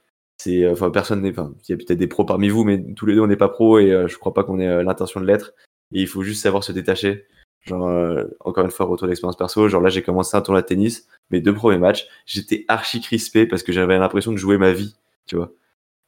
C'est, 0.42 0.64
euh, 0.64 0.72
enfin, 0.72 0.90
personne 0.90 1.22
n'est, 1.22 1.32
enfin, 1.32 1.54
il 1.68 1.72
y 1.72 1.74
a 1.74 1.78
peut-être 1.78 2.00
des 2.00 2.08
pros 2.08 2.24
parmi 2.26 2.50
vous, 2.50 2.64
mais 2.64 2.82
tous 2.96 3.06
les 3.06 3.14
deux, 3.16 3.22
on 3.22 3.28
n'est 3.28 3.36
pas 3.36 3.50
pros 3.50 3.78
et 3.80 3.92
euh, 3.92 4.08
je 4.08 4.18
crois 4.18 4.34
pas 4.34 4.44
qu'on 4.44 4.60
ait 4.60 4.68
euh, 4.68 4.84
l'intention 4.84 5.20
de 5.20 5.26
l'être. 5.26 5.54
Et 5.92 6.02
il 6.02 6.08
faut 6.08 6.24
juste 6.24 6.42
savoir 6.44 6.64
se 6.64 6.72
détacher. 6.72 7.26
Genre, 7.66 7.88
euh, 7.90 8.24
encore 8.40 8.64
une 8.64 8.72
fois, 8.72 8.86
retour 8.86 9.08
d'expérience 9.08 9.36
perso. 9.36 9.68
Genre 9.68 9.82
là, 9.82 9.90
j'ai 9.90 10.02
commencé 10.02 10.38
un 10.38 10.42
tournoi 10.42 10.62
de 10.62 10.68
tennis. 10.68 11.08
Mes 11.30 11.42
deux 11.42 11.54
premiers 11.54 11.78
matchs, 11.78 12.08
j'étais 12.26 12.64
archi 12.70 13.02
crispé 13.02 13.46
parce 13.48 13.64
que 13.64 13.74
j'avais 13.74 13.98
l'impression 14.00 14.32
de 14.32 14.38
jouer 14.38 14.58
ma 14.58 14.72
vie, 14.72 14.96
tu 15.26 15.36
vois. 15.36 15.52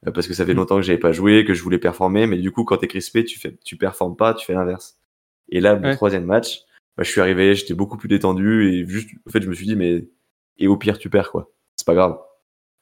Euh, 0.06 0.12
parce 0.12 0.26
que 0.26 0.34
ça 0.34 0.46
fait 0.46 0.54
Mm. 0.54 0.56
longtemps 0.56 0.76
que 0.76 0.82
j'avais 0.82 0.98
pas 0.98 1.12
joué, 1.12 1.44
que 1.44 1.52
je 1.52 1.62
voulais 1.62 1.78
performer, 1.78 2.26
mais 2.26 2.38
du 2.38 2.50
coup, 2.52 2.64
quand 2.64 2.78
t'es 2.78 2.88
crispé, 2.88 3.24
tu 3.24 3.38
fais, 3.38 3.56
tu 3.64 3.76
performes 3.76 4.16
pas, 4.16 4.32
tu 4.34 4.46
fais 4.46 4.54
l'inverse. 4.54 4.96
Et 5.50 5.60
là, 5.60 5.76
mon 5.76 5.88
Ouais. 5.88 5.94
troisième 5.96 6.24
match, 6.24 6.62
bah, 6.96 7.02
je 7.04 7.10
suis 7.10 7.20
arrivé, 7.20 7.54
j'étais 7.54 7.74
beaucoup 7.74 7.98
plus 7.98 8.08
détendu 8.08 8.66
et 8.68 8.86
juste, 8.88 9.10
en 9.26 9.30
fait, 9.30 9.42
je 9.42 9.48
me 9.48 9.54
suis 9.54 9.66
dit, 9.66 9.76
mais 9.76 10.06
et 10.58 10.68
au 10.68 10.76
pire, 10.78 10.98
tu 10.98 11.10
perds 11.10 11.30
quoi. 11.30 11.50
C'est 11.76 11.86
pas 11.86 11.94
grave. 11.94 12.18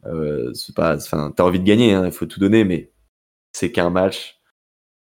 Euh, 0.07 0.53
c'est 0.55 0.75
pas, 0.75 0.97
enfin, 0.97 1.33
t'as 1.35 1.45
envie 1.45 1.61
de 1.61 1.65
gagner, 1.65 1.93
hein, 1.93 2.07
il 2.07 2.13
faut 2.13 2.27
tout 2.27 2.41
donner, 2.41 2.65
mais 2.65 2.91
c'est 3.53 3.71
qu'un 3.73 3.91
match, 3.91 4.41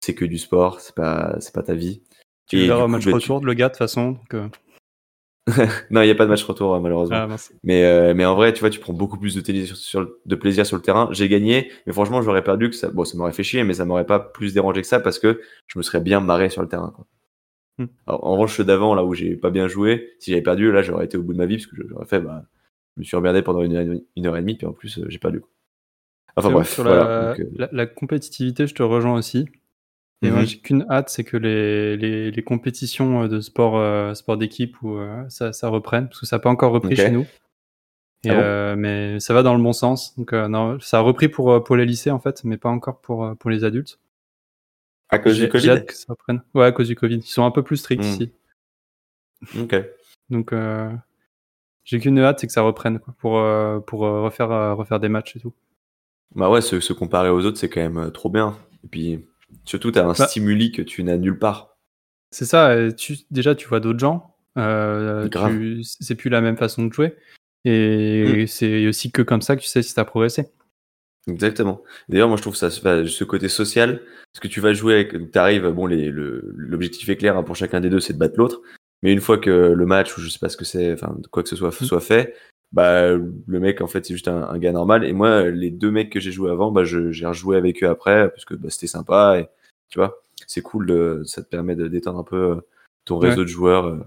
c'est 0.00 0.14
que 0.14 0.24
du 0.24 0.38
sport, 0.38 0.80
c'est 0.80 0.94
pas, 0.94 1.36
c'est 1.40 1.54
pas 1.54 1.62
ta 1.62 1.74
vie. 1.74 2.02
Tu 2.48 2.70
au 2.70 2.82
coup, 2.82 2.88
match 2.88 3.06
retour 3.06 3.40
de 3.40 3.46
le 3.46 3.54
gars 3.54 3.68
de 3.68 3.72
toute 3.72 3.78
façon. 3.78 4.12
Donc, 4.12 4.34
euh, 4.34 4.48
Non, 5.90 6.00
il 6.02 6.06
n'y 6.06 6.10
a 6.10 6.14
pas 6.14 6.24
de 6.24 6.30
match 6.30 6.44
retour, 6.44 6.74
euh, 6.74 6.80
malheureusement. 6.80 7.16
ah. 7.16 7.36
Mais, 7.62 7.84
euh, 7.84 8.14
mais 8.14 8.24
en 8.24 8.34
vrai, 8.34 8.52
tu 8.52 8.60
vois, 8.60 8.70
tu 8.70 8.80
prends 8.80 8.92
beaucoup 8.92 9.18
plus 9.18 9.34
de, 9.34 9.40
télé- 9.40 9.66
sur, 9.66 9.76
sur- 9.76 10.10
de 10.24 10.34
plaisir 10.36 10.64
sur 10.64 10.76
le 10.76 10.82
terrain. 10.82 11.08
J'ai 11.12 11.28
gagné, 11.28 11.70
mais 11.86 11.92
franchement, 11.92 12.22
j'aurais 12.22 12.42
perdu 12.44 12.70
que 12.70 12.76
ça. 12.76 12.90
Bon, 12.90 13.04
ça 13.04 13.16
m'aurait 13.18 13.32
fait 13.32 13.42
chier, 13.42 13.62
mais 13.64 13.74
ça 13.74 13.84
m'aurait 13.84 14.06
pas 14.06 14.20
plus 14.20 14.54
dérangé 14.54 14.80
que 14.80 14.86
ça 14.86 15.00
parce 15.00 15.18
que 15.18 15.40
je 15.66 15.78
me 15.78 15.82
serais 15.82 16.00
bien 16.00 16.20
marré 16.20 16.48
sur 16.48 16.62
le 16.62 16.68
terrain. 16.68 16.92
Quoi. 16.94 17.06
Hmm. 17.78 17.86
Alors, 18.06 18.24
en 18.26 18.32
revanche, 18.32 18.56
ceux 18.56 18.64
d'avant, 18.64 18.94
là 18.94 19.04
où 19.04 19.14
j'ai 19.14 19.36
pas 19.36 19.50
bien 19.50 19.68
joué, 19.68 20.14
si 20.18 20.30
j'avais 20.30 20.42
perdu, 20.42 20.70
là, 20.72 20.82
j'aurais 20.82 21.04
été 21.06 21.16
au 21.18 21.22
bout 21.22 21.32
de 21.34 21.38
ma 21.38 21.46
vie 21.46 21.56
parce 21.56 21.66
que 21.66 21.76
j'aurais 21.88 22.06
fait, 22.06 22.20
bah, 22.20 22.44
je 22.96 23.00
me 23.00 23.04
suis 23.04 23.16
emmerdé 23.16 23.42
pendant 23.42 23.62
une, 23.62 23.74
heure- 23.76 23.98
une 24.16 24.26
heure 24.26 24.36
et 24.36 24.40
demie, 24.40 24.54
puis 24.56 24.66
en 24.66 24.72
plus, 24.72 24.98
euh, 24.98 25.06
j'ai 25.08 25.18
perdu. 25.18 25.42
Enfin 26.36 26.50
bref, 26.50 26.72
sur 26.74 26.82
voilà. 26.84 27.04
la, 27.04 27.28
Donc, 27.30 27.40
euh, 27.40 27.50
la- 27.56 27.68
la 27.72 27.86
compétitivité, 27.86 28.66
je 28.66 28.74
te 28.74 28.82
rejoins 28.82 29.14
aussi. 29.14 29.48
Et 30.22 30.30
moi, 30.30 30.40
mhm. 30.40 30.46
j'ai 30.46 30.58
qu'une 30.58 30.86
hâte, 30.90 31.10
c'est 31.10 31.24
que 31.24 31.36
les, 31.36 31.96
les, 31.96 32.30
les 32.30 32.42
compétitions 32.42 33.24
euh, 33.24 33.28
de 33.28 33.40
sport, 33.40 33.76
euh, 33.76 34.14
sport 34.14 34.36
d'équipe 34.38 34.80
ou 34.82 34.96
euh, 34.96 35.28
ça, 35.28 35.52
ça 35.52 35.68
reprenne, 35.68 36.08
parce 36.08 36.20
que 36.20 36.26
ça 36.26 36.36
n'a 36.36 36.40
pas 36.40 36.50
encore 36.50 36.72
repris 36.72 36.96
chez 36.96 37.10
nous. 37.10 37.26
Et, 38.24 38.30
Ah 38.30 38.34
bon 38.34 38.40
euh, 38.40 38.74
mais 38.76 39.20
ça 39.20 39.34
va 39.34 39.42
dans 39.42 39.54
le 39.54 39.62
bon 39.62 39.72
sens. 39.74 40.16
Donc, 40.16 40.32
non, 40.32 40.80
ça 40.80 40.98
a 40.98 41.00
repris 41.02 41.28
pour, 41.28 41.62
pour 41.62 41.76
les 41.76 41.84
lycées 41.84 42.10
en 42.10 42.20
fait, 42.20 42.42
mais 42.44 42.56
pas 42.56 42.70
encore 42.70 43.00
pour, 43.00 43.36
pour 43.38 43.50
les 43.50 43.64
adultes. 43.64 43.98
à 45.10 45.18
cause 45.18 45.38
du 45.38 45.48
Covid. 45.48 45.70
hâte 45.70 45.86
que 45.86 45.94
ça 45.94 46.06
reprenne. 46.08 46.42
Ouais, 46.54 46.64
à 46.64 46.72
cause 46.72 46.88
du 46.88 46.94
Covid. 46.96 47.16
Ils 47.16 47.22
sont 47.22 47.44
un 47.44 47.50
peu 47.50 47.62
plus 47.62 47.76
stricts 47.76 48.02
Hmm. 48.02 48.06
ici. 48.06 48.32
Ok. 49.60 49.74
Donc, 50.30 50.52
euh, 50.54 50.90
j'ai 51.84 52.00
qu'une 52.00 52.18
hâte, 52.18 52.40
c'est 52.40 52.46
que 52.46 52.52
ça 52.52 52.62
reprenne 52.62 52.98
quoi, 52.98 53.14
pour, 53.18 53.38
euh, 53.38 53.80
pour 53.80 54.06
euh, 54.06 54.22
refaire, 54.22 54.50
euh, 54.50 54.74
refaire 54.74 55.00
des 55.00 55.08
matchs 55.08 55.36
et 55.36 55.40
tout. 55.40 55.52
Bah 56.34 56.50
ouais, 56.50 56.60
se, 56.60 56.80
se 56.80 56.92
comparer 56.92 57.28
aux 57.30 57.44
autres, 57.44 57.58
c'est 57.58 57.68
quand 57.68 57.80
même 57.88 58.10
trop 58.10 58.28
bien. 58.30 58.56
Et 58.84 58.88
puis, 58.88 59.26
surtout, 59.64 59.90
t'as 59.92 60.04
un 60.04 60.14
Bah. 60.14 60.26
stimuli 60.26 60.72
que 60.72 60.82
tu 60.82 61.04
n'as 61.04 61.16
nulle 61.16 61.38
part. 61.38 61.76
C'est 62.30 62.44
ça, 62.46 62.76
tu, 62.92 63.16
déjà 63.30 63.54
tu 63.54 63.68
vois 63.68 63.78
d'autres 63.80 64.00
gens, 64.00 64.34
Grave. 64.56 65.56
tu- 65.56 65.82
c'est 65.84 66.16
plus 66.16 66.30
la 66.30 66.40
même 66.40 66.56
façon 66.56 66.84
de 66.86 66.92
jouer, 66.92 67.14
et 67.64 68.46
c'est 68.48 68.88
aussi 68.88 69.12
que 69.12 69.22
comme 69.22 69.40
ça 69.42 69.54
que 69.54 69.60
tu 69.62 69.68
sais 69.68 69.82
si 69.82 69.94
tu 69.94 70.00
as 70.00 70.04
progressé. 70.04 70.48
Exactement. 71.28 71.82
D'ailleurs, 72.08 72.28
moi, 72.28 72.36
je 72.36 72.42
trouve 72.42 72.56
ça, 72.56 72.66
enfin, 72.66 73.06
ce 73.06 73.24
côté 73.24 73.48
social, 73.48 74.02
parce 74.32 74.40
que 74.42 74.48
tu 74.48 74.60
vas 74.60 74.72
jouer 74.74 74.94
avec, 74.94 75.30
t'arrives, 75.30 75.68
bon, 75.68 75.86
le, 75.86 76.10
l'objectif 76.56 77.08
est 77.08 77.16
clair 77.16 77.36
hein, 77.38 77.42
pour 77.44 77.54
chacun 77.56 77.80
des 77.80 77.88
deux, 77.88 78.00
c'est 78.00 78.12
de 78.14 78.18
battre 78.18 78.34
l'autre. 78.36 78.60
Mais 79.04 79.12
une 79.12 79.20
fois 79.20 79.38
que 79.38 79.50
le 79.50 79.86
match, 79.86 80.16
ou 80.16 80.20
je 80.22 80.28
sais 80.30 80.38
pas 80.40 80.48
ce 80.48 80.56
que 80.56 80.64
c'est, 80.64 80.92
enfin, 80.94 81.16
quoi 81.30 81.42
que 81.44 81.48
ce 81.48 81.56
soit, 81.56 81.68
Mm. 81.68 81.84
soit 81.84 82.00
fait, 82.00 82.34
bah, 82.72 83.12
le 83.12 83.60
mec, 83.60 83.80
en 83.82 83.86
fait, 83.86 84.04
c'est 84.04 84.14
juste 84.14 84.26
un, 84.28 84.42
un 84.48 84.58
gars 84.58 84.72
normal. 84.72 85.04
Et 85.04 85.12
moi, 85.12 85.48
les 85.50 85.70
deux 85.70 85.90
mecs 85.92 86.10
que 86.10 86.18
j'ai 86.18 86.32
joué 86.32 86.50
avant, 86.50 86.72
bah, 86.72 86.82
j'ai 86.84 87.26
rejoué 87.26 87.56
avec 87.56 87.84
eux 87.84 87.88
après, 87.88 88.30
parce 88.30 88.44
que 88.44 88.54
bah, 88.54 88.70
c'était 88.70 88.86
sympa, 88.88 89.38
et 89.38 89.46
tu 89.90 89.98
vois, 89.98 90.22
c'est 90.46 90.62
cool, 90.62 90.86
de, 90.86 91.22
ça 91.24 91.42
te 91.42 91.48
permet 91.48 91.76
de 91.76 91.86
détendre 91.86 92.18
un 92.18 92.24
peu 92.24 92.36
euh, 92.36 92.54
ton 93.04 93.20
Ouais. 93.20 93.28
réseau 93.28 93.42
de 93.44 93.48
joueurs. 93.48 93.86
euh, 93.86 93.98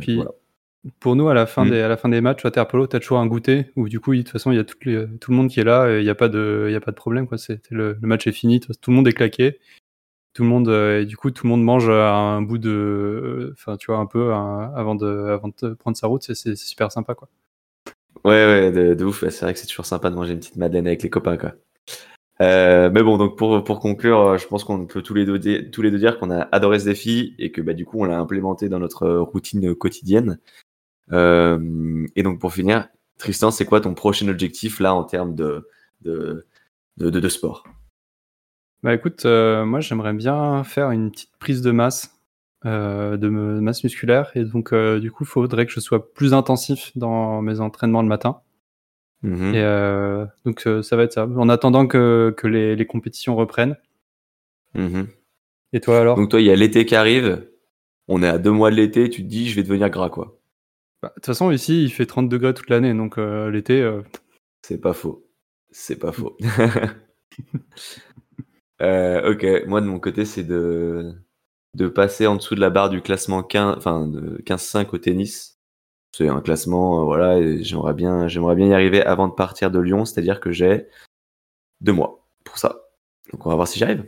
Puis 0.00 0.14
voilà. 0.16 0.30
pour 1.00 1.16
nous, 1.16 1.28
à 1.28 1.34
la 1.34 1.44
fin, 1.46 1.64
Mm. 1.64 1.70
des, 1.70 1.80
à 1.80 1.88
la 1.88 1.96
fin 1.96 2.08
des 2.08 2.20
matchs, 2.20 2.44
à 2.46 2.64
Polo, 2.64 2.86
tu 2.86 2.94
as 2.96 3.00
toujours 3.00 3.18
un 3.18 3.26
goûter 3.26 3.66
où 3.76 3.88
du 3.88 3.98
coup, 4.00 4.14
de 4.14 4.20
toute 4.22 4.30
façon, 4.30 4.52
il 4.52 4.56
y 4.56 4.60
a 4.60 4.64
tout, 4.64 4.76
les- 4.84 5.06
tout 5.20 5.32
le 5.32 5.36
monde 5.36 5.48
qui 5.50 5.58
est 5.60 5.64
là 5.64 5.90
et 5.90 5.98
il 5.98 6.04
n'y 6.04 6.10
a, 6.10 6.14
pas 6.14 6.28
de- 6.28 6.68
y 6.70 6.76
a 6.76 6.80
pas 6.80 6.92
de 6.92 6.96
problème. 6.96 7.26
Quoi. 7.26 7.36
Le 7.70 7.98
match 8.02 8.26
est 8.28 8.32
fini, 8.32 8.60
tout 8.60 8.90
le 8.90 8.94
monde 8.96 9.08
est 9.08 9.12
claqué. 9.12 9.58
Tout 10.38 10.44
le 10.44 10.50
monde, 10.50 10.68
euh, 10.68 11.00
et 11.00 11.04
du 11.04 11.16
coup, 11.16 11.32
tout 11.32 11.46
le 11.46 11.50
monde 11.50 11.64
mange 11.64 11.90
à 11.90 12.14
un 12.14 12.42
bout 12.42 12.58
de. 12.58 13.50
Enfin, 13.54 13.76
tu 13.76 13.86
vois, 13.86 13.98
un 13.98 14.06
peu 14.06 14.32
avant, 14.32 14.94
de, 14.94 15.30
avant 15.30 15.48
de 15.48 15.74
prendre 15.74 15.96
sa 15.96 16.06
route, 16.06 16.22
c'est, 16.32 16.54
super 16.54 16.92
sympa. 16.92 17.16
Quoi. 17.16 17.28
Ouais, 18.24 18.70
ouais, 18.70 18.94
de, 18.94 19.04
ouf. 19.04 19.28
C'est 19.30 19.44
vrai 19.44 19.52
que 19.52 19.58
c'est 19.58 19.66
toujours 19.66 19.84
sympa 19.84 20.10
de 20.10 20.14
manger 20.14 20.34
une 20.34 20.38
petite 20.38 20.54
madeleine 20.54 20.86
avec 20.86 21.02
les 21.02 21.10
copains, 21.10 21.36
quoi. 21.36 21.54
Euh, 22.40 22.88
mais 22.88 23.02
bon, 23.02 23.18
donc 23.18 23.36
pour, 23.36 23.64
pour 23.64 23.80
conclure, 23.80 24.20
euh, 24.20 24.38
je 24.38 24.46
pense 24.46 24.62
qu'on 24.62 24.86
peut 24.86 25.02
tous 25.02 25.14
les 25.14 25.24
deux, 25.24 25.40
tous 25.72 25.82
les 25.82 25.90
deux 25.90 25.98
dire 25.98 26.20
qu'on 26.20 26.30
a 26.30 26.42
adoré 26.52 26.78
ce 26.78 26.84
défi 26.84 27.34
et 27.40 27.50
que 27.50 27.60
bah, 27.60 27.72
du 27.72 27.84
coup, 27.84 27.98
on 27.98 28.04
l'a 28.04 28.20
implémenté 28.20 28.68
dans 28.68 28.78
notre 28.78 29.02
euh, 29.06 29.20
routine 29.20 29.74
quotidienne. 29.74 30.38
Euh, 31.10 32.06
et 32.14 32.22
donc, 32.22 32.38
pour 32.38 32.52
finir, 32.52 32.86
Tristan, 33.18 33.50
c'est 33.50 33.64
quoi 33.64 33.80
ton 33.80 33.94
prochain 33.94 34.28
objectif 34.28 34.78
là 34.78 34.94
en 34.94 35.02
termes 35.02 35.34
de, 35.34 35.68
de, 36.02 36.46
de 36.96 37.28
sport? 37.28 37.64
Bah 38.82 38.94
écoute, 38.94 39.26
euh, 39.26 39.64
moi 39.64 39.80
j'aimerais 39.80 40.12
bien 40.12 40.62
faire 40.62 40.90
une 40.92 41.10
petite 41.10 41.36
prise 41.40 41.62
de 41.62 41.72
masse, 41.72 42.16
euh, 42.64 43.16
de 43.16 43.28
masse 43.28 43.82
musculaire, 43.82 44.30
et 44.36 44.44
donc 44.44 44.72
euh, 44.72 45.00
du 45.00 45.10
coup 45.10 45.24
il 45.24 45.26
faudrait 45.26 45.66
que 45.66 45.72
je 45.72 45.80
sois 45.80 46.12
plus 46.12 46.32
intensif 46.32 46.92
dans 46.94 47.42
mes 47.42 47.58
entraînements 47.60 48.02
le 48.02 48.08
matin. 48.08 48.40
Mhm. 49.22 49.54
Et 49.54 49.62
euh, 49.62 50.26
donc 50.44 50.68
ça 50.82 50.96
va 50.96 51.02
être 51.02 51.12
ça. 51.12 51.26
En 51.26 51.48
attendant 51.48 51.88
que, 51.88 52.32
que 52.36 52.46
les, 52.46 52.76
les 52.76 52.86
compétitions 52.86 53.34
reprennent. 53.34 53.76
Mhm. 54.74 55.08
Et 55.72 55.80
toi 55.80 55.98
alors? 56.00 56.16
Donc, 56.16 56.30
toi, 56.30 56.40
il 56.40 56.46
y 56.46 56.50
a 56.50 56.56
l'été 56.56 56.86
qui 56.86 56.94
arrive. 56.94 57.46
On 58.06 58.22
est 58.22 58.28
à 58.28 58.38
deux 58.38 58.52
mois 58.52 58.70
de 58.70 58.76
l'été. 58.76 59.10
Tu 59.10 59.22
te 59.22 59.28
dis, 59.28 59.48
je 59.48 59.56
vais 59.56 59.62
devenir 59.64 59.90
gras, 59.90 60.08
quoi. 60.08 60.38
Bah, 61.02 61.08
De 61.08 61.14
toute 61.14 61.26
façon 61.26 61.50
ici 61.50 61.82
il 61.82 61.90
fait 61.90 62.06
30 62.06 62.28
degrés 62.28 62.54
toute 62.54 62.70
l'année, 62.70 62.94
donc 62.94 63.16
l'été, 63.16 63.84
C'est 64.62 64.80
pas 64.80 64.92
faux. 64.92 65.26
C'est 65.70 65.98
pas 65.98 66.12
faux. 66.12 66.36
Euh, 68.80 69.32
ok, 69.32 69.66
moi 69.66 69.80
de 69.80 69.86
mon 69.86 69.98
côté, 69.98 70.24
c'est 70.24 70.44
de, 70.44 71.12
de 71.74 71.88
passer 71.88 72.26
en 72.26 72.36
dessous 72.36 72.54
de 72.54 72.60
la 72.60 72.70
barre 72.70 72.90
du 72.90 73.00
classement 73.02 73.42
15, 73.42 73.76
enfin 73.76 74.06
de 74.06 74.40
15-5 74.44 74.88
au 74.94 74.98
tennis. 74.98 75.58
C'est 76.16 76.28
un 76.28 76.40
classement, 76.40 77.00
euh, 77.00 77.04
voilà, 77.04 77.38
et 77.38 77.62
j'aimerais 77.62 77.94
bien, 77.94 78.28
j'aimerais 78.28 78.56
bien 78.56 78.68
y 78.68 78.72
arriver 78.74 79.02
avant 79.02 79.28
de 79.28 79.34
partir 79.34 79.70
de 79.70 79.78
Lyon, 79.78 80.04
c'est-à-dire 80.04 80.40
que 80.40 80.50
j'ai 80.52 80.88
deux 81.80 81.92
mois 81.92 82.26
pour 82.44 82.58
ça. 82.58 82.88
Donc 83.32 83.44
on 83.46 83.50
va 83.50 83.56
voir 83.56 83.68
si 83.68 83.78
j'arrive. 83.78 84.04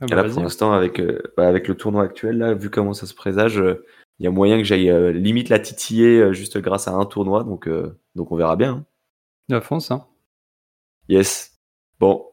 ah 0.00 0.06
Et 0.06 0.14
bah, 0.14 0.16
là, 0.22 0.28
pour 0.28 0.42
l'instant, 0.42 0.72
avec, 0.72 1.00
euh, 1.00 1.20
bah, 1.36 1.48
avec 1.48 1.68
le 1.68 1.74
tournoi 1.76 2.04
actuel, 2.04 2.38
là, 2.38 2.54
vu 2.54 2.70
comment 2.70 2.92
ça 2.94 3.06
se 3.06 3.14
présage, 3.14 3.58
euh, 3.58 3.84
il 4.18 4.24
y 4.24 4.26
a 4.26 4.30
moyen 4.30 4.56
que 4.56 4.64
j'aille 4.64 4.90
limite 5.14 5.48
la 5.50 5.58
titiller 5.58 6.32
juste 6.32 6.56
grâce 6.58 6.88
à 6.88 6.92
un 6.92 7.04
tournoi, 7.04 7.44
donc, 7.44 7.66
euh, 7.68 7.98
donc 8.14 8.32
on 8.32 8.36
verra 8.36 8.56
bien. 8.56 8.84
hein. 9.50 9.56
À 9.56 9.60
fond 9.60 9.78
ça. 9.80 10.06
Yes. 11.08 11.58
Bon. 11.98 12.24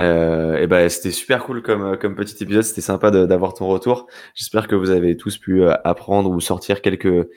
Euh, 0.00 0.58
et 0.58 0.66
ben 0.68 0.88
c'était 0.88 1.10
super 1.10 1.44
cool 1.44 1.62
comme, 1.62 1.82
euh, 1.82 1.96
comme 1.96 2.14
petit 2.14 2.42
épisode. 2.42 2.62
C'était 2.62 2.80
sympa 2.80 3.10
d'avoir 3.10 3.54
ton 3.54 3.66
retour. 3.66 4.06
J'espère 4.34 4.68
que 4.68 4.74
vous 4.76 4.90
avez 4.90 5.16
tous 5.16 5.38
pu 5.38 5.62
euh, 5.62 5.74
apprendre 5.84 6.30
ou 6.30 6.40
sortir 6.40 6.82
quelques, 6.82 7.28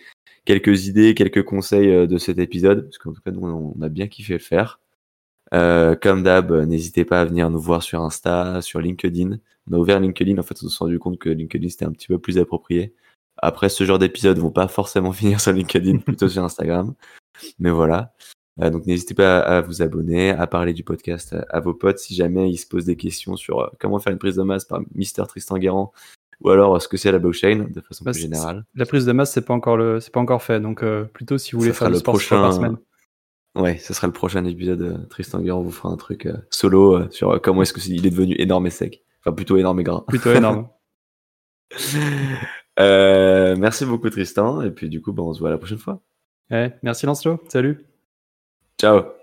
quelques 0.46 0.88
idées, 0.88 1.16
quelques 1.16 1.44
conseils 1.44 1.90
euh, 1.92 2.08
de 2.08 2.18
cet 2.18 2.40
épisode. 2.40 2.84
Parce 2.86 2.98
qu'en 2.98 3.14
tout 3.14 3.22
cas, 3.22 3.32
nous, 3.32 3.48
on 3.48 3.82
a 3.82 3.90
bien 3.90 4.08
kiffé 4.08 4.34
le 4.34 4.40
faire. 4.40 4.80
Euh, 5.54 5.96
comme 5.96 6.24
d'hab, 6.24 6.52
n'hésitez 6.52 7.04
pas 7.06 7.22
à 7.22 7.26
venir 7.26 7.50
nous 7.50 7.60
voir 7.60 7.84
sur 7.84 8.02
Insta, 8.02 8.62
sur 8.62 8.80
LinkedIn. 8.80 9.38
On 9.70 9.74
a 9.74 9.78
ouvert 9.78 10.00
LinkedIn. 10.00 10.38
En 10.38 10.44
fait, 10.44 10.58
on 10.64 10.70
s'est 10.70 10.78
rendu 10.80 11.00
compte 11.00 11.20
que 11.20 11.30
LinkedIn, 11.30 11.70
c'était 11.70 11.86
un 11.86 11.92
petit 11.92 12.08
peu 12.08 12.20
plus 12.20 12.38
approprié. 12.38 12.94
Après, 13.38 13.70
ce 13.70 13.84
genre 13.86 14.00
d'épisodes 14.00 14.38
vont 14.38 14.52
pas 14.52 14.68
forcément 14.68 15.12
finir 15.14 15.42
sur 15.42 15.54
LinkedIn, 15.54 16.00
plutôt 16.00 16.30
sur 16.30 16.44
Instagram. 16.44 16.94
Mais 17.60 17.72
voilà. 17.72 18.14
Euh, 18.62 18.70
donc 18.70 18.86
n'hésitez 18.86 19.14
pas 19.14 19.40
à, 19.40 19.62
vous 19.62 19.82
abonner, 19.82 20.30
à 20.32 20.46
parler 20.48 20.74
du 20.74 20.84
podcast 20.84 21.34
à, 21.34 21.46
à 21.50 21.60
vos 21.60 21.74
potes 21.74 21.98
si 22.00 22.14
jamais 22.16 22.50
ils 22.52 22.58
se 22.58 22.68
posent 22.68 22.86
des 22.86 22.96
questions 22.96 23.36
sur 23.36 23.62
euh, 23.62 23.68
comment 23.80 23.98
faire 24.00 24.14
une 24.14 24.20
prise 24.20 24.36
de 24.36 24.44
masse 24.44 24.66
par 24.66 24.82
Mister 24.94 25.24
Tristan 25.28 25.58
Guérand 25.58 25.92
ou 26.42 26.50
alors 26.50 26.76
euh, 26.76 26.80
ce 26.80 26.88
que 26.88 26.98
c'est 26.98 27.12
la 27.12 27.20
blockchain 27.20 27.68
de 27.74 27.82
façon 27.82 28.04
Bah, 28.06 28.12
plus 28.12 28.22
générale. 28.22 28.64
La 28.76 28.86
prise 28.86 29.06
de 29.06 29.12
masse 29.14 29.32
c'est 29.32 29.46
pas 29.46 29.54
encore 29.54 29.78
le, 29.78 30.00
c'est 30.00 30.12
pas 30.14 30.20
encore 30.20 30.44
fait, 30.44 30.60
donc 30.60 30.84
euh, 30.84 31.06
plutôt 31.06 31.38
si 31.38 31.54
vous 31.54 31.60
voulez 31.60 31.72
Ça 31.74 31.80
faire 31.80 31.90
le 31.90 31.96
sport 31.98 32.14
par 32.14 32.20
prochain- 32.22 32.52
semaine. 32.52 32.78
Ouais, 33.56 33.78
ce 33.80 33.94
sera 33.94 34.08
le 34.08 34.14
prochain 34.14 34.46
épisode. 34.46 35.08
Tristan 35.10 35.42
Guérand 35.42 35.62
vous 35.62 35.72
fera 35.72 35.90
un 35.90 35.98
truc 35.98 36.26
euh, 36.26 36.38
solo 36.52 36.96
euh, 36.98 37.08
sur 37.10 37.42
comment 37.42 37.64
est-ce 37.64 37.74
que 37.74 37.80
c'est- 37.82 37.92
il 37.92 38.06
est 38.06 38.12
devenu 38.12 38.36
énorme 38.38 38.68
et 38.68 38.70
sec. 38.70 39.04
Enfin 39.26 39.36
plutôt 39.36 39.58
énorme 39.58 39.80
et 39.80 39.84
gras. 39.84 40.04
Plutôt 40.08 40.32
énorme. 40.34 40.68
Merci 42.80 43.86
beaucoup 43.86 44.10
Tristan 44.10 44.62
et 44.62 44.72
puis 44.72 44.88
du 44.90 45.02
coup 45.02 45.14
bah, 45.14 45.24
on 45.24 45.34
se 45.34 45.40
voit 45.40 45.50
la 45.50 45.58
prochaine 45.58 45.78
fois. 45.78 46.02
Ouais, 46.50 46.76
merci 46.84 47.06
Lancelot, 47.06 47.40
salut. 47.50 47.86
Ciao 48.82 49.21